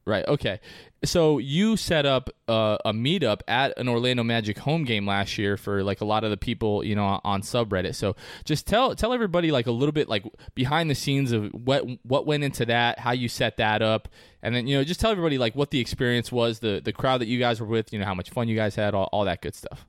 Right. 0.10 0.28
Okay. 0.28 0.60
So 1.06 1.38
you 1.38 1.78
set 1.78 2.06
up 2.06 2.30
uh, 2.48 2.78
a 2.84 2.91
meetup 2.91 3.41
at 3.48 3.78
an 3.78 3.88
Orlando 3.88 4.24
Magic 4.24 4.58
home 4.58 4.84
game 4.84 5.06
last 5.06 5.38
year 5.38 5.56
for 5.56 5.84
like 5.84 6.02
a 6.02 6.06
lot 6.06 6.24
of 6.24 6.32
the 6.32 6.38
people 6.38 6.84
you 6.84 6.95
know 6.95 7.22
on 7.24 7.41
subreddit. 7.41 7.93
So 7.93 8.15
just 8.43 8.65
tell 8.65 8.95
tell 8.95 9.13
everybody 9.13 9.52
like 9.52 9.67
a 9.67 9.72
little 9.72 9.93
bit 9.93 10.10
like 10.10 10.26
behind 10.56 10.89
the 10.89 10.95
scenes 10.95 11.32
of 11.32 11.52
what 11.54 11.86
what 12.04 12.26
went 12.26 12.43
into 12.43 12.65
that, 12.65 12.98
how 13.00 13.12
you 13.12 13.30
set 13.30 13.58
that 13.58 13.84
up, 13.84 14.10
and 14.41 14.56
then 14.56 14.65
you 14.67 14.78
know 14.78 14.84
just 14.84 15.00
tell 15.00 15.12
everybody 15.12 15.38
like 15.38 15.56
what 15.56 15.69
the 15.69 15.80
experience 15.80 16.32
was, 16.32 16.60
the 16.60 16.82
the 16.84 16.91
crowd 16.91 17.22
that 17.22 17.28
you 17.28 17.39
guys 17.39 17.62
were 17.62 17.67
with, 17.67 17.93
you 17.93 18.00
know 18.00 18.06
how 18.06 18.15
much 18.15 18.32
fun 18.32 18.48
you 18.48 18.56
guys 18.56 18.76
had, 18.76 18.95
all, 18.95 19.10
all 19.13 19.26
that 19.26 19.41
good 19.41 19.54
stuff. 19.54 19.86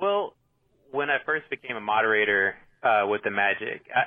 Well, 0.00 0.34
when 0.92 1.08
I 1.08 1.16
first 1.24 1.48
became 1.48 1.76
a 1.76 1.80
moderator 1.80 2.56
uh, 2.82 3.06
with 3.08 3.22
the 3.24 3.30
Magic, 3.30 3.82
I, 3.94 4.00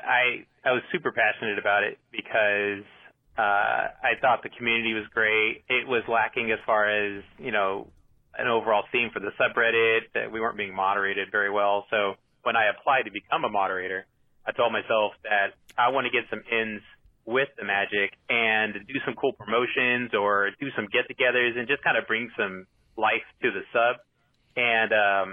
I 0.68 0.70
I 0.70 0.72
was 0.72 0.84
super 0.92 1.12
passionate 1.12 1.58
about 1.58 1.84
it 1.84 1.98
because 2.12 2.86
uh, 3.38 3.94
I 4.02 4.18
thought 4.20 4.42
the 4.42 4.50
community 4.50 4.94
was 4.94 5.06
great. 5.14 5.64
It 5.70 5.88
was 5.88 6.04
lacking 6.10 6.52
as 6.52 6.60
far 6.66 6.90
as 6.90 7.24
you 7.38 7.52
know 7.52 7.88
an 8.38 8.48
overall 8.48 8.84
theme 8.92 9.10
for 9.14 9.20
the 9.20 9.32
subreddit 9.40 10.14
that 10.14 10.32
we 10.32 10.40
weren't 10.40 10.58
being 10.58 10.76
moderated 10.76 11.30
very 11.32 11.52
well. 11.52 11.86
So 11.90 12.14
when 12.44 12.56
I 12.56 12.70
applied 12.70 13.04
to 13.06 13.12
become 13.12 13.44
a 13.44 13.50
moderator, 13.50 14.06
I 14.46 14.52
told 14.52 14.72
myself 14.72 15.14
that 15.24 15.58
I 15.78 15.90
want 15.90 16.06
to 16.06 16.12
get 16.12 16.30
some 16.30 16.42
ins 16.52 16.82
with 17.26 17.50
the 17.60 17.66
Magic 17.66 18.16
and 18.30 18.74
do 18.74 18.98
some 19.06 19.14
cool 19.20 19.34
promotions 19.34 20.16
or 20.16 20.50
do 20.62 20.68
some 20.76 20.88
get-togethers 20.88 21.60
and 21.60 21.68
just 21.68 21.84
kind 21.84 21.98
of 21.98 22.08
bring 22.08 22.30
some 22.40 22.66
life 22.96 23.26
to 23.44 23.52
the 23.52 23.62
sub. 23.74 24.00
And 24.56 24.92
um, 24.94 25.30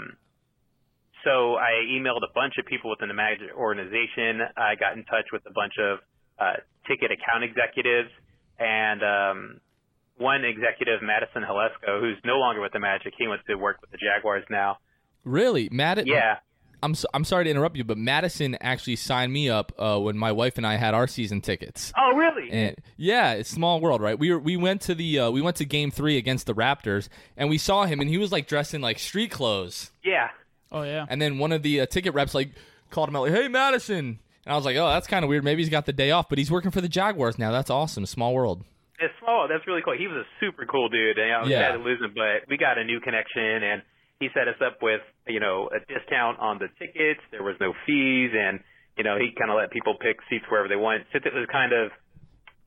so 1.23 1.55
I 1.55 1.87
emailed 1.95 2.27
a 2.27 2.33
bunch 2.35 2.59
of 2.59 2.67
people 2.67 2.91
within 2.91 3.09
the 3.09 3.15
Magic 3.15 3.55
organization. 3.55 4.43
I 4.57 4.75
got 4.75 4.99
in 4.99 5.05
touch 5.05 5.31
with 5.33 5.47
a 5.47 5.55
bunch 5.55 5.79
of 5.79 6.01
uh, 6.39 6.55
ticket 6.87 7.11
account 7.11 7.45
executives 7.45 8.11
and 8.59 9.03
um, 9.03 9.61
one 10.17 10.45
executive, 10.45 11.03
Madison 11.03 11.43
Halesko, 11.43 12.01
who's 12.01 12.19
no 12.25 12.35
longer 12.39 12.61
with 12.61 12.73
the 12.73 12.81
Magic. 12.81 13.15
He 13.19 13.27
went 13.27 13.43
to 13.49 13.55
work 13.57 13.81
with 13.81 13.91
the 13.91 13.99
Jaguars 13.99 14.45
now. 14.51 14.79
Really, 15.25 15.69
Madison? 15.73 16.09
Yeah. 16.13 16.37
I'm 16.83 16.95
so, 16.95 17.09
I'm 17.15 17.25
sorry 17.25 17.45
to 17.45 17.51
interrupt 17.51 17.77
you, 17.77 17.85
but 17.85 17.97
Madison 17.97 18.59
actually 18.61 18.97
signed 18.97 19.33
me 19.33 19.49
up 19.49 19.73
uh, 19.79 19.99
when 19.99 20.19
my 20.19 20.33
wife 20.33 20.59
and 20.59 20.67
I 20.67 20.77
had 20.77 20.93
our 20.93 21.07
season 21.07 21.41
tickets. 21.41 21.95
Oh, 21.97 22.15
really? 22.15 22.51
And 22.51 22.77
yeah, 22.99 23.33
it's 23.33 23.49
small 23.49 23.81
world, 23.81 24.03
right? 24.03 24.19
We 24.19 24.31
were 24.31 24.39
we 24.39 24.59
went 24.59 24.83
to 24.83 24.95
the 24.95 25.21
uh, 25.21 25.31
we 25.31 25.41
went 25.41 25.57
to 25.57 25.65
game 25.65 25.91
three 25.91 26.19
against 26.19 26.45
the 26.47 26.55
Raptors, 26.55 27.09
and 27.39 27.49
we 27.49 27.57
saw 27.57 27.87
him, 27.87 28.01
and 28.01 28.11
he 28.11 28.19
was 28.19 28.33
like 28.33 28.47
dressed 28.47 28.75
in 28.75 28.83
like 28.83 28.99
street 28.99 29.31
clothes. 29.31 29.93
yeah. 30.05 30.29
Oh 30.71 30.83
yeah. 30.83 31.07
And 31.09 31.23
then 31.23 31.39
one 31.39 31.53
of 31.53 31.63
the 31.63 31.81
uh, 31.81 31.87
ticket 31.87 32.13
reps 32.13 32.35
like 32.35 32.51
called 32.91 33.09
him 33.09 33.17
out 33.17 33.23
like, 33.23 33.33
"Hey, 33.33 33.49
Madison," 33.49 34.19
and 34.47 34.53
I 34.53 34.57
was 34.57 34.65
like, 34.65 34.77
"Oh, 34.77 34.89
that's 34.89 35.07
kind 35.07 35.25
of 35.25 35.29
weird. 35.29 35.45
Maybe 35.45 35.63
he's 35.63 35.71
got 35.71 35.87
the 35.87 35.93
day 35.93 36.11
off, 36.11 36.29
but 36.29 36.39
he's 36.39 36.51
working 36.51 36.71
for 36.71 36.81
the 36.81 36.89
Jaguars 36.89 37.39
now. 37.39 37.53
That's 37.53 37.71
awesome. 37.71 38.07
Small 38.07 38.35
world." 38.35 38.65
It's 39.01 39.15
small. 39.19 39.49
That's 39.49 39.67
really 39.67 39.83
cool. 39.83 39.97
He 39.99 40.07
was 40.07 40.19
a 40.25 40.29
super 40.39 40.67
cool 40.67 40.89
dude. 40.89 41.19
And, 41.19 41.27
you 41.27 41.33
know, 41.33 41.45
Yeah. 41.61 41.69
sad 41.71 41.79
to 41.79 41.83
lose 41.83 42.01
him, 42.01 42.13
but 42.15 42.47
we 42.49 42.57
got 42.57 42.79
a 42.79 42.85
new 42.85 43.01
connection, 43.01 43.43
and 43.63 43.83
he 44.21 44.29
set 44.33 44.47
us 44.47 44.55
up 44.65 44.81
with 44.83 45.03
you 45.27 45.41
know 45.41 45.69
a 45.75 45.81
discount 45.93 46.39
on 46.39 46.59
the 46.59 46.69
tickets. 46.79 47.21
There 47.31 47.43
was 47.43 47.57
no 47.61 47.73
fees, 47.87 48.31
and 48.35 48.61
you 48.97 49.03
know 49.05 49.19
he 49.19 49.33
kind 49.39 49.51
of 49.51 49.57
let 49.57 49.71
people 49.71 49.95
pick 50.01 50.17
seats 50.31 50.45
wherever 50.49 50.69
they 50.69 50.77
want. 50.77 51.05
Since 51.13 51.27
it 51.27 51.35
was 51.35 51.47
kind 51.51 51.73
of 51.73 51.91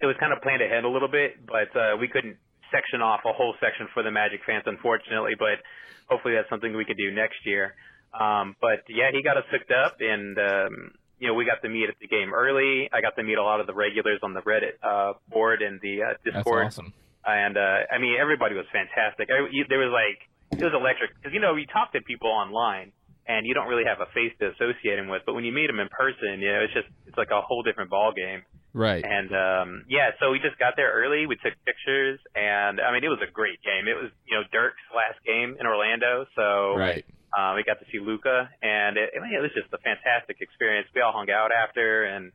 it 0.01 0.05
was 0.05 0.15
kind 0.19 0.33
of 0.33 0.41
planned 0.41 0.61
ahead 0.61 0.83
a 0.83 0.89
little 0.89 1.07
bit, 1.07 1.43
but 1.47 1.73
uh, 1.75 1.95
we 1.99 2.07
couldn't 2.07 2.37
section 2.69 3.01
off 3.01 3.21
a 3.25 3.31
whole 3.31 3.55
section 3.61 3.87
for 3.93 4.03
the 4.03 4.11
Magic 4.11 4.41
fans, 4.45 4.63
unfortunately. 4.67 5.33
But 5.39 5.63
hopefully 6.07 6.35
that's 6.35 6.49
something 6.49 6.75
we 6.75 6.85
can 6.85 6.97
do 6.97 7.09
next 7.11 7.39
year. 7.45 7.73
Um, 8.13 8.55
but 8.61 8.83
yeah, 8.89 9.09
he 9.11 9.23
got 9.23 9.37
us 9.37 9.45
hooked 9.49 9.71
up, 9.71 9.97
and 10.01 10.37
um, 10.37 10.91
you 11.19 11.27
know 11.27 11.33
we 11.33 11.45
got 11.45 11.61
to 11.61 11.69
meet 11.69 11.89
at 11.89 11.95
the 11.99 12.07
game 12.07 12.33
early. 12.33 12.89
I 12.93 13.01
got 13.01 13.15
to 13.17 13.23
meet 13.23 13.37
a 13.37 13.43
lot 13.43 13.59
of 13.59 13.67
the 13.67 13.73
regulars 13.73 14.19
on 14.23 14.33
the 14.33 14.41
Reddit 14.41 14.77
uh, 14.83 15.13
board 15.29 15.61
and 15.61 15.79
the 15.81 16.03
uh, 16.03 16.13
That's 16.23 16.47
awesome. 16.47 16.93
and 17.25 17.57
uh, 17.57 17.89
I 17.91 17.97
mean 17.97 18.17
everybody 18.19 18.55
was 18.55 18.65
fantastic. 18.71 19.29
I, 19.29 19.47
you, 19.51 19.65
there 19.69 19.79
was 19.79 19.91
like 19.91 20.19
it 20.59 20.63
was 20.63 20.73
electric 20.73 21.15
because 21.15 21.33
you 21.33 21.39
know 21.39 21.55
you 21.55 21.65
talk 21.67 21.91
to 21.93 22.01
people 22.01 22.29
online 22.29 22.91
and 23.27 23.45
you 23.45 23.53
don't 23.53 23.67
really 23.67 23.83
have 23.83 23.99
a 23.99 24.07
face 24.13 24.31
to 24.39 24.55
associate 24.55 24.95
them 24.95 25.09
with, 25.09 25.21
but 25.25 25.35
when 25.35 25.43
you 25.43 25.51
meet 25.51 25.67
them 25.67 25.79
in 25.79 25.89
person, 25.89 26.39
you 26.39 26.47
know 26.51 26.63
it's 26.63 26.73
just 26.73 26.87
it's 27.05 27.17
like 27.17 27.31
a 27.31 27.41
whole 27.41 27.63
different 27.63 27.89
ball 27.89 28.13
game. 28.15 28.43
Right. 28.73 29.03
And 29.03 29.33
um, 29.33 29.83
yeah, 29.89 30.11
so 30.19 30.29
we 30.29 30.37
just 30.37 30.59
got 30.59 30.77
there 30.77 30.93
early. 30.93 31.25
We 31.25 31.35
took 31.35 31.57
pictures, 31.65 32.19
and 32.35 32.79
I 32.79 32.93
mean 32.93 33.03
it 33.03 33.09
was 33.09 33.23
a 33.25 33.31
great 33.31 33.57
game. 33.65 33.89
It 33.89 33.97
was 33.97 34.11
you 34.29 34.37
know 34.37 34.43
Dirk's 34.53 34.85
last 34.93 35.17
game 35.25 35.57
in 35.59 35.65
Orlando, 35.65 36.25
so 36.35 36.77
Right. 36.77 37.03
Uh, 37.35 37.53
we 37.55 37.63
got 37.63 37.79
to 37.79 37.85
see 37.91 37.99
Luka, 37.99 38.49
and 38.61 38.97
it, 38.97 39.11
I 39.15 39.19
mean, 39.21 39.35
it 39.35 39.41
was 39.41 39.51
just 39.53 39.71
a 39.73 39.77
fantastic 39.79 40.37
experience. 40.39 40.87
We 40.95 41.01
all 41.01 41.11
hung 41.11 41.29
out 41.29 41.51
after, 41.51 42.05
and 42.05 42.31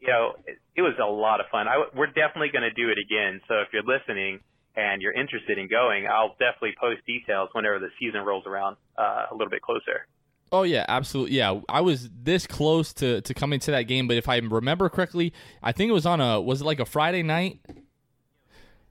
you 0.00 0.08
know, 0.08 0.36
it, 0.46 0.58
it 0.76 0.82
was 0.82 0.94
a 1.00 1.08
lot 1.08 1.40
of 1.40 1.46
fun. 1.50 1.68
I, 1.68 1.84
we're 1.94 2.12
definitely 2.12 2.50
going 2.52 2.68
to 2.68 2.74
do 2.74 2.90
it 2.90 2.98
again. 2.98 3.40
So 3.48 3.64
if 3.64 3.68
you're 3.72 3.82
listening 3.82 4.40
and 4.76 5.00
you're 5.00 5.14
interested 5.14 5.58
in 5.58 5.68
going, 5.68 6.06
I'll 6.06 6.36
definitely 6.38 6.74
post 6.78 7.00
details 7.06 7.48
whenever 7.52 7.78
the 7.78 7.88
season 7.98 8.20
rolls 8.20 8.44
around 8.46 8.76
uh, 8.98 9.26
a 9.30 9.34
little 9.34 9.50
bit 9.50 9.62
closer. 9.62 10.06
Oh 10.52 10.62
yeah, 10.62 10.84
absolutely. 10.86 11.36
Yeah, 11.36 11.60
I 11.68 11.80
was 11.80 12.08
this 12.22 12.46
close 12.46 12.92
to 12.94 13.20
to 13.22 13.34
coming 13.34 13.58
to 13.60 13.72
that 13.72 13.82
game, 13.82 14.06
but 14.06 14.16
if 14.16 14.28
I 14.28 14.36
remember 14.36 14.88
correctly, 14.88 15.32
I 15.62 15.72
think 15.72 15.88
it 15.88 15.92
was 15.92 16.06
on 16.06 16.20
a 16.20 16.40
was 16.40 16.60
it 16.60 16.64
like 16.64 16.78
a 16.78 16.84
Friday 16.84 17.22
night? 17.22 17.58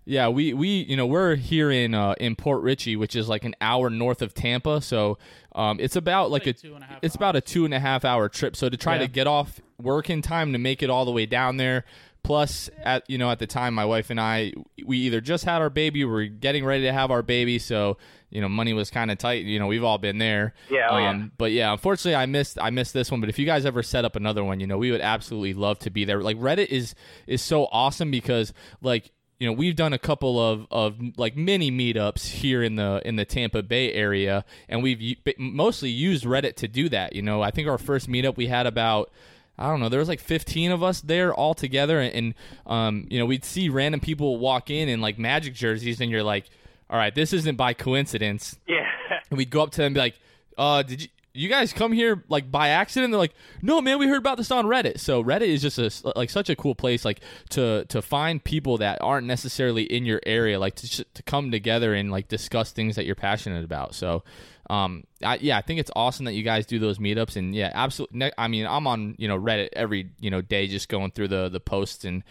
Yeah, 0.05 0.27
we 0.27 0.53
we 0.53 0.67
you 0.69 0.95
know 0.95 1.07
we're 1.07 1.35
here 1.35 1.71
in 1.71 1.95
uh, 1.95 2.13
in 2.19 2.35
Port 2.35 2.61
Richey, 2.61 2.95
which 2.95 3.15
is 3.15 3.27
like 3.27 3.43
an 3.43 3.55
hour 3.59 3.89
north 3.89 4.21
of 4.21 4.33
Tampa, 4.35 4.81
so 4.81 5.17
um, 5.55 5.79
it's 5.79 5.95
about 5.95 6.29
like, 6.29 6.45
like 6.45 6.55
a 6.55 6.59
two 6.59 6.75
and 6.75 6.83
a 6.83 6.87
half 6.87 6.99
it's 7.01 7.15
about 7.15 7.35
a 7.35 7.41
two 7.41 7.65
and 7.65 7.73
a 7.73 7.79
half 7.79 8.05
hour 8.05 8.29
trip. 8.29 8.55
So 8.55 8.69
to 8.69 8.77
try 8.77 8.95
Yeah. 8.95 9.01
to 9.01 9.07
get 9.07 9.25
off 9.27 9.59
work 9.81 10.09
in 10.09 10.21
time 10.21 10.53
to 10.53 10.59
make 10.59 10.83
it 10.83 10.89
all 10.91 11.05
the 11.05 11.11
way 11.11 11.25
down 11.25 11.57
there, 11.57 11.85
plus 12.23 12.69
at 12.83 13.09
you 13.09 13.17
know 13.17 13.31
at 13.31 13.39
the 13.39 13.47
time 13.47 13.73
my 13.73 13.85
wife 13.85 14.11
and 14.11 14.19
I 14.19 14.53
we 14.85 14.99
either 14.99 15.21
just 15.21 15.43
had 15.43 15.61
our 15.61 15.71
baby, 15.71 16.03
we 16.05 16.11
we're 16.11 16.25
getting 16.27 16.63
ready 16.65 16.83
to 16.83 16.93
have 16.93 17.09
our 17.09 17.23
baby, 17.23 17.57
so 17.57 17.97
you 18.29 18.41
know 18.41 18.49
money 18.49 18.73
was 18.73 18.91
kind 18.91 19.09
of 19.09 19.17
tight. 19.17 19.43
You 19.45 19.57
know 19.57 19.65
we've 19.65 19.83
all 19.83 19.97
been 19.97 20.19
there. 20.19 20.53
Yeah, 20.69 20.87
oh, 20.91 20.97
yeah. 20.99 21.09
Um, 21.09 21.31
but 21.35 21.51
yeah, 21.51 21.71
unfortunately, 21.71 22.13
I 22.15 22.27
missed 22.27 22.59
I 22.61 22.69
missed 22.69 22.93
this 22.93 23.09
one. 23.09 23.21
But 23.21 23.29
if 23.29 23.39
you 23.39 23.47
guys 23.47 23.65
ever 23.65 23.81
set 23.81 24.05
up 24.05 24.15
another 24.15 24.43
one, 24.43 24.59
you 24.59 24.67
know, 24.67 24.77
we 24.77 24.91
would 24.91 25.01
absolutely 25.01 25.55
love 25.55 25.79
to 25.79 25.89
be 25.89 26.05
there. 26.05 26.21
Like 26.21 26.37
Reddit 26.37 26.67
is 26.67 26.93
is 27.25 27.41
so 27.41 27.65
awesome 27.71 28.11
because 28.11 28.53
like 28.83 29.11
you 29.39 29.47
know 29.47 29.53
we've 29.53 29.75
done 29.75 29.93
a 29.93 29.99
couple 29.99 30.39
of 30.39 30.67
of 30.71 30.95
like 31.17 31.35
mini 31.35 31.71
meetups 31.71 32.27
here 32.27 32.63
in 32.63 32.75
the 32.75 33.01
in 33.05 33.15
the 33.15 33.25
Tampa 33.25 33.63
Bay 33.63 33.93
area, 33.93 34.45
and 34.69 34.81
we've 34.81 35.17
mostly 35.37 35.89
used 35.89 36.25
Reddit 36.25 36.55
to 36.55 36.67
do 36.67 36.89
that. 36.89 37.15
You 37.15 37.21
know, 37.21 37.41
I 37.41 37.51
think 37.51 37.67
our 37.67 37.77
first 37.77 38.09
meetup 38.09 38.37
we 38.37 38.47
had 38.47 38.67
about. 38.67 39.11
I 39.57 39.69
don't 39.69 39.79
know. 39.79 39.87
There 39.87 40.01
was 40.01 40.09
like 40.09 40.19
15 40.19 40.73
of 40.73 40.83
us 40.83 40.99
there 40.99 41.33
all 41.33 41.53
together, 41.53 42.01
and, 42.01 42.13
and 42.13 42.33
um, 42.65 43.07
you 43.09 43.17
know, 43.17 43.25
we'd 43.25 43.45
see 43.45 43.69
random 43.69 44.01
people 44.01 44.37
walk 44.37 44.69
in 44.69 44.89
in 44.89 44.99
like 44.99 45.17
Magic 45.17 45.53
jerseys, 45.53 46.01
and 46.01 46.11
you're 46.11 46.23
like, 46.23 46.49
"All 46.89 46.97
right, 46.97 47.15
this 47.15 47.31
isn't 47.31 47.55
by 47.55 47.73
coincidence." 47.73 48.59
Yeah. 48.67 48.85
and 49.29 49.37
we'd 49.37 49.49
go 49.49 49.63
up 49.63 49.71
to 49.71 49.77
them 49.77 49.87
and 49.87 49.95
be 49.95 49.99
like, 50.01 50.19
uh, 50.57 50.83
did 50.83 51.03
you 51.03 51.07
you 51.35 51.49
guys 51.49 51.73
come 51.73 51.91
here 51.91 52.23
like 52.29 52.49
by 52.49 52.69
accident? 52.69 53.11
They're 53.11 53.19
like, 53.19 53.35
no, 53.61 53.81
man, 53.81 53.99
we 53.99 54.07
heard 54.07 54.17
about 54.17 54.37
this 54.37 54.51
on 54.51 54.65
Reddit. 54.65 54.99
So 54.99 55.23
Reddit 55.23 55.47
is 55.47 55.61
just 55.61 55.77
a 55.77 56.13
like 56.15 56.29
such 56.29 56.49
a 56.49 56.55
cool 56.55 56.75
place, 56.75 57.03
like 57.03 57.19
to 57.49 57.85
to 57.85 58.01
find 58.01 58.43
people 58.43 58.77
that 58.77 58.99
aren't 59.01 59.27
necessarily 59.27 59.83
in 59.83 60.05
your 60.05 60.21
area, 60.25 60.59
like 60.59 60.75
to 60.75 61.03
to 61.03 61.23
come 61.23 61.51
together 61.51 61.93
and 61.93 62.11
like 62.11 62.27
discuss 62.27 62.71
things 62.71 62.95
that 62.95 63.05
you're 63.05 63.15
passionate 63.15 63.65
about. 63.65 63.93
So, 63.93 64.23
um, 64.69 65.03
I, 65.23 65.37
yeah, 65.37 65.57
I 65.57 65.61
think 65.61 65.79
it's 65.79 65.91
awesome 65.95 66.25
that 66.25 66.33
you 66.33 66.43
guys 66.43 66.65
do 66.65 66.79
those 66.79 66.99
meetups, 66.99 67.35
and 67.35 67.53
yeah, 67.53 67.71
absolutely. 67.73 68.31
I 68.37 68.47
mean, 68.47 68.65
I'm 68.65 68.87
on 68.87 69.15
you 69.17 69.27
know 69.27 69.37
Reddit 69.37 69.69
every 69.73 70.11
you 70.19 70.31
know 70.31 70.41
day, 70.41 70.67
just 70.67 70.89
going 70.89 71.11
through 71.11 71.27
the 71.27 71.49
the 71.49 71.59
posts 71.59 72.05
and 72.05 72.23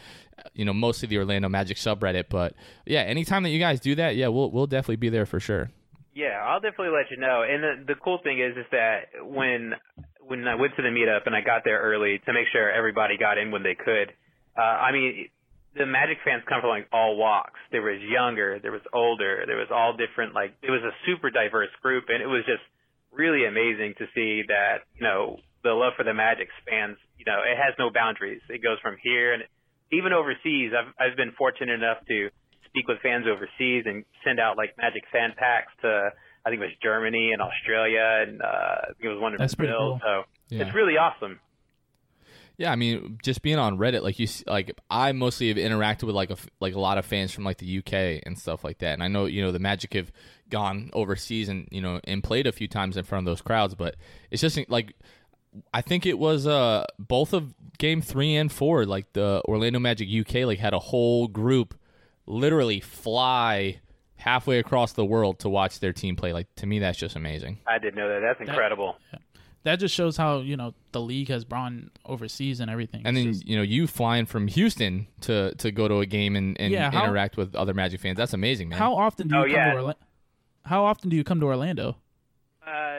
you 0.54 0.64
know 0.64 0.72
mostly 0.72 1.08
the 1.08 1.18
Orlando 1.18 1.48
Magic 1.48 1.76
subreddit. 1.76 2.24
But 2.30 2.54
yeah, 2.86 3.00
anytime 3.00 3.42
that 3.42 3.50
you 3.50 3.58
guys 3.58 3.80
do 3.80 3.94
that, 3.96 4.16
yeah, 4.16 4.28
we'll 4.28 4.50
we'll 4.50 4.66
definitely 4.66 4.96
be 4.96 5.10
there 5.10 5.26
for 5.26 5.40
sure. 5.40 5.70
Yeah, 6.14 6.38
I'll 6.46 6.60
definitely 6.60 6.94
let 6.94 7.10
you 7.10 7.18
know. 7.18 7.42
And 7.42 7.62
the, 7.62 7.94
the 7.94 7.98
cool 7.98 8.20
thing 8.22 8.38
is, 8.38 8.56
is 8.56 8.66
that 8.70 9.10
when 9.26 9.74
when 10.26 10.46
I 10.48 10.54
went 10.54 10.72
to 10.76 10.82
the 10.82 10.88
meetup 10.88 11.26
and 11.26 11.34
I 11.34 11.42
got 11.42 11.62
there 11.64 11.82
early 11.82 12.22
to 12.24 12.32
make 12.32 12.46
sure 12.52 12.70
everybody 12.70 13.18
got 13.18 13.36
in 13.36 13.50
when 13.50 13.62
they 13.62 13.74
could. 13.74 14.08
Uh, 14.56 14.62
I 14.62 14.92
mean, 14.92 15.28
the 15.76 15.84
Magic 15.84 16.18
fans 16.24 16.42
come 16.48 16.62
from 16.62 16.70
like 16.70 16.88
all 16.92 17.16
walks. 17.16 17.58
There 17.72 17.82
was 17.82 18.00
younger, 18.00 18.58
there 18.62 18.72
was 18.72 18.86
older, 18.94 19.42
there 19.46 19.58
was 19.58 19.68
all 19.74 19.98
different. 19.98 20.32
Like 20.32 20.54
it 20.62 20.70
was 20.70 20.82
a 20.86 20.94
super 21.04 21.30
diverse 21.30 21.74
group, 21.82 22.04
and 22.08 22.22
it 22.22 22.30
was 22.30 22.46
just 22.46 22.62
really 23.10 23.44
amazing 23.44 23.94
to 23.98 24.06
see 24.14 24.42
that 24.48 24.86
you 24.94 25.02
know 25.02 25.38
the 25.62 25.74
love 25.74 25.94
for 25.96 26.04
the 26.04 26.14
Magic 26.14 26.48
spans. 26.62 26.96
You 27.18 27.26
know, 27.26 27.42
it 27.42 27.58
has 27.58 27.74
no 27.78 27.90
boundaries. 27.90 28.40
It 28.48 28.62
goes 28.62 28.78
from 28.80 28.96
here 29.02 29.34
and 29.34 29.42
even 29.90 30.14
overseas. 30.14 30.70
I've 30.70 30.94
I've 30.94 31.16
been 31.18 31.34
fortunate 31.36 31.74
enough 31.74 32.06
to 32.06 32.30
speak 32.74 32.88
with 32.88 32.98
fans 33.02 33.24
overseas 33.30 33.84
and 33.86 34.04
send 34.24 34.40
out 34.40 34.56
like 34.56 34.74
Magic 34.76 35.04
fan 35.12 35.32
packs 35.36 35.72
to 35.82 36.10
I 36.44 36.50
think 36.50 36.60
it 36.60 36.64
was 36.66 36.74
Germany 36.82 37.30
and 37.32 37.40
Australia 37.40 38.24
and 38.26 38.42
uh, 38.42 38.46
I 38.46 38.86
think 38.98 39.04
it 39.04 39.08
was 39.08 39.20
one 39.20 39.32
in 39.32 39.38
That's 39.38 39.54
pretty 39.54 39.72
Brazil. 39.72 40.00
cool. 40.04 40.24
So 40.50 40.54
Yeah. 40.56 40.66
it's 40.66 40.74
really 40.74 40.96
awesome. 40.98 41.40
Yeah, 42.56 42.70
I 42.70 42.76
mean, 42.76 43.18
just 43.22 43.42
being 43.42 43.58
on 43.58 43.78
Reddit, 43.78 44.02
like 44.02 44.18
you, 44.20 44.26
s- 44.26 44.44
like 44.46 44.78
I 44.88 45.10
mostly 45.10 45.48
have 45.48 45.56
interacted 45.56 46.04
with 46.04 46.14
like 46.14 46.30
a 46.30 46.34
f- 46.34 46.46
like 46.60 46.74
a 46.74 46.78
lot 46.78 46.98
of 46.98 47.04
fans 47.04 47.32
from 47.32 47.42
like 47.42 47.58
the 47.58 47.78
UK 47.78 48.22
and 48.24 48.38
stuff 48.38 48.62
like 48.62 48.78
that. 48.78 48.92
And 48.92 49.02
I 49.02 49.08
know 49.08 49.24
you 49.24 49.42
know 49.42 49.50
the 49.50 49.58
Magic 49.58 49.94
have 49.94 50.12
gone 50.50 50.90
overseas 50.92 51.48
and 51.48 51.66
you 51.72 51.80
know 51.80 52.00
and 52.04 52.22
played 52.22 52.46
a 52.46 52.52
few 52.52 52.68
times 52.68 52.96
in 52.96 53.02
front 53.04 53.26
of 53.26 53.32
those 53.32 53.40
crowds, 53.40 53.74
but 53.74 53.96
it's 54.30 54.40
just 54.40 54.56
like 54.68 54.94
I 55.72 55.80
think 55.80 56.06
it 56.06 56.16
was 56.16 56.46
uh 56.46 56.84
both 56.96 57.32
of 57.32 57.54
Game 57.78 58.00
Three 58.00 58.36
and 58.36 58.52
Four, 58.52 58.86
like 58.86 59.12
the 59.14 59.42
Orlando 59.48 59.80
Magic 59.80 60.08
UK, 60.08 60.44
like 60.46 60.60
had 60.60 60.74
a 60.74 60.78
whole 60.78 61.26
group 61.26 61.74
literally 62.26 62.80
fly 62.80 63.80
halfway 64.16 64.58
across 64.58 64.92
the 64.92 65.04
world 65.04 65.38
to 65.40 65.48
watch 65.48 65.80
their 65.80 65.92
team 65.92 66.16
play. 66.16 66.32
Like 66.32 66.46
to 66.56 66.66
me, 66.66 66.78
that's 66.78 66.98
just 66.98 67.16
amazing. 67.16 67.58
I 67.66 67.78
didn't 67.78 67.96
know 67.96 68.08
that. 68.08 68.20
That's 68.20 68.40
incredible. 68.48 68.96
That 69.64 69.76
just 69.76 69.94
shows 69.94 70.16
how 70.18 70.40
you 70.40 70.56
know 70.56 70.74
the 70.92 71.00
league 71.00 71.28
has 71.28 71.44
gone 71.44 71.90
overseas 72.04 72.60
and 72.60 72.70
everything. 72.70 73.02
And 73.06 73.16
then 73.16 73.32
just- 73.32 73.46
you 73.46 73.56
know 73.56 73.62
you 73.62 73.86
flying 73.86 74.26
from 74.26 74.46
Houston 74.48 75.06
to 75.22 75.54
to 75.56 75.70
go 75.70 75.88
to 75.88 76.00
a 76.00 76.06
game 76.06 76.36
and, 76.36 76.58
and 76.60 76.72
Yeah, 76.72 76.90
how- 76.90 77.04
interact 77.04 77.36
with 77.36 77.54
other 77.54 77.72
Magic 77.74 78.00
fans. 78.00 78.16
That's 78.18 78.34
amazing, 78.34 78.68
man. 78.68 78.78
how 78.78 78.94
often 78.94 79.28
do 79.28 79.34
you 79.36 79.40
Oh, 79.40 79.44
come 79.44 79.50
yeah. 79.52 79.70
to 79.70 79.76
Orlando? 79.76 79.98
How 80.66 80.84
often 80.84 81.08
do 81.10 81.16
you 81.16 81.24
come 81.24 81.40
to 81.40 81.46
Orlando? 81.46 81.96
Uh, 82.66 82.98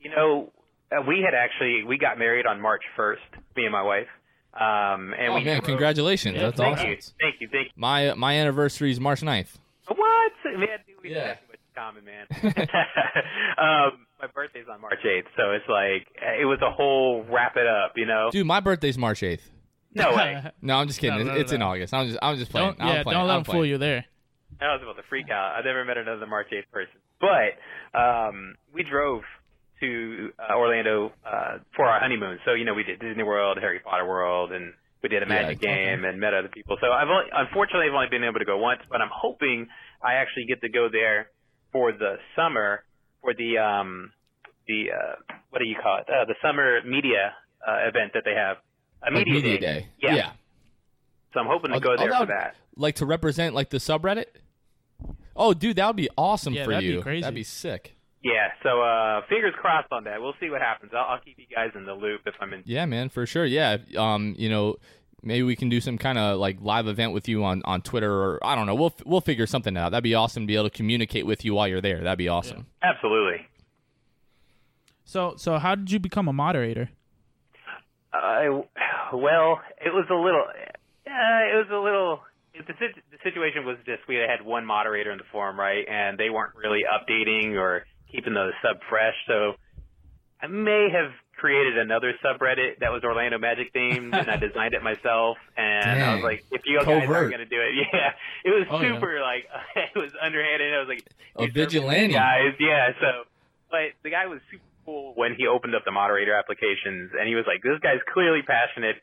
you 0.00 0.10
know, 0.10 0.52
uh, 0.92 1.02
we 1.06 1.20
had 1.24 1.34
actually 1.34 1.84
we 1.84 1.96
got 1.98 2.18
married 2.18 2.46
on 2.46 2.60
March 2.60 2.82
1st, 2.96 3.18
me 3.56 3.64
and 3.64 3.72
my 3.72 3.82
wife. 3.82 4.06
Um, 4.54 5.14
and 5.18 5.32
oh 5.32 5.34
we 5.36 5.44
man, 5.44 5.60
congratulations! 5.60 6.34
Yeah, 6.36 6.42
That's 6.46 6.56
Thank 6.56 6.78
awesome. 6.78 6.90
you, 6.90 6.96
thank 7.20 7.40
you, 7.40 7.48
thank 7.48 7.68
My 7.76 8.14
my 8.14 8.34
anniversary 8.34 8.90
is 8.90 8.98
March 8.98 9.20
9th. 9.20 9.54
you. 9.90 9.96
What? 9.96 10.32
Man, 10.58 10.68
dude, 10.86 10.96
we 11.02 11.10
Yeah. 11.14 11.28
have 11.28 11.38
too 11.40 11.46
much 11.50 11.60
common, 11.76 12.04
man. 12.04 12.26
um, 13.58 14.06
my 14.20 14.26
birthday's 14.34 14.66
on 14.72 14.80
March 14.80 14.98
8th, 15.04 15.26
so 15.36 15.52
it's 15.52 15.68
like 15.68 16.06
it 16.40 16.44
was 16.44 16.58
a 16.62 16.70
whole 16.72 17.24
wrap 17.30 17.56
it 17.56 17.66
up, 17.66 17.92
you 17.96 18.06
know. 18.06 18.30
Dude, 18.32 18.46
my 18.46 18.60
birthday's 18.60 18.98
March 18.98 19.20
8th. 19.20 19.40
No 19.94 20.14
way. 20.16 20.42
No, 20.62 20.76
I'm 20.76 20.86
just 20.88 20.98
kidding. 21.00 21.26
No, 21.26 21.34
it's 21.34 21.52
no, 21.52 21.54
in 21.56 21.60
no. 21.60 21.66
August. 21.68 21.94
I'm 21.94 22.06
just 22.08 22.18
I'm 22.22 22.36
just 22.36 22.50
playing. 22.50 22.68
Don't 22.68 22.80
I'm 22.80 22.88
yeah, 22.88 23.02
playing. 23.02 23.18
don't 23.18 23.26
let 23.28 23.36
I'm 23.36 23.42
them 23.42 23.52
fool 23.52 23.66
you 23.66 23.78
there. 23.78 24.04
I 24.60 24.72
was 24.74 24.80
about 24.82 24.96
to 24.96 25.02
freak 25.08 25.30
out. 25.30 25.54
I've 25.56 25.64
never 25.64 25.84
met 25.84 25.98
another 25.98 26.26
March 26.26 26.48
8th 26.52 26.70
person. 26.72 26.94
But 27.20 27.98
um, 27.98 28.54
we 28.74 28.82
drove 28.82 29.22
to 29.80 30.30
uh, 30.38 30.54
Orlando 30.56 31.12
uh, 31.24 31.58
for 31.76 31.84
our 31.86 32.00
honeymoon. 32.00 32.38
So, 32.44 32.54
you 32.54 32.64
know, 32.64 32.74
we 32.74 32.84
did 32.84 33.00
Disney 33.00 33.22
World, 33.22 33.58
Harry 33.60 33.80
Potter 33.80 34.06
World, 34.06 34.52
and 34.52 34.72
we 35.02 35.08
did 35.08 35.22
a 35.22 35.26
Yeah, 35.26 35.42
Magic 35.42 35.58
okay. 35.58 35.66
game 35.66 36.04
and 36.04 36.18
met 36.20 36.34
other 36.34 36.48
people. 36.48 36.76
So 36.80 36.90
I've 36.92 37.08
only, 37.08 37.24
unfortunately, 37.32 37.86
I've 37.88 37.94
only 37.94 38.08
been 38.10 38.24
able 38.24 38.38
to 38.40 38.44
go 38.44 38.58
once, 38.58 38.80
but 38.90 39.00
I'm 39.00 39.10
hoping 39.12 39.68
I 40.02 40.14
actually 40.14 40.46
get 40.46 40.60
to 40.62 40.68
go 40.68 40.88
there 40.90 41.30
for 41.72 41.92
the 41.92 42.16
summer 42.36 42.82
for 43.22 43.34
the, 43.34 43.58
um, 43.58 44.12
the 44.66 44.86
uh, 44.92 45.34
what 45.50 45.58
do 45.60 45.64
you 45.66 45.76
call 45.82 45.98
it? 45.98 46.06
Uh, 46.08 46.24
the 46.24 46.34
summer 46.42 46.80
media 46.84 47.32
uh, 47.66 47.88
event 47.88 48.12
that 48.14 48.22
they 48.24 48.34
have. 48.34 48.56
A 49.02 49.14
Like 49.14 49.26
media, 49.26 49.34
media 49.34 49.60
day. 49.60 49.86
Yeah. 50.02 50.14
yeah. 50.14 50.32
So 51.32 51.40
I'm 51.40 51.46
hoping 51.46 51.70
to 51.70 51.76
Oh, 51.76 51.80
go 51.80 51.96
there 51.96 52.10
that 52.10 52.20
for 52.20 52.26
that. 52.26 52.56
Like 52.76 52.96
to 52.96 53.06
represent 53.06 53.54
like 53.54 53.70
the 53.70 53.76
subreddit. 53.78 54.26
Oh, 55.36 55.54
dude, 55.54 55.76
that 55.76 55.86
would 55.86 55.96
be 55.96 56.08
awesome 56.16 56.52
Yeah, 56.52 56.64
for 56.64 56.70
that'd 56.72 56.88
be 56.88 56.94
you. 56.94 57.02
crazy. 57.02 57.20
That'd 57.22 57.34
be 57.34 57.44
sick. 57.44 57.94
Yeah, 58.22 58.48
so 58.62 58.82
uh 58.82 59.22
fingers 59.28 59.54
crossed 59.60 59.92
on 59.92 60.04
that. 60.04 60.20
We'll 60.20 60.34
see 60.40 60.50
what 60.50 60.60
happens. 60.60 60.92
I'll, 60.94 61.14
I'll 61.14 61.20
keep 61.20 61.38
you 61.38 61.46
guys 61.54 61.70
in 61.74 61.84
the 61.84 61.92
loop 61.92 62.22
if 62.26 62.34
I'm 62.40 62.52
in. 62.52 62.62
Yeah, 62.66 62.84
man, 62.86 63.08
for 63.08 63.26
sure. 63.26 63.44
Yeah, 63.44 63.78
um, 63.96 64.34
you 64.36 64.48
know, 64.48 64.76
maybe 65.22 65.42
we 65.42 65.56
can 65.56 65.68
do 65.68 65.80
some 65.80 65.98
kind 65.98 66.18
of 66.18 66.38
like 66.38 66.58
live 66.60 66.88
event 66.88 67.12
with 67.12 67.28
you 67.28 67.44
on, 67.44 67.62
on 67.64 67.82
Twitter 67.82 68.12
or 68.12 68.44
I 68.44 68.54
don't 68.54 68.66
know. 68.66 68.74
We'll 68.74 68.94
we'll 69.06 69.20
figure 69.20 69.46
something 69.46 69.76
out. 69.76 69.90
That'd 69.90 70.04
be 70.04 70.14
awesome 70.14 70.42
to 70.42 70.46
be 70.46 70.56
able 70.56 70.68
to 70.68 70.76
communicate 70.76 71.26
with 71.26 71.44
you 71.44 71.54
while 71.54 71.68
you're 71.68 71.80
there. 71.80 72.02
That'd 72.02 72.18
be 72.18 72.28
awesome. 72.28 72.66
Absolutely. 72.82 73.46
So 75.04 75.34
so 75.36 75.58
how 75.58 75.74
did 75.74 75.90
you 75.90 75.98
become 75.98 76.28
a 76.28 76.32
moderator? 76.32 76.90
I 78.12 78.48
well, 79.12 79.60
it 79.80 79.92
was 79.92 80.06
a 80.10 80.14
little. 80.14 80.44
Uh, 81.06 81.42
it 81.52 81.56
was 81.56 81.68
a 81.70 81.78
little. 81.78 82.20
The, 82.54 82.74
the 82.74 83.18
situation 83.22 83.64
was 83.64 83.76
just 83.86 84.02
we 84.08 84.16
had 84.16 84.44
one 84.44 84.66
moderator 84.66 85.12
in 85.12 85.18
the 85.18 85.24
forum, 85.30 85.58
right, 85.58 85.86
and 85.88 86.18
they 86.18 86.28
weren't 86.28 86.56
really 86.56 86.80
updating 86.82 87.54
or 87.54 87.86
keeping 88.10 88.34
the 88.34 88.50
sub 88.62 88.78
fresh. 88.88 89.14
So 89.26 89.54
I 90.40 90.46
may 90.46 90.88
have 90.92 91.10
created 91.36 91.78
another 91.78 92.14
subreddit 92.24 92.80
that 92.80 92.90
was 92.90 93.04
Orlando 93.04 93.38
Magic 93.38 93.72
themed, 93.72 94.14
and 94.16 94.30
I 94.30 94.36
designed 94.48 94.74
it 94.74 94.82
myself. 94.82 95.36
And 95.56 96.02
I 96.02 96.14
was 96.16 96.24
like, 96.24 96.44
if 96.50 96.62
you 96.66 96.78
guys 96.78 96.86
Covert. 96.86 97.08
aren't 97.16 97.30
going 97.30 97.38
to 97.38 97.46
do 97.46 97.60
it, 97.60 97.86
yeah, 97.92 98.10
it 98.44 98.50
was 98.50 98.66
Oh, 98.70 98.80
yeah. 98.80 98.94
super 98.94 99.20
like 99.20 99.46
it 99.76 99.98
was 99.98 100.10
underhanded. 100.20 100.74
I 100.74 100.78
was 100.80 100.88
like, 100.88 101.04
A 101.36 101.46
vigilante. 101.46 102.14
guys, 102.14 102.54
yeah. 102.60 102.90
So, 103.00 103.24
but 103.70 103.92
the 104.02 104.10
guy 104.10 104.26
was 104.26 104.40
super 104.50 104.64
cool 104.84 105.12
when 105.14 105.34
he 105.36 105.46
opened 105.46 105.74
up 105.74 105.84
the 105.84 105.92
moderator 105.92 106.34
applications, 106.34 107.12
and 107.18 107.28
he 107.28 107.34
was 107.34 107.44
like, 107.46 107.62
"This 107.62 107.78
guy's 107.82 108.00
clearly 108.12 108.42
passionate." 108.42 108.96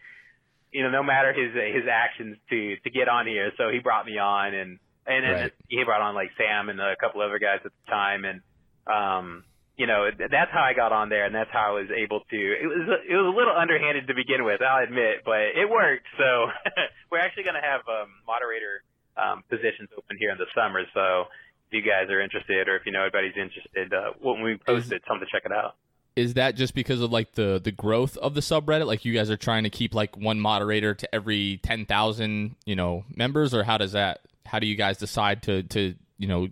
You 0.71 0.83
know, 0.83 0.89
no 0.89 1.03
matter 1.03 1.31
his 1.31 1.53
his 1.53 1.87
actions 1.89 2.35
to 2.49 2.75
to 2.83 2.89
get 2.89 3.07
on 3.07 3.27
here. 3.27 3.51
So 3.57 3.69
he 3.69 3.79
brought 3.79 4.05
me 4.05 4.17
on, 4.17 4.53
and 4.53 4.79
and 5.07 5.23
then 5.23 5.31
Right. 5.31 5.53
he 5.69 5.83
brought 5.85 6.01
on 6.01 6.15
like 6.15 6.31
Sam 6.37 6.67
and 6.69 6.81
a 6.81 6.95
couple 6.99 7.21
other 7.21 7.39
guys 7.39 7.59
at 7.63 7.71
the 7.71 7.91
time, 7.91 8.25
and 8.25 8.41
um, 8.87 9.43
you 9.77 9.87
know, 9.87 10.07
that's 10.17 10.51
how 10.51 10.63
I 10.63 10.73
got 10.73 10.91
on 10.93 11.09
there, 11.09 11.25
and 11.25 11.35
that's 11.35 11.51
how 11.51 11.75
I 11.75 11.81
was 11.81 11.91
able 11.91 12.21
to. 12.21 12.37
It 12.37 12.67
was 12.67 12.87
it 13.09 13.15
was 13.15 13.27
a 13.27 13.35
little 13.35 13.53
underhanded 13.55 14.07
to 14.07 14.15
begin 14.15 14.45
with, 14.45 14.61
I'll 14.61 14.83
admit, 14.83 15.23
but 15.25 15.51
it 15.51 15.69
worked. 15.69 16.07
So 16.17 16.47
we're 17.11 17.19
actually 17.19 17.43
going 17.43 17.59
to 17.59 17.67
have 17.67 17.81
um, 17.87 18.09
moderator 18.25 18.83
um, 19.17 19.43
positions 19.49 19.89
open 19.97 20.15
here 20.17 20.31
in 20.31 20.37
the 20.37 20.47
summer. 20.55 20.83
So 20.93 21.27
if 21.67 21.71
you 21.75 21.81
guys 21.83 22.09
are 22.09 22.21
interested, 22.21 22.69
or 22.69 22.77
if 22.77 22.85
you 22.85 22.93
know 22.93 23.01
anybody's 23.01 23.35
interested, 23.35 23.93
uh, 23.93 24.13
when 24.21 24.41
we 24.41 24.57
post 24.57 24.91
it, 24.93 25.03
tell 25.05 25.19
them 25.19 25.27
to 25.27 25.31
check 25.31 25.43
it 25.45 25.51
out. 25.51 25.75
Is 26.15 26.35
that 26.35 26.55
just 26.55 26.73
because 26.73 27.01
of 27.01 27.11
like 27.11 27.33
the 27.33 27.59
the 27.61 27.71
growth 27.71 28.15
of 28.17 28.33
the 28.33 28.41
subreddit? 28.41 28.87
Like 28.87 29.03
you 29.03 29.13
guys 29.13 29.29
are 29.29 29.35
trying 29.35 29.63
to 29.63 29.69
keep 29.69 29.93
like 29.93 30.15
one 30.15 30.39
moderator 30.39 30.95
to 30.95 31.15
every 31.15 31.59
ten 31.63 31.85
thousand 31.85 32.55
you 32.65 32.77
know 32.77 33.03
members, 33.13 33.53
or 33.53 33.65
how 33.65 33.77
does 33.77 33.91
that? 33.91 34.21
How 34.45 34.59
do 34.59 34.67
you 34.67 34.77
guys 34.77 34.97
decide 34.97 35.43
to 35.43 35.63
to 35.63 35.95
you 36.17 36.27
know 36.29 36.47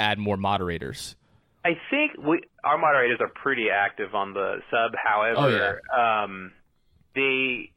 add 0.00 0.18
more 0.18 0.36
moderators? 0.36 1.14
I 1.64 1.70
think 1.90 2.12
we 2.18 2.42
our 2.62 2.78
moderators 2.78 3.18
are 3.20 3.32
pretty 3.42 3.68
active 3.70 4.14
on 4.14 4.34
the 4.34 4.56
sub. 4.70 4.92
However, 5.02 5.80
um, 5.96 6.52
they 7.14 7.72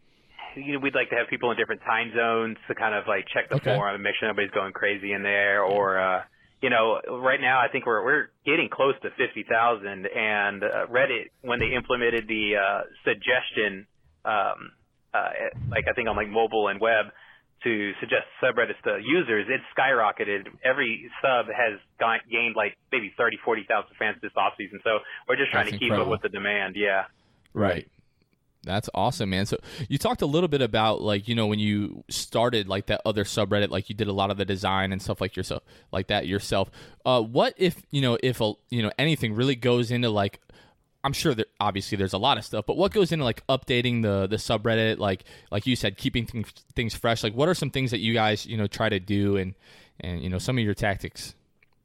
you 0.56 0.74
know 0.74 0.80
we'd 0.80 0.96
like 0.96 1.10
to 1.12 1.16
have 1.16 1.28
people 1.30 1.52
in 1.52 1.58
different 1.58 1.82
time 1.82 2.12
zones 2.16 2.58
to 2.68 2.76
kind 2.76 2.96
of 2.96 3.06
like 3.08 3.26
check 3.34 3.50
the 3.50 3.56
Okay. 3.56 3.72
forum 3.76 3.96
and 3.96 4.04
make 4.04 4.16
sure 4.20 4.28
nobody's 4.28 4.52
going 4.52 4.74
crazy 4.74 5.14
in 5.14 5.24
there. 5.24 5.64
Or 5.64 6.00
uh, 6.00 6.22
you 6.62 6.70
know, 6.70 7.00
right 7.24 7.40
now 7.40 7.60
I 7.60 7.70
think 7.72 7.86
we're 7.86 8.04
we're 8.04 8.28
getting 8.46 8.70
close 8.70 8.96
to 9.04 9.10
fifty 9.12 9.46
thousand. 9.50 10.06
And 10.08 10.64
uh, 10.64 10.88
Reddit 10.92 11.32
when 11.42 11.60
they 11.60 11.74
implemented 11.76 12.28
the 12.28 12.56
uh, 12.60 12.82
suggestion, 13.06 13.88
um, 14.26 14.72
uh, 15.14 15.32
like 15.72 15.86
I 15.90 15.94
think 15.94 16.10
on 16.10 16.18
like 16.18 16.30
mobile 16.30 16.68
and 16.68 16.82
web. 16.82 17.08
To 17.64 17.92
suggest 18.00 18.26
subreddits 18.42 18.82
to 18.84 19.00
users, 19.04 19.48
it's 19.50 19.64
skyrocketed. 19.78 20.48
Every 20.64 21.10
sub 21.22 21.48
has 21.48 21.80
got, 22.00 22.20
gained 22.32 22.56
like 22.56 22.78
maybe 22.92 23.12
30, 23.18 23.38
40,000 23.44 23.90
fans 23.98 24.18
this 24.22 24.32
offseason. 24.38 24.84
So 24.84 25.00
we're 25.28 25.36
just 25.38 25.52
trying 25.52 25.66
That's 25.66 25.74
to 25.74 25.80
keep 25.80 25.88
incredible. 25.88 26.14
up 26.14 26.22
with 26.24 26.32
the 26.32 26.38
demand. 26.38 26.76
Yeah. 26.78 27.06
Right. 27.54 27.90
That's 28.64 28.90
awesome, 28.94 29.30
man. 29.30 29.46
So 29.46 29.58
you 29.90 29.98
talked 29.98 30.22
a 30.22 30.26
little 30.26 30.50
bit 30.50 30.62
about 30.62 31.02
like 31.02 31.28
you 31.28 31.36
know 31.36 31.48
when 31.48 31.60
you 31.60 32.04
started 32.10 32.68
like 32.68 32.88
that 32.88 33.02
other 33.06 33.24
subreddit, 33.24 33.70
like 33.70 33.90
you 33.90 33.96
did 33.96 34.08
a 34.08 34.14
lot 34.14 34.30
of 34.30 34.38
the 34.38 34.46
design 34.46 34.92
and 34.92 35.02
stuff 35.02 35.22
like 35.22 35.36
yourself, 35.36 35.64
like 35.92 36.08
that 36.08 36.28
yourself. 36.28 36.70
Uh, 37.06 37.22
what 37.22 37.54
if 37.58 37.82
you 37.92 38.02
know 38.02 38.18
if 38.22 38.42
a 38.42 38.54
you 38.70 38.84
know 38.84 38.92
anything 39.00 39.34
really 39.36 39.56
goes 39.56 39.90
into 39.90 40.10
like 40.10 40.42
I'm 41.04 41.14
sure 41.14 41.34
that 41.36 41.48
obviously 41.60 41.98
there's 41.98 42.14
a 42.14 42.18
lot 42.18 42.38
of 42.38 42.46
stuff, 42.46 42.66
but 42.66 42.78
what 42.78 42.92
goes 42.92 43.12
into 43.12 43.24
like 43.24 43.46
updating 43.48 44.02
the 44.02 44.28
the 44.28 44.38
subreddit, 44.38 44.98
like 44.98 45.24
like 45.52 45.66
you 45.68 45.76
said, 45.76 45.98
keeping 45.98 46.26
things 46.26 46.52
things 46.76 46.96
fresh. 46.96 47.24
Like 47.24 47.34
what 47.34 47.48
are 47.50 47.54
some 47.54 47.70
things 47.70 47.92
that 47.92 48.00
you 48.00 48.14
guys 48.14 48.46
you 48.46 48.58
know 48.58 48.68
try 48.68 48.90
to 48.90 49.00
do 49.00 49.38
and 49.38 49.56
and 50.00 50.22
you 50.22 50.30
know 50.30 50.38
some 50.40 50.58
of 50.58 50.64
your 50.64 50.74
tactics? 50.74 51.36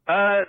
Uh, 0.08 0.42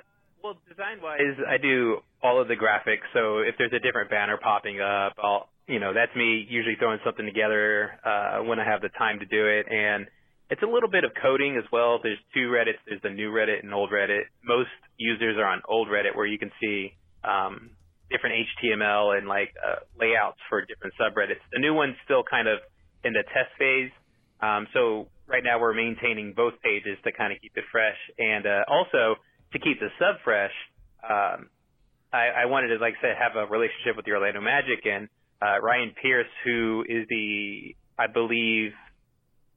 well, 0.44 0.58
design 0.68 1.02
wise, 1.02 1.40
I 1.48 1.58
do 1.58 2.00
all 2.22 2.42
of 2.42 2.48
the 2.48 2.56
graphics. 2.56 3.08
So 3.14 3.40
if 3.40 3.56
there's 3.58 3.74
a 3.74 3.80
different 3.80 4.10
banner 4.10 4.38
popping 4.42 4.82
up, 4.82 5.14
I'll, 5.18 5.50
you 5.68 5.80
know, 5.80 5.94
that's 5.94 6.14
me 6.16 6.46
usually 6.50 6.76
throwing 6.78 7.00
something 7.06 7.26
together 7.26 7.92
uh, 8.04 8.44
when 8.44 8.60
I 8.60 8.66
have 8.66 8.82
the 8.82 8.90
time 8.90 9.20
to 9.20 9.26
do 9.26 9.48
it. 9.48 9.68
And 9.70 10.08
it's 10.50 10.62
a 10.62 10.66
little 10.66 10.90
bit 10.90 11.04
of 11.04 11.12
coding 11.22 11.56
as 11.58 11.64
well. 11.72 12.00
There's 12.04 12.20
two 12.34 12.52
Reddits. 12.52 12.80
There's 12.88 13.02
the 13.02 13.10
new 13.10 13.32
Reddit 13.32 13.64
and 13.64 13.74
old 13.74 13.92
Reddit. 13.92 14.24
Most 14.44 14.70
users 14.98 15.38
are 15.38 15.48
on 15.48 15.62
old 15.68 15.88
Reddit 15.88 16.16
where 16.16 16.26
you 16.26 16.38
can 16.38 16.52
see 16.62 16.94
um, 17.24 17.72
different 18.14 18.46
HTML 18.62 19.18
and 19.18 19.28
like 19.28 19.50
uh, 19.58 19.82
layouts 19.98 20.38
for 20.48 20.62
different 20.62 20.94
subreddits. 21.02 21.42
The 21.52 21.60
new 21.60 21.74
one's 21.74 21.98
still 22.06 22.22
kind 22.22 22.48
of 22.48 22.60
in 23.04 23.14
the 23.14 23.26
test 23.34 23.50
phase. 23.58 23.90
Um, 24.42 24.68
so 24.74 25.10
right 25.26 25.44
now 25.44 25.60
we're 25.60 25.74
maintaining 25.74 26.34
both 26.38 26.54
pages 26.62 26.98
to 27.04 27.12
kind 27.12 27.34
of 27.34 27.42
keep 27.42 27.58
it 27.58 27.66
fresh 27.72 27.98
and 28.20 28.46
uh, 28.46 28.64
also 28.70 29.18
to 29.52 29.58
keep 29.60 29.80
the 29.80 29.90
sub 29.98 30.22
fresh. 30.24 30.54
Um, 31.02 31.50
I, 32.14 32.44
I 32.44 32.46
wanted 32.46 32.70
to, 32.70 32.78
like 32.78 32.94
I 33.00 33.02
said, 33.02 33.16
have 33.18 33.36
a 33.36 33.50
relationship 33.50 33.98
with 33.98 34.06
the 34.06 34.14
Orlando 34.14 34.42
Magic 34.42 34.86
and 34.86 35.10
uh, 35.42 35.60
Ryan 35.60 35.92
Pierce, 36.00 36.30
who 36.46 36.86
is 36.88 37.08
the, 37.10 37.76
I 37.98 38.08
believe, 38.08 38.72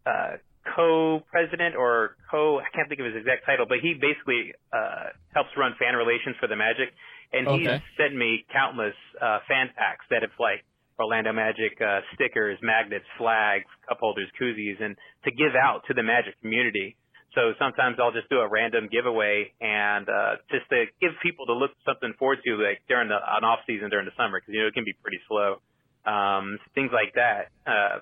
uh, 0.06 0.40
co-president 0.74 1.76
or 1.76 2.16
co, 2.30 2.58
I 2.58 2.66
can't 2.74 2.88
think 2.88 2.98
of 3.00 3.06
his 3.06 3.14
exact 3.14 3.46
title, 3.46 3.66
but 3.68 3.78
he 3.82 3.94
basically 3.94 4.50
uh, 4.72 5.14
helps 5.34 5.50
run 5.56 5.74
fan 5.78 5.94
relations 5.94 6.34
for 6.40 6.48
the 6.48 6.56
Magic, 6.56 6.90
and 7.38 7.48
he's 7.48 7.68
Okay. 7.68 7.82
sent 7.96 8.14
me 8.16 8.44
countless 8.52 8.94
uh, 9.20 9.40
fan 9.48 9.70
packs 9.76 10.04
that 10.10 10.22
have 10.22 10.32
like 10.40 10.64
Orlando 10.98 11.32
Magic 11.32 11.76
uh, 11.80 12.00
stickers, 12.14 12.58
magnets, 12.62 13.04
flags, 13.18 13.68
cup 13.88 13.98
holders, 14.00 14.28
koozies, 14.40 14.80
and 14.82 14.96
to 15.24 15.30
give 15.30 15.52
out 15.54 15.82
to 15.88 15.94
the 15.94 16.02
Magic 16.02 16.40
community. 16.40 16.96
So 17.34 17.52
sometimes 17.58 18.00
I'll 18.00 18.16
just 18.16 18.30
do 18.30 18.40
a 18.40 18.48
random 18.48 18.88
giveaway 18.88 19.52
and 19.60 20.08
uh, 20.08 20.40
just 20.50 20.64
to 20.72 20.86
give 21.04 21.12
people 21.22 21.44
to 21.46 21.52
look 21.52 21.72
something 21.84 22.14
forward 22.18 22.40
to, 22.46 22.56
like 22.56 22.80
during 22.88 23.08
the 23.12 23.20
an 23.20 23.44
off 23.44 23.60
season 23.68 23.90
during 23.90 24.06
the 24.08 24.16
summer, 24.16 24.40
because 24.40 24.56
you 24.56 24.62
know 24.64 24.68
it 24.68 24.74
can 24.74 24.88
be 24.88 24.96
pretty 25.04 25.20
slow. 25.28 25.60
Um, 26.08 26.56
things 26.74 26.88
like 26.96 27.12
that. 27.20 27.52
Uh, 27.68 28.00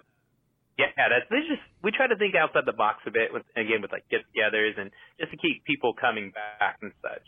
yeah, 0.78 0.90
that's 0.96 1.26
there's 1.30 1.46
just 1.50 1.62
we 1.82 1.90
try 1.90 2.06
to 2.06 2.14
think 2.14 2.34
outside 2.34 2.62
the 2.66 2.74
box 2.74 3.02
a 3.06 3.10
bit 3.10 3.32
with 3.32 3.42
again 3.56 3.82
with 3.82 3.90
like 3.90 4.06
get-togethers 4.10 4.78
and 4.78 4.90
just 5.18 5.30
to 5.30 5.38
keep 5.38 5.64
people 5.64 5.94
coming 5.98 6.30
back 6.30 6.78
and 6.82 6.92
such. 7.02 7.26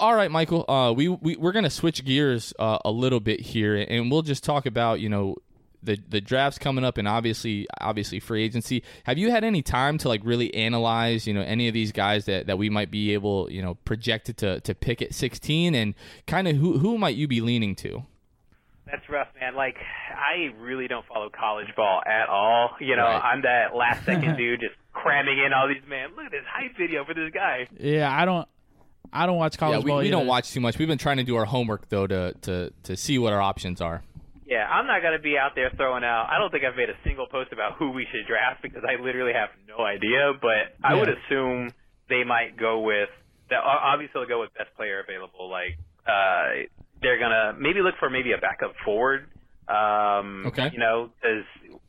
All 0.00 0.14
right, 0.14 0.30
Michael. 0.30 0.64
Uh, 0.66 0.92
we, 0.92 1.08
we 1.08 1.36
we're 1.36 1.52
gonna 1.52 1.68
switch 1.68 2.02
gears 2.06 2.54
uh, 2.58 2.78
a 2.86 2.90
little 2.90 3.20
bit 3.20 3.38
here, 3.40 3.76
and 3.76 4.10
we'll 4.10 4.22
just 4.22 4.42
talk 4.42 4.64
about 4.64 4.98
you 4.98 5.10
know 5.10 5.36
the 5.82 5.98
the 6.08 6.22
drafts 6.22 6.58
coming 6.58 6.84
up, 6.86 6.96
and 6.96 7.06
obviously 7.06 7.66
obviously 7.82 8.18
free 8.18 8.42
agency. 8.42 8.82
Have 9.04 9.18
you 9.18 9.30
had 9.30 9.44
any 9.44 9.60
time 9.60 9.98
to 9.98 10.08
like 10.08 10.22
really 10.24 10.54
analyze 10.54 11.26
you 11.26 11.34
know 11.34 11.42
any 11.42 11.68
of 11.68 11.74
these 11.74 11.92
guys 11.92 12.24
that, 12.24 12.46
that 12.46 12.56
we 12.56 12.70
might 12.70 12.90
be 12.90 13.12
able 13.12 13.50
you 13.50 13.60
know 13.60 13.74
projected 13.84 14.38
to 14.38 14.60
to 14.60 14.74
pick 14.74 15.02
at 15.02 15.12
16, 15.12 15.74
and 15.74 15.94
kind 16.26 16.48
of 16.48 16.56
who 16.56 16.78
who 16.78 16.96
might 16.96 17.14
you 17.14 17.28
be 17.28 17.42
leaning 17.42 17.76
to? 17.76 18.04
That's 18.86 19.06
rough, 19.10 19.28
man. 19.38 19.54
Like, 19.54 19.76
I 20.16 20.52
really 20.60 20.88
don't 20.88 21.06
follow 21.06 21.28
college 21.28 21.68
ball 21.76 22.00
at 22.06 22.28
all. 22.28 22.70
You 22.80 22.96
know, 22.96 23.04
Right. 23.04 23.22
I'm 23.22 23.42
that 23.42 23.76
last 23.76 24.04
second 24.06 24.36
dude 24.38 24.60
just 24.60 24.74
cramming 24.92 25.38
in 25.38 25.52
all 25.52 25.68
these, 25.68 25.86
man, 25.88 26.08
look 26.16 26.24
at 26.24 26.32
this 26.32 26.44
hype 26.50 26.76
video 26.76 27.04
for 27.04 27.14
this 27.14 27.30
guy. 27.32 27.68
Yeah, 27.78 28.10
I 28.10 28.24
don't. 28.24 28.48
I 29.12 29.26
don't 29.26 29.36
watch 29.36 29.58
college 29.58 29.80
yeah, 29.80 29.84
we, 29.84 29.90
ball. 29.90 29.98
we 29.98 30.10
don't 30.10 30.26
watch 30.26 30.52
too 30.52 30.60
much. 30.60 30.78
We've 30.78 30.88
been 30.88 30.98
trying 30.98 31.16
to 31.18 31.24
do 31.24 31.36
our 31.36 31.44
homework 31.44 31.88
though 31.88 32.06
to 32.06 32.34
to 32.42 32.72
to 32.84 32.96
see 32.96 33.18
what 33.18 33.32
our 33.32 33.40
options 33.40 33.80
are. 33.80 34.02
Yeah, 34.46 34.66
I'm 34.66 34.88
not 34.88 35.00
going 35.00 35.12
to 35.16 35.22
be 35.22 35.38
out 35.38 35.52
there 35.54 35.70
throwing 35.76 36.02
out. 36.02 36.26
I 36.28 36.38
don't 36.38 36.50
think 36.50 36.64
I've 36.64 36.74
made 36.76 36.90
a 36.90 36.98
single 37.04 37.28
post 37.28 37.52
about 37.52 37.76
who 37.78 37.92
we 37.92 38.04
should 38.10 38.26
draft 38.26 38.62
because 38.62 38.82
I 38.82 39.00
literally 39.00 39.32
have 39.32 39.50
no 39.68 39.84
idea, 39.84 40.32
but 40.42 40.74
I 40.82 40.94
would 40.94 41.08
assume 41.08 41.70
they 42.08 42.24
might 42.24 42.56
go 42.58 42.80
with, 42.80 43.10
the, 43.48 43.54
obviously, 43.54 44.10
they'll 44.14 44.28
go 44.28 44.40
with 44.40 44.52
best 44.58 44.74
player 44.74 44.98
available. 45.06 45.48
Like, 45.48 45.78
uh, 46.04 46.66
they're 47.00 47.20
going 47.20 47.30
to 47.30 47.54
maybe 47.60 47.78
look 47.80 47.94
for 48.00 48.10
maybe 48.10 48.32
a 48.32 48.38
backup 48.38 48.74
forward. 48.84 49.30
Um, 49.68 50.42
Okay. 50.46 50.70
You 50.72 50.80
know, 50.80 51.10
because 51.14 51.46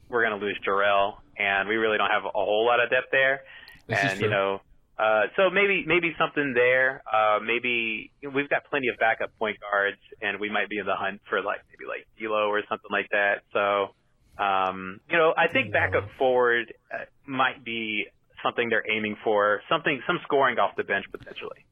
we're 0.08 0.24
going 0.24 0.40
to 0.40 0.46
lose 0.46 0.60
Jarell, 0.62 1.16
and 1.40 1.68
we 1.68 1.78
really 1.78 1.98
don't 1.98 2.12
have 2.12 2.26
a 2.26 2.30
whole 2.32 2.68
lot 2.68 2.80
of 2.80 2.92
depth 2.92 3.10
there. 3.12 3.42
This 3.88 3.98
is 3.98 4.12
and, 4.12 4.20
true. 4.20 4.30
you 4.30 4.36
know, 4.36 4.62
uh, 5.02 5.24
so 5.36 5.50
maybe 5.50 5.84
maybe 5.88 6.14
something 6.20 6.54
there. 6.54 7.02
Uh, 7.12 7.40
maybe 7.44 8.12
we've 8.22 8.50
got 8.50 8.66
plenty 8.70 8.88
of 8.90 8.98
backup 9.00 9.32
point 9.40 9.58
guards, 9.60 9.98
and 10.22 10.40
we 10.40 10.50
might 10.50 10.70
be 10.70 10.78
in 10.78 10.86
the 10.86 10.96
hunt 10.96 11.22
for 11.30 11.42
like 11.42 11.60
maybe 11.72 11.88
like 11.90 12.06
D'Lo 12.20 12.50
or 12.50 12.62
something 12.70 12.92
like 12.92 13.08
that. 13.12 13.42
So, 13.52 13.96
um, 14.44 15.00
you 15.10 15.18
know, 15.18 15.34
I 15.36 15.48
think 15.48 15.72
backup 15.74 16.08
forward 16.18 16.74
uh, 16.94 17.06
might 17.26 17.64
be 17.64 18.06
something 18.44 18.70
they're 18.70 18.90
aiming 18.90 19.16
for. 19.24 19.62
Something 19.70 20.02
some 20.08 20.20
scoring 20.24 20.60
off 20.60 20.76
the 20.76 20.84
bench 20.84 21.06
potentially. 21.12 21.66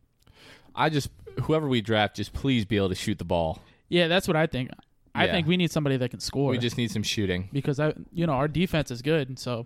I 0.76 0.90
just 0.90 1.10
whoever 1.44 1.68
we 1.68 1.82
draft, 1.82 2.16
just 2.16 2.34
please 2.34 2.66
be 2.66 2.78
able 2.78 2.90
to 2.90 2.96
shoot 2.96 3.18
the 3.20 3.26
ball. 3.26 3.62
Yeah, 3.90 4.08
that's 4.08 4.28
what 4.28 4.38
I 4.38 4.48
think. 4.48 4.70
I 5.16 5.26
Yeah. 5.26 5.32
think 5.34 5.48
we 5.48 5.58
need 5.58 5.72
somebody 5.72 5.98
that 5.98 6.10
can 6.10 6.20
score. 6.20 6.52
We 6.52 6.58
just 6.60 6.78
need 6.78 6.92
some 6.92 7.04
shooting. 7.04 7.50
because 7.52 7.80
I, 7.80 7.94
you 8.14 8.28
know, 8.28 8.34
our 8.34 8.48
defense 8.48 8.92
is 8.92 9.02
good. 9.02 9.40
So 9.40 9.66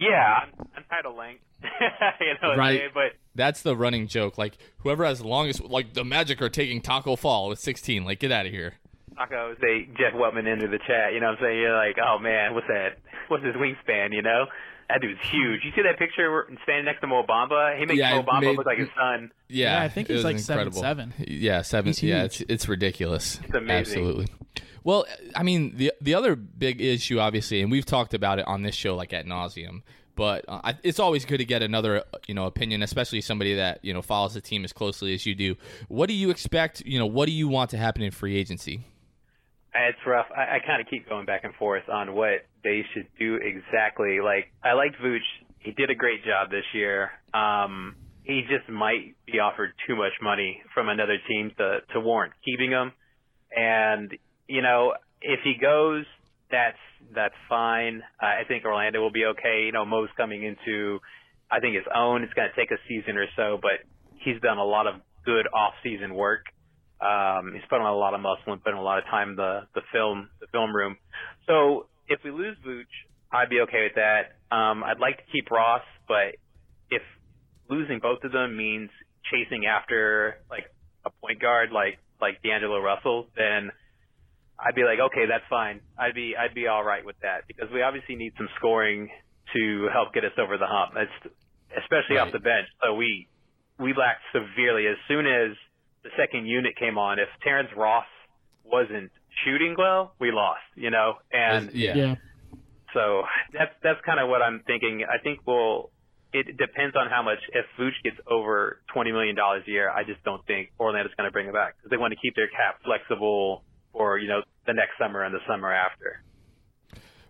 Yeah, 0.00 0.40
I'm, 0.42 0.48
I'm 0.76 0.84
tired 0.90 1.06
of 1.06 1.14
length. 1.14 1.42
you 1.62 2.26
know, 2.42 2.48
what 2.48 2.50
I'm 2.52 2.58
Right. 2.58 2.82
but 2.94 3.12
That's 3.34 3.60
the 3.62 3.76
running 3.76 4.06
joke. 4.08 4.38
Like 4.38 4.56
whoever 4.78 5.04
has 5.04 5.18
the 5.20 5.28
longest, 5.28 5.62
like 5.62 5.92
the 5.94 6.04
Magic 6.04 6.40
are 6.40 6.48
taking 6.48 6.80
Taco 6.80 7.16
Fall 7.16 7.48
with 7.48 7.58
16. 7.60 8.04
Like 8.04 8.18
get 8.18 8.32
out 8.32 8.46
of 8.46 8.52
here. 8.52 8.74
Taco 9.16 9.54
say 9.60 9.86
Jeff 9.98 10.14
Weltman 10.14 10.50
into 10.50 10.66
the 10.68 10.78
chat. 10.86 11.12
You 11.12 11.20
know 11.20 11.26
what 11.26 11.38
I'm 11.38 11.44
saying? 11.44 11.58
You're 11.60 11.76
like, 11.76 11.96
oh 12.02 12.18
man, 12.18 12.54
what's 12.54 12.66
that? 12.68 12.98
What's 13.28 13.44
his 13.44 13.54
wingspan? 13.56 14.12
You 14.14 14.22
know, 14.22 14.46
that 14.88 15.02
dude's 15.02 15.20
huge. 15.30 15.60
You 15.64 15.70
see 15.76 15.82
that 15.82 15.98
picture 15.98 16.46
standing 16.62 16.86
next 16.86 17.00
to 17.02 17.06
Mo 17.06 17.22
Bamba? 17.28 17.78
He 17.78 17.84
makes 17.84 17.98
Yeah, 17.98 18.14
Mo 18.16 18.22
Bamba 18.22 18.40
made- 18.40 18.56
look 18.56 18.66
like 18.66 18.78
his 18.78 18.88
son. 18.96 19.30
Yeah, 19.48 19.74
Yeah, 19.78 19.82
I 19.84 19.88
think 19.88 20.08
it 20.08 20.14
he's 20.16 20.24
like 20.24 20.38
seven, 20.38 20.68
incredible. 20.68 20.80
seven. 20.80 21.14
Yeah, 21.28 21.60
seven. 21.62 21.88
He's 21.90 22.02
Yeah, 22.02 22.24
it's 22.24 22.40
it's 22.42 22.68
ridiculous. 22.68 23.38
It's 23.44 23.54
amazing. 23.54 23.78
Absolutely. 23.98 24.26
Well, 24.84 25.06
I 25.34 25.42
mean, 25.42 25.76
the 25.76 25.92
the 26.00 26.14
other 26.14 26.36
big 26.36 26.80
issue, 26.80 27.18
obviously, 27.18 27.60
and 27.60 27.70
we've 27.70 27.86
talked 27.86 28.14
about 28.14 28.38
it 28.38 28.46
on 28.46 28.62
this 28.62 28.74
show 28.74 28.96
like 28.96 29.12
at 29.12 29.26
nauseum. 29.26 29.82
But 30.16 30.44
uh, 30.48 30.60
I, 30.64 30.74
it's 30.82 30.98
always 30.98 31.24
good 31.24 31.38
to 31.38 31.44
get 31.44 31.62
another, 31.62 32.04
you 32.26 32.34
know, 32.34 32.44
opinion, 32.46 32.82
especially 32.82 33.20
somebody 33.20 33.54
that 33.54 33.78
you 33.82 33.94
know 33.94 34.02
follows 34.02 34.34
the 34.34 34.40
team 34.40 34.64
as 34.64 34.72
closely 34.72 35.14
as 35.14 35.24
you 35.24 35.34
do. 35.34 35.56
What 35.88 36.08
do 36.08 36.14
you 36.14 36.30
expect? 36.30 36.82
You 36.84 36.98
know, 36.98 37.06
what 37.06 37.26
do 37.26 37.32
you 37.32 37.48
want 37.48 37.70
to 37.70 37.78
happen 37.78 38.02
in 38.02 38.10
free 38.10 38.36
agency? 38.36 38.84
It's 39.74 39.98
rough. 40.06 40.26
I, 40.36 40.56
I 40.56 40.58
kind 40.66 40.80
of 40.80 40.88
keep 40.88 41.08
going 41.08 41.26
back 41.26 41.44
and 41.44 41.54
forth 41.54 41.88
on 41.88 42.14
what 42.14 42.46
they 42.64 42.84
should 42.92 43.06
do 43.18 43.36
exactly. 43.36 44.18
Like, 44.22 44.52
I 44.64 44.72
liked 44.72 44.96
Vooch. 45.02 45.18
He 45.60 45.70
did 45.72 45.90
a 45.90 45.94
great 45.94 46.24
job 46.24 46.50
this 46.50 46.64
year. 46.74 47.12
Um, 47.32 47.94
he 48.24 48.42
just 48.42 48.68
might 48.68 49.14
be 49.26 49.38
offered 49.38 49.72
too 49.86 49.94
much 49.94 50.12
money 50.20 50.60
from 50.74 50.88
another 50.88 51.18
team 51.28 51.52
to, 51.58 51.78
to 51.92 52.00
warrant 52.00 52.32
keeping 52.44 52.72
him. 52.72 52.92
And, 53.56 54.12
you 54.50 54.62
know, 54.62 54.94
if 55.22 55.40
he 55.44 55.54
goes, 55.60 56.04
that's, 56.50 56.82
that's 57.14 57.34
fine. 57.48 58.02
Uh, 58.20 58.26
I 58.26 58.42
think 58.48 58.64
Orlando 58.64 59.00
will 59.00 59.12
be 59.12 59.24
okay. 59.26 59.62
You 59.66 59.72
know, 59.72 59.84
Mo's 59.84 60.08
coming 60.16 60.42
into, 60.42 60.98
I 61.50 61.60
think 61.60 61.76
his 61.76 61.86
own. 61.94 62.22
It's 62.24 62.34
going 62.34 62.48
to 62.50 62.56
take 62.60 62.70
a 62.70 62.80
season 62.88 63.16
or 63.16 63.26
so, 63.36 63.58
but 63.62 63.86
he's 64.24 64.40
done 64.42 64.58
a 64.58 64.64
lot 64.64 64.86
of 64.86 64.94
good 65.24 65.46
off-season 65.54 66.14
work. 66.14 66.44
Um, 67.00 67.52
he's 67.54 67.62
put 67.70 67.80
on 67.80 67.86
a 67.86 67.96
lot 67.96 68.12
of 68.12 68.20
muscle 68.20 68.52
and 68.52 68.62
put 68.62 68.72
in 68.72 68.78
a 68.78 68.82
lot 68.82 68.98
of 68.98 69.04
time 69.04 69.30
in 69.30 69.36
the 69.36 69.60
the 69.74 69.80
film 69.90 70.28
the 70.40 70.46
film 70.52 70.76
room. 70.76 70.98
So 71.46 71.86
if 72.08 72.20
we 72.22 72.30
lose 72.30 72.56
Vooch, 72.66 72.92
I'd 73.32 73.48
be 73.48 73.60
okay 73.60 73.88
with 73.88 73.96
that. 73.96 74.36
Um, 74.54 74.84
I'd 74.84 75.00
like 75.00 75.16
to 75.16 75.22
keep 75.32 75.50
Ross, 75.50 75.80
but 76.06 76.36
if 76.90 77.00
losing 77.70 78.00
both 78.00 78.22
of 78.24 78.32
them 78.32 78.54
means 78.54 78.90
chasing 79.32 79.64
after 79.64 80.36
like 80.50 80.64
a 81.06 81.10
point 81.22 81.40
guard 81.40 81.70
like 81.72 81.98
like 82.20 82.42
D'Angelo 82.42 82.80
Russell, 82.80 83.28
then 83.34 83.70
I'd 84.64 84.74
be 84.74 84.84
like, 84.84 84.98
okay, 85.00 85.26
that's 85.28 85.44
fine. 85.48 85.80
I'd 85.98 86.14
be 86.14 86.34
I'd 86.36 86.54
be 86.54 86.66
all 86.66 86.84
right 86.84 87.04
with 87.04 87.16
that 87.22 87.46
because 87.48 87.68
we 87.72 87.82
obviously 87.82 88.16
need 88.16 88.32
some 88.36 88.48
scoring 88.58 89.08
to 89.54 89.88
help 89.92 90.12
get 90.14 90.24
us 90.24 90.32
over 90.38 90.58
the 90.58 90.66
hump. 90.66 90.92
That's 90.94 91.34
especially 91.76 92.16
Right. 92.16 92.26
off 92.26 92.32
the 92.32 92.40
bench. 92.40 92.68
So 92.82 92.94
we 92.94 93.28
we 93.78 93.94
lacked 93.94 94.22
severely 94.32 94.86
as 94.86 94.96
soon 95.08 95.26
as 95.26 95.56
the 96.02 96.10
second 96.16 96.46
unit 96.46 96.76
came 96.76 96.98
on. 96.98 97.18
If 97.18 97.28
Terrence 97.42 97.70
Ross 97.76 98.06
wasn't 98.64 99.10
shooting 99.44 99.74
well, 99.78 100.14
we 100.20 100.30
lost. 100.32 100.60
You 100.76 100.90
know, 100.90 101.14
and 101.32 101.70
yeah. 101.72 101.94
yeah, 101.94 102.14
so 102.94 103.22
that's 103.52 103.72
that's 103.82 104.00
kind 104.04 104.20
of 104.20 104.28
what 104.28 104.42
I'm 104.42 104.62
thinking. 104.66 105.04
I 105.08 105.22
think 105.22 105.40
we'll. 105.46 105.90
It 106.32 106.56
depends 106.58 106.94
on 106.94 107.10
how 107.10 107.22
much. 107.24 107.38
If 107.52 107.66
Vooch 107.78 107.98
gets 108.04 108.16
over 108.30 108.80
twenty 108.92 109.10
million 109.10 109.34
dollars 109.34 109.64
a 109.66 109.70
year, 109.70 109.90
I 109.90 110.04
just 110.04 110.22
don't 110.22 110.44
think 110.46 110.70
Orlando's 110.78 111.10
going 111.16 111.26
to 111.26 111.32
bring 111.32 111.46
him 111.46 111.52
back 111.52 111.74
because 111.76 111.90
they 111.90 111.96
want 111.96 112.12
to 112.12 112.20
keep 112.22 112.36
their 112.36 112.46
cap 112.46 112.78
flexible 112.84 113.64
for 113.92 114.18
you 114.18 114.28
know 114.28 114.42
the 114.66 114.72
next 114.72 114.98
summer 114.98 115.22
and 115.22 115.34
the 115.34 115.40
summer 115.46 115.72
after. 115.72 116.22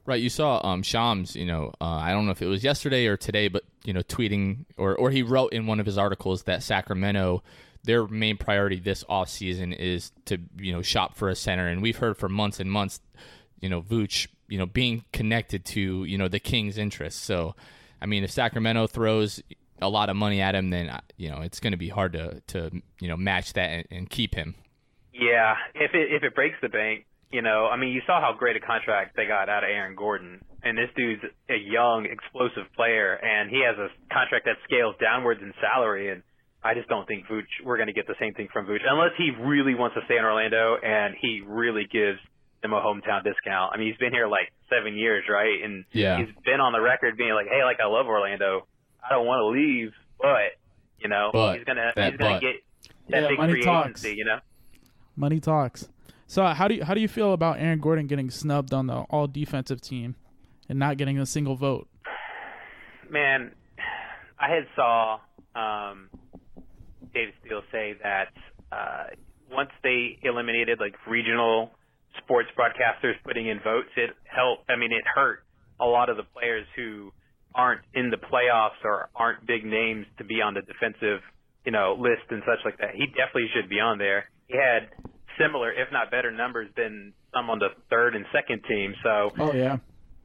Right, 0.06 0.20
you 0.20 0.30
saw 0.30 0.61
um, 0.64 0.82
Shams. 0.82 1.36
You 1.36 1.46
know, 1.46 1.72
uh, 1.80 1.84
I 1.84 2.12
don't 2.12 2.26
know 2.26 2.32
if 2.32 2.42
it 2.42 2.46
was 2.46 2.64
yesterday 2.64 3.06
or 3.06 3.16
today, 3.16 3.48
but 3.48 3.64
you 3.84 3.92
know, 3.92 4.02
tweeting 4.02 4.64
or 4.76 4.96
or 4.96 5.11
he 5.11 5.22
wrote 5.22 5.52
in 5.52 5.66
one 5.66 5.80
of 5.80 5.86
his 5.86 5.98
articles 5.98 6.44
that 6.44 6.62
Sacramento, 6.62 7.42
their 7.84 8.06
main 8.08 8.36
priority 8.36 8.80
this 8.80 9.04
off 9.08 9.28
season 9.28 9.72
is 9.72 10.12
to 10.24 10.38
you 10.58 10.72
know 10.72 10.82
shop 10.82 11.16
for 11.16 11.28
a 11.28 11.36
center, 11.36 11.68
and 11.68 11.82
we've 11.82 11.98
heard 11.98 12.16
for 12.16 12.28
months 12.28 12.61
and 12.61 12.70
months, 12.70 13.00
you 13.61 13.68
know, 13.68 13.82
Vooch, 13.82 14.26
you 14.48 14.58
know, 14.58 14.66
being 14.66 15.04
connected 15.12 15.64
to 15.66 16.04
you 16.04 16.16
know 16.16 16.28
the 16.28 16.40
Kings' 16.40 16.78
interests. 16.78 17.20
So, 17.20 17.54
I 18.00 18.06
mean, 18.06 18.24
if 18.24 18.30
Sacramento 18.30 18.86
throws 18.86 19.42
a 19.82 19.88
lot 19.88 20.11
of 20.11 20.16
money 20.16 20.40
at 20.40 20.54
him, 20.54 20.70
then 20.70 20.88
uh, 20.88 21.00
you 21.16 21.30
know 21.30 21.42
it's 21.42 21.61
going 21.61 21.72
to 21.72 21.78
be 21.78 21.88
hard 21.88 22.14
to 22.14 22.40
to 22.48 22.70
you 23.00 23.08
know 23.08 23.16
match 23.16 23.52
that 23.52 23.70
and, 23.70 23.86
and 23.90 24.11
keep 24.11 24.34
him. 24.34 24.54
Yeah, 25.21 25.55
if 25.75 25.93
it 25.95 26.12
if 26.12 26.23
it 26.25 26.35
breaks 26.35 26.57
the 26.62 26.68
bank, 26.71 27.05
you 27.31 27.43
know, 27.43 27.66
I 27.68 27.77
mean, 27.77 27.93
you 27.93 28.01
saw 28.07 28.21
how 28.21 28.33
great 28.33 28.57
a 28.57 28.61
contract 28.61 29.16
they 29.16 29.27
got 29.27 29.49
out 29.49 29.62
of 29.62 29.68
Aaron 29.71 29.95
Gordon, 29.95 30.41
and 30.64 30.77
this 30.79 30.89
dude's 30.97 31.23
a 31.49 31.57
young, 31.61 32.07
explosive 32.11 32.73
player, 32.75 33.14
and 33.14 33.51
he 33.51 33.62
has 33.62 33.77
a 33.79 33.89
contract 34.12 34.47
that 34.47 34.57
scales 34.64 34.97
downwards 35.01 35.41
in 35.43 35.53
salary, 35.61 36.11
and 36.11 36.23
I 36.64 36.75
just 36.75 36.89
don't 36.89 37.07
think 37.07 37.27
Vooch 37.29 37.49
we're 37.64 37.77
going 37.77 37.89
to 37.89 37.93
get 37.93 38.07
the 38.07 38.16
same 38.18 38.33
thing 38.35 38.49
from 38.53 38.66
Vooch 38.66 38.81
unless 38.89 39.12
he 39.18 39.31
really 39.45 39.75
wants 39.75 39.95
to 39.97 40.03
stay 40.07 40.16
in 40.16 40.25
Orlando 40.25 40.77
and 40.83 41.14
he 41.21 41.41
really 41.47 41.87
gives 41.91 42.18
them 42.62 42.73
a 42.75 42.81
hometown 42.81 43.25
discount. 43.25 43.73
I 43.73 43.79
mean, 43.79 43.89
he's 43.89 43.97
been 43.97 44.12
here 44.12 44.29
like 44.29 44.53
seven 44.68 44.95
years, 44.97 45.25
right? 45.29 45.62
And 45.64 45.85
Yeah. 45.93 46.18
he's 46.18 46.29
been 46.45 46.61
on 46.61 46.73
the 46.73 46.81
record 46.81 47.16
being 47.16 47.33
like, 47.33 47.47
"Hey, 47.49 47.64
like 47.64 47.81
I 47.81 47.87
love 47.87 48.07
Orlando, 48.07 48.66
I 49.03 49.09
don't 49.14 49.25
want 49.25 49.41
to 49.41 49.47
leave, 49.57 49.93
but 50.21 50.53
you 50.99 51.09
know, 51.09 51.31
But, 51.33 51.57
he's 51.57 51.64
gonna 51.64 51.93
he's 51.97 52.16
gonna 52.18 52.35
but. 52.37 52.41
get 52.41 52.57
that 53.09 53.23
Yeah, 53.23 53.29
big 53.29 53.39
free 53.51 53.64
talks. 53.64 53.87
agency, 53.89 54.14
you 54.16 54.25
know." 54.27 54.41
Money 55.16 55.40
talks. 55.40 55.88
So 56.26 56.44
how 56.44 56.68
do 56.68 56.74
you 56.74 56.84
how 56.84 56.94
do 56.94 57.00
you 57.00 57.08
feel 57.08 57.32
about 57.32 57.58
Aaron 57.58 57.80
Gordon 57.80 58.06
getting 58.06 58.30
snubbed 58.30 58.72
on 58.72 58.86
the 58.86 58.94
all 59.11 59.26
defensive 59.26 59.80
team 59.80 60.14
and 60.68 60.78
not 60.78 60.96
getting 60.96 61.18
a 61.18 61.26
single 61.26 61.56
vote? 61.56 61.88
Man, 63.11 63.50
I 64.38 64.48
had 64.48 64.66
saw 64.76 65.18
um, 65.56 66.08
David 67.12 67.34
Steele 67.44 67.62
say 67.72 67.94
that 68.02 68.28
uh, 68.70 69.04
once 69.50 69.70
they 69.82 70.18
eliminated 70.22 70.78
like 70.78 70.94
regional 71.08 71.72
sports 72.22 72.48
broadcasters 72.56 73.14
putting 73.24 73.48
in 73.48 73.58
votes, 73.58 73.90
it 73.96 74.11
helped. 74.24 74.70
I 74.70 74.76
mean, 74.76 74.92
it 74.92 75.04
hurt 75.12 75.40
a 75.80 75.86
lot 75.86 76.08
of 76.08 76.16
the 76.16 76.22
players 76.22 76.66
who 76.76 77.12
aren't 77.54 77.80
in 77.94 78.11
the 78.11 78.16
playoffs 78.16 78.78
or 78.84 79.11
aren't 79.14 79.46
big 79.46 79.64
names 79.64 80.06
to 80.18 80.24
be 80.24 80.40
on 80.40 80.54
the 80.54 80.62
defensive, 80.62 81.20
you 81.64 81.72
know, 81.72 81.96
list 81.98 82.22
and 82.30 82.42
such 82.46 82.64
like 82.64 82.78
that. 82.78 82.94
He 82.94 83.06
definitely 83.06 83.50
should 83.54 83.68
be 83.68 83.80
on 83.80 83.98
there. 83.98 84.30
He 84.51 84.57
had 84.59 84.90
similar, 85.38 85.70
if 85.72 85.88
not 85.92 86.11
better, 86.11 86.30
numbers 86.30 86.68
than 86.76 87.12
some 87.32 87.48
on 87.51 87.59
the 87.61 87.68
third 87.88 88.16
and 88.16 88.26
second 88.34 88.62
team. 88.68 88.94
So, 89.03 89.30
oh 89.38 89.53
yeah, 89.55 89.78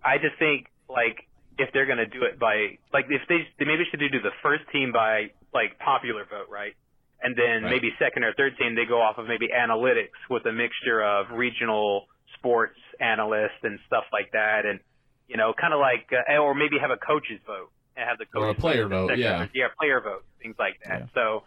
I 0.04 0.18
just 0.18 0.38
think 0.40 0.66
like 0.90 1.30
if 1.58 1.70
they're 1.74 1.86
going 1.86 2.02
to 2.02 2.10
do 2.10 2.24
it 2.26 2.40
by 2.40 2.78
like 2.92 3.06
if 3.10 3.22
they, 3.30 3.46
they 3.60 3.66
maybe 3.66 3.84
should 3.90 4.00
do 4.00 4.10
the 4.10 4.34
first 4.42 4.64
team 4.74 4.92
by 4.92 5.30
like 5.54 5.78
popular 5.80 6.26
vote, 6.26 6.50
right? 6.50 6.74
And 7.22 7.36
then 7.38 7.64
Right. 7.64 7.72
maybe 7.80 7.94
second 7.98 8.24
or 8.24 8.34
third 8.34 8.58
team 8.58 8.76
they 8.76 8.86
go 8.86 9.00
off 9.02 9.18
of 9.18 9.28
maybe 9.28 9.48
analytics 9.48 10.18
with 10.30 10.46
a 10.46 10.52
mixture 10.52 11.02
of 11.04 11.28
regional 11.32 12.08
sports 12.38 12.78
analysts 13.00 13.62
and 13.64 13.80
stuff 13.88 14.04
like 14.12 14.32
that, 14.34 14.66
and 14.66 14.80
you 15.28 15.38
know, 15.38 15.54
kind 15.54 15.74
of 15.74 15.80
like 15.80 16.10
uh, 16.12 16.38
or 16.42 16.54
maybe 16.54 16.78
have 16.82 16.92
a 16.92 16.98
coach's 16.98 17.40
vote 17.46 17.70
and 17.96 18.10
have 18.10 18.18
the 18.18 18.26
Or 18.38 18.50
a 18.50 18.54
player 18.54 18.88
vote, 18.88 19.10
vote, 19.10 19.18
yeah. 19.18 19.48
yeah, 19.54 19.68
player 19.80 20.02
vote, 20.02 20.26
things 20.42 20.56
like 20.60 20.76
that. 20.84 21.00
Yeah. 21.00 21.08
So, 21.14 21.44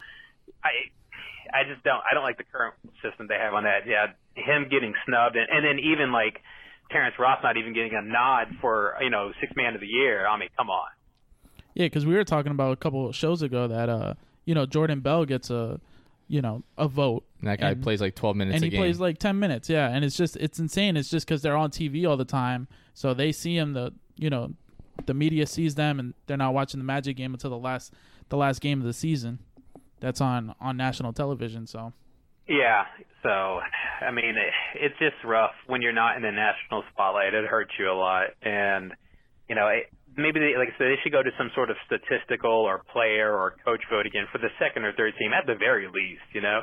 I. 0.64 0.70
I 1.55 1.65
just 1.69 1.83
don't. 1.85 2.01
I 2.11 2.15
don't 2.15 2.23
like 2.25 2.39
the 2.39 2.45
current 2.45 2.75
system 3.03 3.27
they 3.29 3.37
have 3.37 3.55
on 3.55 3.65
that. 3.65 3.87
Yeah, 3.87 4.07
him 4.35 4.69
getting 4.71 4.95
snubbed, 5.07 5.37
and, 5.37 5.47
and 5.51 5.65
then 5.65 5.79
even 5.79 6.13
like 6.13 6.43
Terrence 6.91 7.15
Ross 7.19 7.39
not 7.43 7.57
even 7.57 7.75
getting 7.75 7.93
a 7.95 8.03
nod 8.03 8.49
for 8.61 8.95
you 9.01 9.11
know 9.11 9.33
six 9.41 9.53
man 9.57 9.75
of 9.75 9.81
the 9.81 9.87
year. 9.87 10.27
I 10.27 10.39
mean, 10.39 10.49
come 10.57 10.71
on. 10.71 10.89
yeah. 11.75 11.87
Because 11.87 12.07
we 12.07 12.15
were 12.15 12.25
talking 12.25 12.53
about 12.53 12.73
a 12.73 12.77
couple 12.77 13.09
of 13.09 13.15
shows 13.17 13.43
ago 13.43 13.69
that 13.69 13.89
uh 13.89 14.15
you 14.45 14.55
know 14.55 14.67
Jordan 14.67 15.01
Bell 15.01 15.25
gets 15.25 15.51
a 15.51 15.81
you 16.31 16.43
know 16.43 16.63
a 16.77 16.87
vote 16.89 17.25
And 17.41 17.49
that 17.49 17.59
guy 17.61 17.71
And- 17.71 17.83
plays 17.83 18.01
like 18.01 18.15
12 18.15 18.37
minutes 18.37 18.57
a 18.57 18.61
game. 18.61 18.63
and 18.63 18.65
a 18.65 18.67
he 18.67 18.71
game. 18.71 18.81
plays 18.81 19.01
like 19.01 19.17
10 19.19 19.39
minutes 19.39 19.71
yeah 19.71 19.89
and 19.89 20.05
it's 20.05 20.15
just 20.17 20.37
it's 20.37 20.59
insane 20.59 20.97
it's 20.99 21.09
just 21.09 21.27
because 21.27 21.41
they're 21.41 21.57
on 21.57 21.71
tv 21.71 22.07
all 22.07 22.19
the 22.19 22.25
time 22.27 22.69
so 22.93 23.15
they 23.15 23.33
see 23.33 23.57
him 23.57 23.73
the 23.73 23.95
you 24.17 24.29
know 24.29 24.53
the 25.07 25.15
media 25.15 25.47
sees 25.47 25.75
them 25.75 25.99
and 25.99 26.13
they're 26.27 26.37
not 26.37 26.53
watching 26.53 26.81
the 26.81 26.85
magic 26.85 27.17
game 27.17 27.33
until 27.33 27.49
the 27.49 27.57
last 27.57 27.95
the 28.29 28.37
last 28.37 28.61
game 28.61 28.79
of 28.79 28.87
the 28.87 28.93
season 28.93 29.39
that's 30.01 30.21
on 30.21 30.55
on 30.61 30.77
national 30.77 31.13
television 31.13 31.67
so 31.67 31.93
Yeah. 32.49 32.85
So, 33.23 33.29
I 33.29 34.11
mean, 34.11 34.37
it, 34.37 34.53
it's 34.75 34.99
just 34.99 35.23
rough 35.25 35.55
when 35.67 35.83
you're 35.83 35.93
not 35.93 36.17
in 36.17 36.23
the 36.23 36.31
national 36.31 36.83
spotlight. 36.93 37.35
It 37.35 37.45
hurts 37.45 37.73
you 37.79 37.91
a 37.91 37.95
lot, 37.95 38.29
and 38.43 38.93
you 39.49 39.55
know, 39.55 39.69
it, 39.69 39.93
maybe 40.17 40.41
they, 40.41 40.57
like 40.57 40.69
I 40.69 40.79
said, 40.79 40.87
they 40.87 40.99
should 41.03 41.13
go 41.13 41.23
to 41.23 41.31
some 41.37 41.51
sort 41.55 41.71
of 41.71 41.77
statistical 41.87 42.51
or 42.51 42.85
player 42.93 43.35
or 43.35 43.57
coach 43.65 43.83
vote 43.91 44.07
again 44.07 44.27
for 44.31 44.39
the 44.39 44.49
second 44.59 44.85
or 44.85 44.93
third 44.93 45.15
team 45.19 45.33
at 45.33 45.47
the 45.47 45.55
very 45.55 45.87
least. 45.87 46.23
You 46.33 46.43
know. 46.43 46.63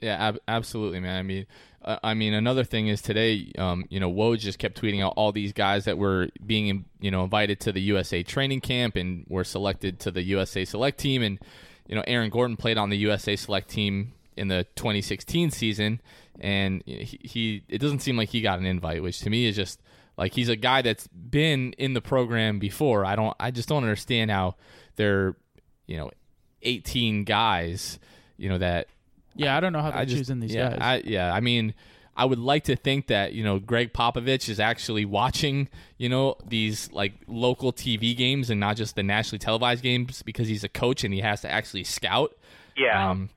Yeah, 0.00 0.16
ab- 0.28 0.40
absolutely, 0.48 1.00
man. 1.00 1.16
I 1.16 1.22
mean, 1.22 1.46
uh, 1.82 1.98
I 2.02 2.14
mean, 2.14 2.34
another 2.34 2.64
thing 2.64 2.88
is 2.88 3.00
today, 3.00 3.52
um, 3.58 3.84
you 3.90 4.00
know, 4.00 4.10
Woj 4.10 4.38
just 4.38 4.58
kept 4.58 4.80
tweeting 4.80 5.02
out 5.02 5.14
all 5.16 5.30
these 5.30 5.52
guys 5.52 5.84
that 5.84 5.98
were 5.98 6.28
being, 6.44 6.84
you 7.00 7.10
know, 7.10 7.22
invited 7.22 7.60
to 7.60 7.72
the 7.72 7.80
USA 7.80 8.22
training 8.22 8.60
camp 8.60 8.96
and 8.96 9.24
were 9.28 9.44
selected 9.44 10.00
to 10.00 10.10
the 10.10 10.22
USA 10.22 10.64
Select 10.64 10.98
team, 10.98 11.22
and 11.22 11.38
you 11.86 11.94
know, 11.94 12.04
Aaron 12.06 12.30
Gordon 12.30 12.56
played 12.56 12.78
on 12.78 12.90
the 12.90 12.96
USA 12.98 13.36
Select 13.36 13.68
team 13.68 14.12
in 14.36 14.48
the 14.48 14.66
2016 14.76 15.50
season, 15.50 16.00
and 16.40 16.82
he, 16.86 17.20
he 17.22 17.62
it 17.68 17.78
doesn't 17.78 18.00
seem 18.00 18.16
like 18.16 18.30
he 18.30 18.40
got 18.40 18.58
an 18.58 18.66
invite, 18.66 19.02
which 19.02 19.20
to 19.20 19.30
me 19.30 19.46
is 19.46 19.56
just 19.56 19.80
like 20.16 20.32
he's 20.32 20.48
a 20.48 20.56
guy 20.56 20.82
that's 20.82 21.06
been 21.08 21.72
in 21.78 21.94
the 21.94 22.00
program 22.00 22.58
before. 22.58 23.04
I 23.04 23.16
don't, 23.16 23.36
I 23.38 23.50
just 23.50 23.68
don't 23.68 23.82
understand 23.82 24.30
how 24.30 24.56
they're, 24.96 25.36
you 25.86 25.96
know, 25.96 26.10
18 26.62 27.24
guys, 27.24 27.98
you 28.36 28.48
know, 28.48 28.58
that 28.58 28.88
yeah 29.36 29.56
i 29.56 29.58
don't 29.58 29.72
know 29.72 29.80
how 29.80 29.90
they're 29.90 30.00
I 30.00 30.04
just, 30.04 30.18
choosing 30.18 30.38
these 30.38 30.54
yeah, 30.54 30.70
guys 30.70 30.78
I, 30.80 31.02
yeah, 31.04 31.34
I 31.34 31.40
mean, 31.40 31.74
I 32.16 32.24
would 32.24 32.38
like 32.38 32.64
to 32.64 32.76
think 32.76 33.08
that 33.08 33.32
you 33.32 33.42
know 33.42 33.58
Gregg 33.58 33.92
Popovich 33.92 34.48
is 34.48 34.60
actually 34.60 35.04
watching 35.04 35.68
you 35.98 36.08
know 36.08 36.36
these 36.46 36.90
like 36.92 37.14
local 37.26 37.72
TV 37.72 38.16
games 38.16 38.50
and 38.50 38.60
not 38.60 38.76
just 38.76 38.96
the 38.96 39.02
nationally 39.02 39.38
televised 39.38 39.82
games 39.82 40.22
because 40.22 40.48
he's 40.48 40.64
a 40.64 40.68
coach 40.68 41.04
and 41.04 41.12
he 41.12 41.20
has 41.20 41.40
to 41.42 41.50
actually 41.50 41.84
scout. 41.84 42.36
Yeah. 42.76 43.10
Um, 43.10 43.30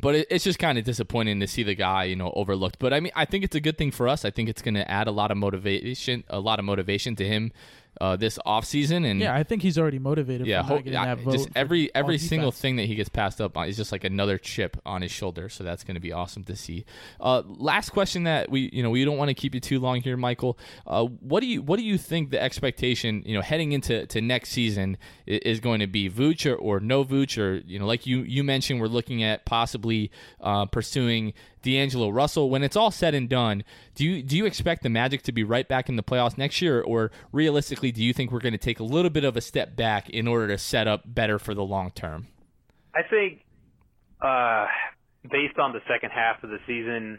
but 0.00 0.14
it, 0.14 0.26
it's 0.30 0.44
just 0.44 0.58
kind 0.58 0.78
of 0.78 0.84
disappointing 0.84 1.38
to 1.40 1.46
see 1.46 1.62
the 1.62 1.74
guy, 1.74 2.04
you 2.04 2.16
know, 2.16 2.32
overlooked. 2.34 2.78
But 2.78 2.92
I 2.92 3.00
mean, 3.00 3.12
I 3.14 3.24
think 3.24 3.44
it's 3.44 3.54
a 3.54 3.60
good 3.60 3.76
thing 3.76 3.90
for 3.90 4.08
us. 4.08 4.24
I 4.24 4.30
think 4.30 4.48
it's 4.48 4.62
going 4.62 4.74
to 4.74 4.90
add 4.90 5.06
a 5.06 5.12
lot 5.12 5.30
of 5.30 5.36
motivation, 5.36 6.24
a 6.28 6.40
lot 6.40 6.58
of 6.58 6.64
motivation 6.64 7.14
to 7.16 7.26
him 7.26 7.52
uh, 8.02 8.16
this 8.16 8.38
offseason. 8.44 9.08
And 9.08 9.20
yeah 9.20 9.34
i 9.34 9.42
think 9.44 9.62
he's 9.62 9.78
already 9.78 9.98
motivated 10.00 10.46
yeah, 10.46 10.62
ho- 10.62 10.74
not 10.76 10.84
getting 10.84 10.92
yeah, 11.00 11.14
that 11.14 11.22
vote 11.22 11.32
just 11.32 11.48
every 11.54 11.94
every 11.94 12.18
single 12.18 12.50
defense. 12.50 12.60
thing 12.62 12.76
that 12.76 12.86
he 12.86 12.94
gets 12.96 13.08
passed 13.08 13.40
up 13.40 13.56
on 13.56 13.68
is 13.68 13.76
just 13.76 13.92
like 13.92 14.04
another 14.04 14.38
chip 14.38 14.76
on 14.84 15.02
his 15.02 15.10
shoulder. 15.12 15.48
So 15.48 15.62
that's 15.64 15.84
going 15.84 15.94
to 15.94 16.00
be 16.00 16.12
awesome 16.12 16.42
to 16.44 16.56
see. 16.56 16.84
Uh, 17.20 17.42
last 17.46 17.90
question 17.90 18.24
that 18.24 18.50
we 18.50 18.68
you 18.72 18.82
know 18.82 18.90
we 18.90 19.04
don't 19.04 19.16
want 19.18 19.28
to 19.28 19.34
keep 19.34 19.54
you 19.54 19.60
too 19.60 19.78
long 19.78 20.00
here, 20.00 20.16
Michael. 20.16 20.58
Uh, 20.86 21.04
what 21.04 21.40
do 21.40 21.46
you 21.46 21.62
what 21.62 21.78
do 21.78 21.84
you 21.84 21.96
think 21.96 22.30
the 22.30 22.42
expectation 22.42 23.22
you 23.24 23.34
know 23.36 23.40
heading 23.42 23.72
into 23.72 24.04
to 24.06 24.20
next 24.20 24.50
season 24.50 24.96
i- 25.28 25.40
is 25.44 25.60
going 25.60 25.80
to 25.80 25.86
be? 25.86 26.10
Vooch 26.10 26.50
or, 26.50 26.56
or 26.56 26.80
no 26.80 27.04
Vooch 27.04 27.38
or 27.38 27.62
you 27.66 27.78
know 27.78 27.86
like 27.86 28.06
you 28.06 28.18
you 28.22 28.42
mentioned 28.42 28.80
we're 28.80 28.88
looking 28.88 29.22
at 29.22 29.44
possibly 29.44 30.10
uh, 30.40 30.66
pursuing 30.66 31.32
D'Angelo 31.62 32.08
Russell. 32.10 32.50
When 32.50 32.62
it's 32.62 32.76
all 32.76 32.90
said 32.90 33.14
and 33.14 33.28
done, 33.28 33.64
do 33.94 34.04
you 34.04 34.22
do 34.22 34.36
you 34.36 34.44
expect 34.44 34.82
the 34.82 34.90
Magic 34.90 35.22
to 35.22 35.32
be 35.32 35.44
right 35.44 35.66
back 35.66 35.88
in 35.88 35.96
the 35.96 36.02
playoffs 36.02 36.36
next 36.36 36.60
year, 36.60 36.82
or 36.82 37.10
realistically, 37.32 37.92
do 37.92 38.02
you 38.02 38.12
think 38.12 38.30
we're 38.30 38.40
going 38.40 38.52
to 38.52 38.58
take 38.58 38.80
a 38.80 38.84
little 38.84 39.10
bit 39.10 39.24
of 39.24 39.36
a 39.36 39.40
step 39.40 39.76
back 39.76 40.10
in 40.10 40.28
order 40.28 40.48
to 40.48 40.58
set 40.58 40.86
up 40.86 41.02
better 41.06 41.38
for 41.38 41.54
the 41.54 41.64
long 41.64 41.90
term? 41.90 42.28
I 42.94 43.02
think, 43.08 43.40
uh, 44.20 44.66
based 45.30 45.58
on 45.58 45.72
the 45.72 45.80
second 45.88 46.10
half 46.10 46.42
of 46.44 46.50
the 46.50 46.58
season, 46.66 47.18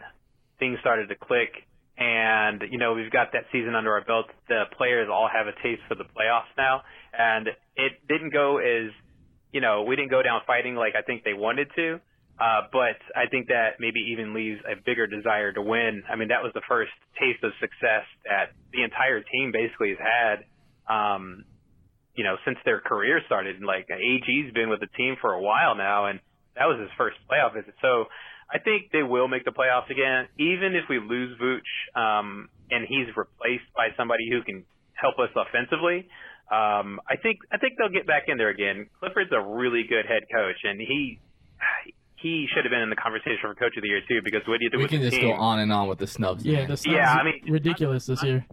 things 0.58 0.78
started 0.80 1.08
to 1.08 1.16
click, 1.16 1.66
and 1.98 2.62
you 2.70 2.78
know 2.78 2.94
we've 2.94 3.10
got 3.10 3.32
that 3.32 3.44
season 3.50 3.74
under 3.74 3.92
our 3.92 4.04
belt. 4.04 4.26
The 4.48 4.64
players 4.76 5.08
all 5.10 5.28
have 5.32 5.46
a 5.46 5.52
taste 5.62 5.82
for 5.88 5.94
the 5.94 6.04
playoffs 6.04 6.52
now, 6.56 6.82
and 7.16 7.48
it 7.76 7.92
didn't 8.08 8.32
go 8.32 8.58
as, 8.58 8.92
you 9.52 9.60
know, 9.60 9.82
we 9.82 9.96
didn't 9.96 10.10
go 10.10 10.22
down 10.22 10.40
fighting 10.46 10.74
like 10.74 10.94
I 10.96 11.02
think 11.02 11.24
they 11.24 11.34
wanted 11.34 11.68
to. 11.76 12.00
Uh, 12.40 12.66
but 12.72 12.98
I 13.14 13.30
think 13.30 13.48
that 13.48 13.78
maybe 13.78 14.00
even 14.12 14.34
leaves 14.34 14.60
a 14.66 14.74
bigger 14.74 15.06
desire 15.06 15.52
to 15.52 15.62
win. 15.62 16.02
I 16.10 16.16
mean, 16.16 16.28
that 16.28 16.42
was 16.42 16.52
the 16.54 16.66
first 16.68 16.90
taste 17.20 17.42
of 17.44 17.52
success 17.60 18.04
that 18.24 18.50
the 18.72 18.82
entire 18.82 19.20
team 19.22 19.52
basically 19.52 19.94
has 19.94 20.02
had. 20.02 20.36
Um, 20.90 21.44
you 22.14 22.22
know, 22.22 22.36
since 22.44 22.58
their 22.64 22.80
career 22.80 23.20
started. 23.26 23.60
Like 23.62 23.90
AG's 23.90 24.52
been 24.54 24.70
with 24.70 24.80
the 24.80 24.90
team 24.96 25.16
for 25.20 25.32
a 25.32 25.42
while 25.42 25.74
now, 25.74 26.06
and 26.06 26.20
that 26.56 26.66
was 26.66 26.78
his 26.80 26.90
first 26.96 27.16
playoff 27.30 27.54
visit. 27.54 27.74
So 27.82 28.06
I 28.50 28.58
think 28.58 28.90
they 28.92 29.02
will 29.02 29.28
make 29.28 29.44
the 29.44 29.50
playoffs 29.50 29.90
again, 29.90 30.28
even 30.38 30.74
if 30.74 30.84
we 30.88 30.98
lose 30.98 31.36
Vooch, 31.38 31.70
um, 31.98 32.48
and 32.70 32.86
he's 32.88 33.10
replaced 33.16 33.66
by 33.74 33.88
somebody 33.96 34.30
who 34.30 34.42
can 34.42 34.64
help 34.94 35.18
us 35.18 35.30
offensively. 35.34 36.06
Um, 36.50 37.00
I 37.08 37.16
think 37.20 37.40
I 37.50 37.58
think 37.58 37.74
they'll 37.78 37.92
get 37.92 38.06
back 38.06 38.24
in 38.28 38.38
there 38.38 38.50
again. 38.50 38.86
Clifford's 39.00 39.32
a 39.32 39.42
really 39.42 39.82
good 39.88 40.06
head 40.06 40.22
coach, 40.30 40.60
and 40.62 40.78
he 40.78 41.18
he 42.24 42.48
should 42.48 42.64
have 42.64 42.72
been 42.72 42.80
in 42.80 42.88
the 42.88 42.96
conversation 42.96 43.36
for 43.44 43.54
coach 43.54 43.76
of 43.76 43.82
the 43.84 43.88
year 43.92 44.00
too. 44.08 44.20
Because 44.24 44.40
what 44.48 44.56
do 44.58 44.64
you 44.64 44.70
do 44.70 44.78
We 44.78 44.84
with 44.84 44.90
can 44.96 45.02
just 45.04 45.12
team? 45.20 45.28
go 45.28 45.32
on 45.36 45.60
and 45.60 45.70
on 45.70 45.88
with 45.88 45.98
the 46.00 46.06
snubs. 46.08 46.44
yeah 46.44 46.64
man. 46.64 46.76
snubs 46.76 46.86
Yeah, 46.88 47.12
I 47.12 47.22
mean, 47.22 47.40
ridiculous 47.48 48.06
this 48.06 48.22
year 48.24 48.46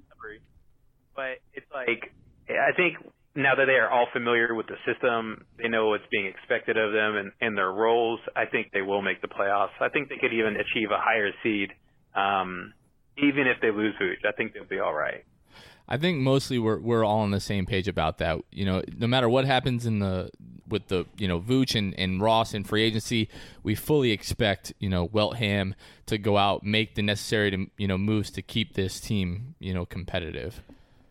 But 1.16 1.40
it's 1.54 1.66
like 1.74 2.12
I 2.50 2.76
think 2.76 2.98
now 3.34 3.56
that 3.56 3.66
they 3.66 3.80
are 3.80 3.90
all 3.90 4.08
familiar 4.12 4.54
with 4.54 4.68
the 4.68 4.76
system, 4.86 5.46
they 5.58 5.70
know 5.70 5.88
what's 5.88 6.04
being 6.12 6.26
expected 6.28 6.76
of 6.76 6.92
them 6.92 7.16
and, 7.16 7.32
and 7.40 7.58
their 7.58 7.72
roles. 7.72 8.20
I 8.36 8.44
think 8.46 8.72
they 8.74 8.82
will 8.82 9.02
make 9.02 9.22
the 9.22 9.30
playoffs. 9.30 9.72
I 9.80 9.88
think 9.88 10.10
they 10.10 10.18
could 10.20 10.34
even 10.34 10.56
achieve 10.60 10.92
a 10.92 11.00
higher 11.00 11.32
seed, 11.42 11.70
um, 12.14 12.74
even 13.18 13.48
if 13.48 13.62
they 13.62 13.72
lose 13.72 13.96
Vooch. 14.02 14.28
I 14.28 14.34
think 14.36 14.54
they'll 14.54 14.66
be 14.68 14.80
all 14.80 14.94
right. 14.94 15.24
I 15.94 15.98
think 15.98 16.20
mostly 16.20 16.58
we're 16.58 16.80
we're 16.80 17.04
all 17.04 17.20
on 17.20 17.32
the 17.32 17.42
same 17.42 17.66
page 17.66 17.90
about 17.90 18.18
that. 18.20 18.40
You 18.50 18.64
know, 18.64 18.82
no 18.98 19.08
matter 19.08 19.28
what 19.28 19.44
happens 19.44 19.86
in 19.86 20.00
the 20.00 20.32
with 20.70 20.88
the 20.88 21.06
you 21.18 21.28
know 21.28 21.42
Vooch 21.42 21.76
and, 21.76 21.94
and 22.00 22.22
Ross 22.22 22.54
in 22.54 22.64
free 22.64 22.84
agency, 22.84 23.28
we 23.62 23.76
fully 23.76 24.12
expect 24.12 24.72
you 24.80 24.88
know 24.88 25.10
Weltman 25.10 25.74
to 26.06 26.18
go 26.18 26.38
out 26.38 26.64
make 26.64 26.96
the 26.96 27.02
necessary 27.02 27.52
to 27.52 27.66
you 27.78 27.88
know 27.88 27.98
moves 27.98 28.32
to 28.32 28.42
keep 28.42 28.74
this 28.74 29.02
team 29.02 29.56
you 29.60 29.74
know 29.74 29.86
competitive. 29.86 30.62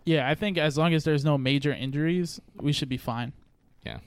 yeah 0.07 0.29
i 0.31 0.35
think 0.35 0.57
as 0.57 0.79
long 0.79 0.95
as 0.95 1.05
there's 1.05 1.25
no 1.27 1.37
major 1.37 1.73
injuries 1.73 2.41
we 2.57 2.73
should 2.73 2.89
be 2.89 2.97
fine 2.97 3.33
Yeah. 3.85 3.99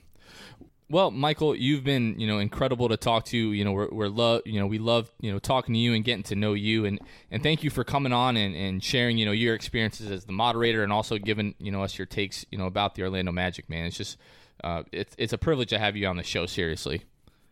Well, 0.90 1.10
Michael, 1.10 1.56
you've 1.56 1.82
been 1.82 2.18
you 2.20 2.26
know 2.26 2.38
incredible 2.38 2.88
to 2.90 2.96
talk 2.96 3.24
to. 3.26 3.38
You 3.38 3.64
know, 3.64 3.72
we're, 3.72 3.88
we're 3.90 4.08
love 4.08 4.42
you 4.44 4.60
know 4.60 4.66
we 4.66 4.78
love 4.78 5.10
you 5.20 5.32
know 5.32 5.38
talking 5.38 5.74
to 5.74 5.78
you 5.78 5.94
and 5.94 6.04
getting 6.04 6.22
to 6.24 6.34
know 6.34 6.52
you 6.52 6.84
and 6.84 7.00
and 7.30 7.42
thank 7.42 7.64
you 7.64 7.70
for 7.70 7.84
coming 7.84 8.12
on 8.12 8.36
and, 8.36 8.54
and 8.54 8.84
sharing 8.84 9.16
you 9.16 9.24
know 9.24 9.32
your 9.32 9.54
experiences 9.54 10.10
as 10.10 10.26
the 10.26 10.32
moderator 10.32 10.82
and 10.82 10.92
also 10.92 11.16
giving 11.18 11.54
you 11.58 11.72
know 11.72 11.82
us 11.82 11.96
your 11.98 12.06
takes 12.06 12.44
you 12.50 12.58
know 12.58 12.66
about 12.66 12.94
the 12.94 13.02
Orlando 13.02 13.32
Magic. 13.32 13.68
Man, 13.70 13.86
it's 13.86 13.96
just 13.96 14.18
uh, 14.62 14.82
it's 14.92 15.14
it's 15.18 15.32
a 15.32 15.38
privilege 15.38 15.70
to 15.70 15.78
have 15.78 15.96
you 15.96 16.06
on 16.06 16.16
the 16.16 16.22
show. 16.22 16.46
Seriously. 16.46 17.02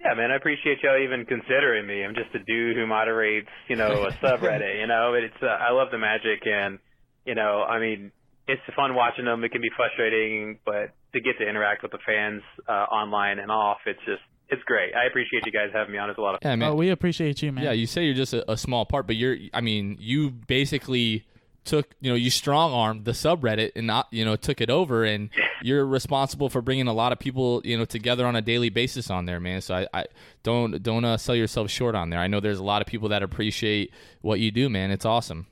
Yeah, 0.05 0.15
man, 0.15 0.33
I 0.33 0.37
appreciate 0.37 0.79
y'all 0.83 1.01
even 1.01 1.25
considering 1.25 1.87
me. 1.87 2.05
I'm 2.05 2.15
just 2.15 2.35
a 2.35 2.41
dude 2.41 2.77
who 2.77 2.89
moderates, 2.89 3.49
you 3.69 3.77
know, 3.77 4.05
a 4.05 4.13
subreddit. 4.15 4.77
You 4.81 4.87
know, 4.89 5.15
it's 5.15 5.41
uh, 5.41 5.47
I 5.47 5.71
love 5.71 5.93
the 5.93 5.99
magic, 5.99 6.45
and 6.45 6.81
you 7.25 7.35
know, 7.35 7.63
I 7.63 7.79
mean, 7.79 8.11
it's 8.49 8.63
fun 8.75 8.95
watching 8.95 9.25
them. 9.25 9.45
It 9.45 9.53
can 9.53 9.61
be 9.61 9.71
frustrating, 9.77 10.59
but 10.65 10.91
to 11.13 11.21
get 11.21 11.39
to 11.39 11.49
interact 11.49 11.83
with 11.83 11.93
the 11.93 11.99
fans 12.05 12.43
uh, 12.69 12.73
online 12.73 13.39
and 13.39 13.51
off, 13.51 13.79
it's 13.87 14.01
just 14.05 14.23
it's 14.49 14.63
great. 14.65 14.95
I 14.95 15.07
appreciate 15.07 15.47
you 15.47 15.53
guys 15.53 15.71
having 15.73 15.93
me 15.93 15.99
on. 15.99 16.11
It's 16.11 16.19
a 16.19 16.23
lot 16.23 16.35
of 16.35 16.43
fun. 16.43 16.51
Yeah, 16.51 16.57
man. 16.57 16.73
Oh, 16.73 16.75
we 16.75 16.91
appreciate 16.91 17.43
you, 17.43 17.53
man. 17.53 17.65
Yeah, 17.65 17.73
you 17.73 17.87
say 17.87 18.05
you're 18.05 18.15
just 18.15 18.35
a, 18.35 18.51
a 18.51 18.57
small 18.57 18.85
part, 18.85 19.07
but 19.07 19.17
you're. 19.17 19.37
I 19.55 19.61
mean, 19.61 19.97
you 20.01 20.31
basically 20.31 21.25
took 21.65 21.87
you 22.01 22.11
know 22.11 22.17
you 22.17 22.31
strong 22.31 22.73
armed 22.73 23.05
the 23.05 23.13
subreddit 23.13 23.73
and 23.77 23.87
not 23.87 24.09
you 24.11 24.25
know 24.25 24.35
took 24.35 24.61
it 24.61 24.69
over 24.69 25.05
and 25.05 25.31
you're 25.63 25.87
responsible 25.87 26.49
for 26.49 26.61
bringing 26.61 26.89
a 26.89 26.93
lot 26.93 27.13
of 27.13 27.21
people 27.21 27.63
you 27.65 27.79
know 27.79 27.85
together 27.85 28.27
on 28.27 28.35
a 28.35 28.43
daily 28.43 28.69
basis 28.69 29.11
on 29.11 29.27
there 29.27 29.39
man 29.39 29.61
so 29.61 29.75
i, 29.77 29.87
I 29.95 30.07
don't 30.43 30.83
don't 30.83 31.05
uh, 31.05 31.17
sell 31.17 31.37
yourself 31.37 31.71
short 31.71 31.95
on 31.95 32.11
there 32.11 32.19
i 32.19 32.27
know 32.27 32.41
there's 32.41 32.59
a 32.59 32.65
lot 32.65 32.83
of 32.83 32.89
people 32.89 33.11
that 33.11 33.23
appreciate 33.23 33.93
what 34.23 34.41
you 34.41 34.51
do 34.51 34.69
man 34.69 34.91
it's 34.91 35.05
awesome 35.05 35.47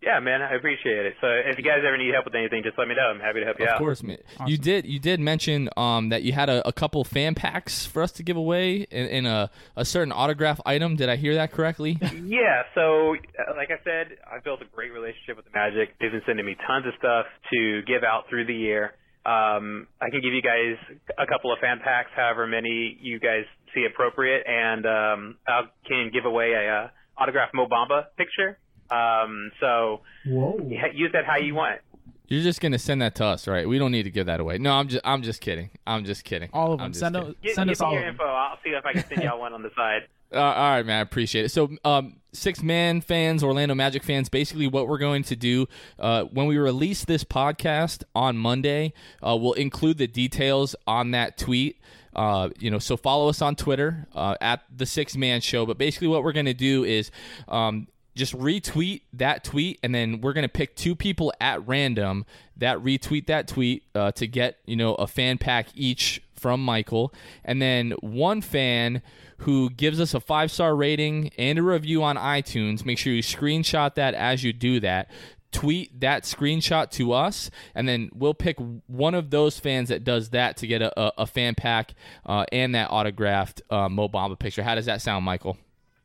Yeah, 0.00 0.20
man, 0.20 0.42
I 0.42 0.54
appreciate 0.54 1.06
it. 1.06 1.14
So 1.20 1.26
if 1.26 1.58
you 1.58 1.64
guys 1.64 1.78
ever 1.86 1.98
need 1.98 2.12
help 2.12 2.24
with 2.24 2.34
anything, 2.34 2.62
just 2.62 2.78
let 2.78 2.86
me 2.86 2.94
know. 2.94 3.02
I'm 3.02 3.20
happy 3.20 3.40
to 3.40 3.46
help 3.46 3.58
you 3.58 3.64
of 3.66 3.72
out. 3.72 3.78
course 3.78 4.02
man 4.02 4.18
you 4.46 4.56
did 4.56 4.86
you 4.86 4.98
did 4.98 5.18
mention 5.20 5.68
um 5.76 6.08
that 6.10 6.22
you 6.22 6.32
had 6.32 6.48
a, 6.48 6.66
a 6.66 6.72
couple 6.72 7.02
fan 7.04 7.34
packs 7.34 7.84
for 7.84 8.02
us 8.02 8.12
to 8.12 8.22
give 8.22 8.36
away 8.36 8.86
in, 8.90 9.06
in 9.06 9.26
a, 9.26 9.50
a 9.76 9.84
certain 9.84 10.12
autograph 10.12 10.60
item 10.64 10.96
did 10.96 11.08
i 11.08 11.16
hear 11.16 11.34
that 11.34 11.50
correctly 11.52 11.98
Yeah, 12.24 12.62
so 12.74 13.14
uh, 13.14 13.54
like 13.56 13.70
I 13.70 13.82
said, 13.84 14.18
I've 14.30 14.44
built 14.44 14.60
a 14.62 14.68
great 14.74 14.92
relationship 14.92 15.36
with 15.36 15.46
the 15.46 15.50
Magic. 15.54 15.96
They've 16.00 16.10
been 16.12 16.22
sending 16.26 16.44
me 16.44 16.56
tons 16.66 16.86
of 16.86 16.92
stuff 16.98 17.26
to 17.52 17.80
give 17.86 18.04
out 18.04 18.24
through 18.28 18.46
the 18.46 18.54
year. 18.54 18.94
Um, 19.24 19.86
I 20.00 20.10
can 20.10 20.20
give 20.20 20.32
you 20.32 20.42
guys 20.42 20.76
a 21.18 21.26
couple 21.26 21.52
of 21.52 21.58
fan 21.60 21.78
packs, 21.82 22.10
however 22.14 22.46
many 22.46 22.96
you 23.00 23.18
guys 23.18 23.44
see 23.74 23.84
appropriate, 23.90 24.44
and 24.46 24.84
um, 24.86 25.36
I 25.46 25.62
can 25.86 26.10
give 26.12 26.24
away 26.24 26.52
a 26.52 26.64
uh, 26.68 27.22
autographed 27.22 27.54
Mo 27.54 27.66
Bamba 27.66 28.04
picture. 28.16 28.58
Um, 28.90 29.50
so 29.60 30.00
Whoa. 30.26 30.58
use 30.94 31.12
that 31.12 31.24
how 31.24 31.36
you 31.36 31.54
want. 31.54 31.80
You're 32.28 32.42
just 32.42 32.60
gonna 32.60 32.78
send 32.78 33.00
that 33.00 33.14
to 33.16 33.24
us, 33.24 33.48
right? 33.48 33.66
We 33.66 33.78
don't 33.78 33.90
need 33.90 34.02
to 34.02 34.10
give 34.10 34.26
that 34.26 34.38
away. 34.38 34.58
No, 34.58 34.72
I'm 34.72 34.88
just 34.88 35.00
I'm 35.04 35.22
just 35.22 35.40
kidding. 35.40 35.70
I'm 35.86 36.04
just 36.04 36.24
kidding. 36.24 36.50
all 36.52 36.72
of 36.74 36.78
them. 36.80 36.90
just 36.92 37.00
Send, 37.00 37.14
kidding. 37.14 37.28
them, 37.28 37.36
Get, 37.42 37.54
send 37.54 37.68
give 37.68 37.72
us 37.76 37.80
me 37.80 37.86
all 37.86 37.92
your 37.94 38.00
of 38.02 38.04
them. 38.06 38.14
info. 38.14 38.24
I'll 38.26 38.58
see 38.62 38.70
if 38.70 38.84
I 38.84 38.92
can 38.92 39.04
send 39.08 39.22
y'all 39.22 39.40
one 39.40 39.52
on 39.54 39.62
the 39.62 39.70
side. 39.74 40.02
Uh, 40.30 40.40
all 40.40 40.70
right, 40.72 40.84
man. 40.84 40.98
I 40.98 41.00
appreciate 41.00 41.46
it. 41.46 41.48
So, 41.48 41.70
um, 41.86 42.16
six 42.34 42.62
man 42.62 43.00
fans, 43.00 43.42
Orlando 43.42 43.74
Magic 43.74 44.02
fans, 44.02 44.28
basically 44.28 44.66
what 44.66 44.86
we're 44.86 44.98
going 44.98 45.22
to 45.22 45.34
do 45.34 45.66
uh, 45.98 46.24
when 46.24 46.44
we 46.46 46.58
release 46.58 47.06
this 47.06 47.24
podcast 47.24 48.02
on 48.14 48.36
Monday, 48.36 48.92
uh, 49.26 49.34
we'll 49.40 49.54
include 49.54 49.96
the 49.96 50.06
details 50.06 50.76
on 50.86 51.12
that 51.12 51.38
tweet. 51.38 51.80
Uh, 52.14 52.50
you 52.58 52.70
know, 52.70 52.78
so 52.78 52.94
follow 52.94 53.30
us 53.30 53.40
on 53.40 53.56
Twitter 53.56 54.06
uh, 54.14 54.34
at 54.42 54.64
the 54.76 54.84
Sixth 54.84 55.16
Man 55.16 55.40
Show. 55.40 55.64
But 55.64 55.78
basically, 55.78 56.08
what 56.08 56.22
we're 56.22 56.32
going 56.32 56.44
to 56.44 56.52
do 56.52 56.84
is 56.84 57.10
um, 57.48 57.86
just 58.18 58.36
retweet 58.36 59.02
that 59.14 59.44
tweet, 59.44 59.78
and 59.82 59.94
then 59.94 60.20
we're 60.20 60.32
going 60.34 60.42
to 60.42 60.48
pick 60.48 60.76
two 60.76 60.94
people 60.94 61.32
at 61.40 61.66
random 61.66 62.26
that 62.56 62.78
retweet 62.78 63.26
that 63.28 63.48
tweet 63.48 63.84
uh, 63.94 64.12
to 64.12 64.26
get 64.26 64.58
you 64.66 64.76
know 64.76 64.94
a 64.96 65.06
fan 65.06 65.38
pack 65.38 65.68
each 65.74 66.22
from 66.34 66.62
Michael, 66.62 67.14
and 67.44 67.62
then 67.62 67.92
one 68.00 68.42
fan 68.42 69.00
who 69.38 69.70
gives 69.70 70.00
us 70.00 70.14
a 70.14 70.20
five 70.20 70.50
star 70.50 70.74
rating 70.74 71.30
and 71.38 71.58
a 71.58 71.62
review 71.62 72.02
on 72.02 72.16
iTunes. 72.16 72.84
Make 72.84 72.98
sure 72.98 73.12
you 73.12 73.22
screenshot 73.22 73.94
that 73.94 74.14
as 74.14 74.44
you 74.44 74.52
do 74.52 74.80
that. 74.80 75.10
Tweet 75.50 75.98
that 76.00 76.24
screenshot 76.24 76.90
to 76.90 77.14
us, 77.14 77.50
and 77.74 77.88
then 77.88 78.10
we'll 78.12 78.34
pick 78.34 78.58
one 78.86 79.14
of 79.14 79.30
those 79.30 79.58
fans 79.58 79.88
that 79.88 80.04
does 80.04 80.30
that 80.30 80.58
to 80.58 80.66
get 80.66 80.82
a, 80.82 81.00
a, 81.00 81.12
a 81.18 81.26
fan 81.26 81.54
pack 81.54 81.94
uh, 82.26 82.44
and 82.52 82.74
that 82.74 82.90
autographed 82.90 83.62
uh, 83.70 83.88
Mo 83.88 84.08
Bamba 84.08 84.38
picture. 84.38 84.62
How 84.62 84.74
does 84.74 84.86
that 84.86 85.00
sound, 85.00 85.24
Michael? 85.24 85.56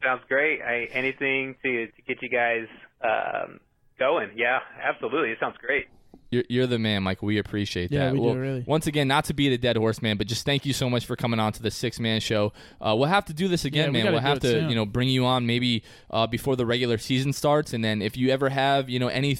Sounds 0.03 0.21
great. 0.27 0.61
I, 0.61 0.87
anything 0.91 1.55
to 1.63 1.87
to 1.87 2.01
get 2.07 2.21
you 2.21 2.29
guys 2.29 2.67
um, 3.03 3.59
going. 3.99 4.31
Yeah, 4.35 4.59
absolutely. 4.81 5.29
It 5.31 5.37
sounds 5.39 5.55
great. 5.57 5.87
You're, 6.31 6.43
you're 6.49 6.67
the 6.67 6.79
man, 6.79 7.03
Mike. 7.03 7.21
We 7.21 7.37
appreciate 7.37 7.91
that. 7.91 7.95
Yeah, 7.95 8.05
that. 8.07 8.13
we 8.15 8.19
do, 8.19 8.39
really. 8.39 8.63
Once 8.65 8.87
again, 8.87 9.07
not 9.07 9.25
to 9.25 9.35
beat 9.35 9.53
a 9.53 9.57
dead 9.57 9.77
horse, 9.77 10.01
man, 10.01 10.17
but 10.17 10.25
just 10.25 10.45
thank 10.45 10.65
you 10.65 10.73
so 10.73 10.89
much 10.89 11.05
for 11.05 11.15
coming 11.15 11.39
on 11.39 11.53
to 11.53 11.61
the 11.61 11.69
Sixth 11.69 11.99
Man 11.99 12.19
Show. 12.21 12.53
Uh, 12.81 12.95
we'll 12.97 13.07
have 13.09 13.25
to 13.25 13.33
do 13.35 13.47
this 13.47 13.65
again, 13.65 13.85
Yeah, 13.85 13.91
man. 13.91 14.03
gotta 14.05 14.13
We'll 14.13 14.21
have 14.21 14.39
to, 14.39 14.47
soon. 14.49 14.69
you 14.69 14.75
know, 14.75 14.85
bring 14.87 15.09
you 15.09 15.25
on 15.25 15.45
maybe 15.45 15.83
uh, 16.09 16.25
before 16.25 16.55
the 16.55 16.65
regular 16.65 16.97
season 16.97 17.33
starts, 17.33 17.71
and 17.71 17.83
then 17.85 18.01
if 18.01 18.17
you 18.17 18.29
ever 18.29 18.49
have, 18.49 18.89
you 18.89 18.97
know, 18.99 19.09
any 19.09 19.37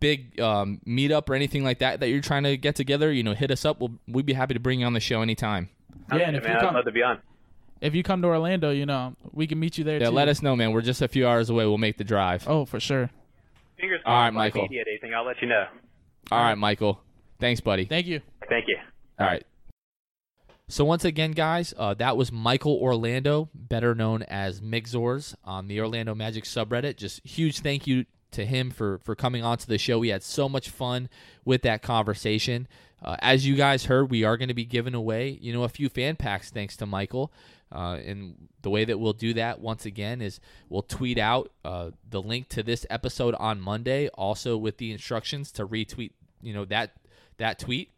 big 0.00 0.38
um, 0.38 0.82
meetup 0.86 1.30
or 1.30 1.34
anything 1.34 1.64
like 1.64 1.78
that 1.78 2.00
that 2.00 2.08
you're 2.10 2.20
trying 2.20 2.42
to 2.42 2.58
get 2.58 2.76
together, 2.76 3.10
you 3.10 3.22
know, 3.22 3.32
hit 3.32 3.50
us 3.50 3.64
up. 3.64 3.80
We'll 3.80 3.92
we'd 4.06 4.26
be 4.26 4.34
happy 4.34 4.52
to 4.52 4.60
bring 4.60 4.80
you 4.80 4.86
on 4.86 4.92
the 4.92 5.00
show 5.00 5.22
anytime. 5.22 5.70
Yeah, 6.12 6.16
and 6.16 6.22
Okay, 6.22 6.36
if 6.36 6.42
you 6.42 6.48
man, 6.48 6.56
I'd 6.58 6.60
come, 6.62 6.74
love 6.74 6.84
to 6.84 6.92
be 6.92 7.02
on. 7.02 7.20
If 7.84 7.94
you 7.94 8.02
come 8.02 8.22
to 8.22 8.28
Orlando, 8.28 8.70
you 8.70 8.86
know 8.86 9.14
we 9.32 9.46
can 9.46 9.60
meet 9.60 9.76
you 9.78 9.84
there 9.84 10.00
Yeah, 10.00 10.08
too. 10.08 10.14
let 10.14 10.28
us 10.28 10.40
know, 10.42 10.56
man. 10.56 10.72
We're 10.72 10.80
just 10.80 11.02
a 11.02 11.08
few 11.08 11.26
hours 11.28 11.50
away. 11.50 11.66
We'll 11.66 11.78
make 11.78 11.98
the 11.98 12.04
drive. 12.04 12.48
Oh, 12.48 12.64
for 12.64 12.80
sure. 12.80 13.10
Fingers 13.78 14.00
crossed. 14.02 14.06
All 14.06 14.20
right, 14.22 14.28
on 14.28 14.34
Michael. 14.34 14.62
Media 14.62 14.84
day 14.84 14.98
thing. 14.98 15.12
I'll 15.14 15.26
let 15.26 15.40
you 15.42 15.48
know. 15.48 15.66
All 16.32 16.42
right, 16.42 16.56
Michael. 16.56 17.00
Thanks, 17.38 17.60
buddy. 17.60 17.84
Thank 17.84 18.06
you. 18.06 18.20
Thank 18.48 18.68
you. 18.68 18.76
All 19.18 19.26
right. 19.26 19.44
So 20.66 20.82
once 20.84 21.04
again, 21.04 21.32
guys, 21.32 21.74
uh, 21.76 21.92
that 21.94 22.16
was 22.16 22.32
Michael 22.32 22.76
Orlando, 22.80 23.50
better 23.54 23.94
known 23.94 24.22
as 24.22 24.62
Migzors 24.62 25.34
on 25.44 25.68
the 25.68 25.78
Orlando 25.80 26.14
Magic 26.14 26.44
subreddit. 26.44 26.96
Just 26.96 27.20
huge 27.26 27.60
thank 27.60 27.86
you 27.86 28.06
to 28.30 28.46
him 28.46 28.70
for 28.70 28.98
for 29.04 29.14
coming 29.14 29.44
onto 29.44 29.66
the 29.66 29.76
show. 29.76 29.98
We 29.98 30.08
had 30.08 30.22
so 30.22 30.48
much 30.48 30.70
fun 30.70 31.10
with 31.44 31.60
that 31.62 31.82
conversation. 31.82 32.66
Uh, 33.02 33.16
as 33.20 33.46
you 33.46 33.54
guys 33.56 33.84
heard, 33.84 34.10
we 34.10 34.24
are 34.24 34.38
going 34.38 34.48
to 34.48 34.54
be 34.54 34.64
giving 34.64 34.94
away, 34.94 35.38
you 35.42 35.52
know, 35.52 35.64
a 35.64 35.68
few 35.68 35.90
fan 35.90 36.16
packs 36.16 36.50
thanks 36.50 36.74
to 36.78 36.86
Michael. 36.86 37.30
Uh, 37.74 37.98
and 38.04 38.48
the 38.62 38.70
way 38.70 38.84
that 38.84 38.98
we'll 38.98 39.12
do 39.12 39.34
that 39.34 39.60
once 39.60 39.84
again 39.84 40.22
is 40.22 40.38
we'll 40.68 40.82
tweet 40.82 41.18
out 41.18 41.50
uh, 41.64 41.90
the 42.08 42.22
link 42.22 42.48
to 42.50 42.62
this 42.62 42.86
episode 42.88 43.34
on 43.34 43.60
Monday, 43.60 44.08
also 44.08 44.56
with 44.56 44.78
the 44.78 44.92
instructions 44.92 45.50
to 45.52 45.66
retweet, 45.66 46.12
you 46.40 46.54
know, 46.54 46.64
that 46.64 46.92
that 47.38 47.58
tweet 47.58 47.90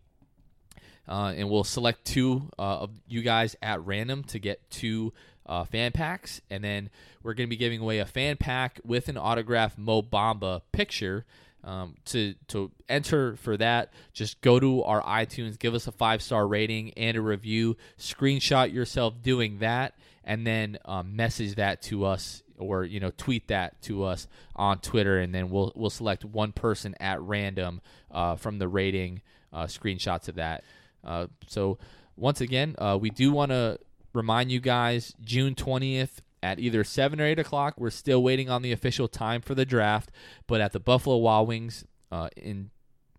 uh, 1.08 1.32
and 1.36 1.48
we'll 1.50 1.64
select 1.64 2.04
two 2.04 2.50
uh, 2.58 2.78
of 2.80 2.90
you 3.06 3.22
guys 3.22 3.56
at 3.62 3.84
random 3.84 4.24
to 4.24 4.38
get 4.38 4.68
two 4.70 5.12
uh, 5.46 5.64
fan 5.64 5.92
packs, 5.92 6.40
and 6.50 6.64
then 6.64 6.90
we're 7.22 7.34
going 7.34 7.46
to 7.46 7.50
be 7.50 7.56
giving 7.56 7.80
away 7.80 7.98
a 7.98 8.06
fan 8.06 8.36
pack 8.36 8.80
with 8.84 9.08
an 9.08 9.16
autographed 9.16 9.78
Mo 9.78 10.02
Bamba 10.02 10.62
picture. 10.72 11.24
Um, 11.66 11.96
to 12.06 12.34
to 12.48 12.70
enter 12.88 13.34
for 13.34 13.56
that, 13.56 13.92
just 14.12 14.40
go 14.40 14.60
to 14.60 14.84
our 14.84 15.02
iTunes, 15.02 15.58
give 15.58 15.74
us 15.74 15.88
a 15.88 15.92
five 15.92 16.22
star 16.22 16.46
rating 16.46 16.92
and 16.96 17.16
a 17.16 17.20
review. 17.20 17.76
Screenshot 17.98 18.72
yourself 18.72 19.20
doing 19.20 19.58
that, 19.58 19.94
and 20.22 20.46
then 20.46 20.78
um, 20.84 21.16
message 21.16 21.56
that 21.56 21.82
to 21.82 22.04
us 22.04 22.44
or 22.58 22.84
you 22.84 23.00
know 23.00 23.10
tweet 23.16 23.48
that 23.48 23.80
to 23.82 24.04
us 24.04 24.28
on 24.54 24.78
Twitter, 24.78 25.18
and 25.18 25.34
then 25.34 25.50
we'll 25.50 25.72
we'll 25.74 25.90
select 25.90 26.24
one 26.24 26.52
person 26.52 26.94
at 27.00 27.20
random 27.20 27.80
uh, 28.10 28.36
from 28.36 28.58
the 28.58 28.68
rating 28.68 29.22
uh, 29.52 29.64
screenshots 29.64 30.28
of 30.28 30.36
that. 30.36 30.64
Uh, 31.04 31.26
so 31.46 31.78
once 32.16 32.40
again, 32.40 32.74
uh, 32.78 32.96
we 33.00 33.10
do 33.10 33.32
want 33.32 33.50
to 33.50 33.78
remind 34.12 34.50
you 34.50 34.60
guys 34.60 35.14
June 35.20 35.54
twentieth 35.54 36.22
at 36.42 36.58
either 36.58 36.84
seven 36.84 37.20
or 37.20 37.24
eight 37.24 37.38
o'clock. 37.38 37.74
We're 37.76 37.90
still 37.90 38.22
waiting 38.22 38.48
on 38.48 38.62
the 38.62 38.72
official 38.72 39.08
time 39.08 39.40
for 39.40 39.54
the 39.54 39.66
draft, 39.66 40.10
but 40.46 40.60
at 40.60 40.72
the 40.72 40.80
Buffalo 40.80 41.16
Wild 41.16 41.48
Wings 41.48 41.84
uh, 42.10 42.28
in 42.36 42.70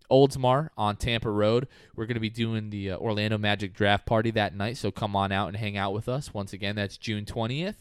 Oldsmar 0.09 0.69
on 0.77 0.95
Tampa 0.95 1.29
Road. 1.29 1.67
We're 1.95 2.05
going 2.05 2.15
to 2.15 2.21
be 2.21 2.29
doing 2.29 2.69
the 2.69 2.91
uh, 2.91 2.97
Orlando 2.97 3.37
Magic 3.37 3.73
draft 3.73 4.05
party 4.05 4.31
that 4.31 4.55
night, 4.55 4.77
so 4.77 4.91
come 4.91 5.15
on 5.15 5.31
out 5.31 5.47
and 5.47 5.57
hang 5.57 5.77
out 5.77 5.93
with 5.93 6.07
us. 6.07 6.33
Once 6.33 6.53
again, 6.53 6.75
that's 6.75 6.97
June 6.97 7.25
20th. 7.25 7.75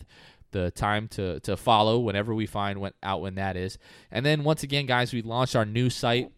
The 0.53 0.70
time 0.70 1.09
to, 1.09 1.41
to 1.41 1.57
follow 1.57 1.99
whenever 1.99 2.34
we 2.34 2.47
find 2.47 2.80
when, 2.80 2.93
out 3.03 3.20
when 3.20 3.34
that 3.34 3.57
is. 3.57 3.78
And 4.11 4.24
then 4.24 4.45
once 4.45 4.62
again, 4.62 4.87
guys, 4.87 5.12
we 5.12 5.20
launched 5.20 5.57
our 5.57 5.66
new 5.66 5.91
site, 5.91 6.30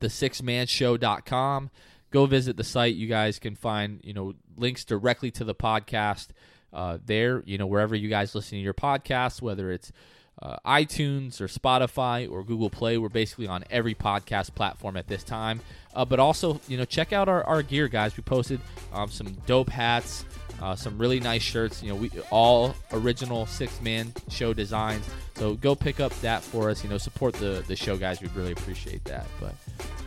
thesixthmanshow.com. 0.00 1.70
Go 2.10 2.26
visit 2.26 2.56
the 2.56 2.64
site. 2.64 2.96
You 2.96 3.06
guys 3.06 3.38
can 3.38 3.56
find, 3.56 4.00
you 4.04 4.12
know, 4.12 4.34
links 4.56 4.84
directly 4.84 5.30
to 5.32 5.44
the 5.44 5.54
podcast 5.54 6.28
uh, 6.72 6.98
there, 7.04 7.42
you 7.46 7.58
know, 7.58 7.66
wherever 7.66 7.94
you 7.94 8.08
guys 8.08 8.34
listen 8.34 8.58
to 8.58 8.62
your 8.62 8.74
podcasts, 8.74 9.40
whether 9.40 9.70
it's 9.70 9.92
uh, 10.42 10.56
iTunes 10.66 11.40
or 11.40 11.46
Spotify 11.46 12.30
or 12.30 12.44
Google 12.44 12.70
Play. 12.70 12.98
We're 12.98 13.08
basically 13.08 13.46
on 13.46 13.64
every 13.70 13.94
podcast 13.94 14.54
platform 14.54 14.96
at 14.96 15.08
this 15.08 15.24
time. 15.24 15.60
Uh, 15.94 16.04
but 16.04 16.20
also, 16.20 16.60
you 16.68 16.76
know, 16.76 16.84
check 16.84 17.12
out 17.12 17.28
our, 17.28 17.42
our 17.44 17.62
gear, 17.62 17.88
guys. 17.88 18.16
We 18.16 18.22
posted 18.22 18.60
um, 18.92 19.10
some 19.10 19.32
dope 19.46 19.70
hats, 19.70 20.24
uh, 20.60 20.74
some 20.74 20.98
really 20.98 21.20
nice 21.20 21.42
shirts. 21.42 21.82
You 21.82 21.90
know, 21.90 21.96
we 21.96 22.10
all 22.30 22.74
original 22.92 23.46
six 23.46 23.80
man 23.80 24.12
show 24.28 24.52
designs. 24.52 25.04
So 25.34 25.54
go 25.54 25.74
pick 25.74 26.00
up 26.00 26.12
that 26.20 26.42
for 26.42 26.70
us. 26.70 26.82
You 26.82 26.90
know, 26.90 26.98
support 26.98 27.34
the 27.34 27.64
the 27.66 27.76
show, 27.76 27.96
guys. 27.96 28.20
We'd 28.20 28.34
really 28.34 28.52
appreciate 28.52 29.04
that. 29.04 29.26
But 29.40 29.54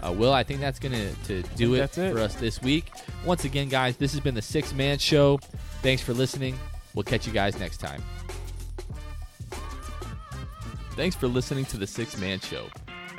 uh, 0.06 0.12
Will, 0.12 0.34
I 0.34 0.43
think 0.43 0.60
that's 0.60 0.80
gonna 0.80 1.12
to 1.26 1.43
do 1.56 1.76
it, 1.76 1.97
it. 1.97 2.14
for 2.14 2.20
us 2.20 2.36
this 2.36 2.62
week. 2.62 2.91
Once 3.26 3.45
again, 3.45 3.70
guys, 3.70 3.97
this 3.97 4.12
has 4.12 4.22
been 4.22 4.36
the 4.36 4.41
Sixth 4.41 4.74
Man 4.74 4.97
Show. 4.97 5.39
Thanks 5.82 6.02
for 6.02 6.14
listening. 6.14 6.58
We'll 6.93 7.04
catch 7.04 7.28
you 7.28 7.34
guys 7.34 7.60
next 7.60 7.78
time. 7.78 8.04
Thanks 10.95 11.16
for 11.16 11.28
listening 11.28 11.66
to 11.66 11.78
the 11.78 11.88
Sixth 11.88 12.20
Man 12.20 12.39
Show. 12.39 12.66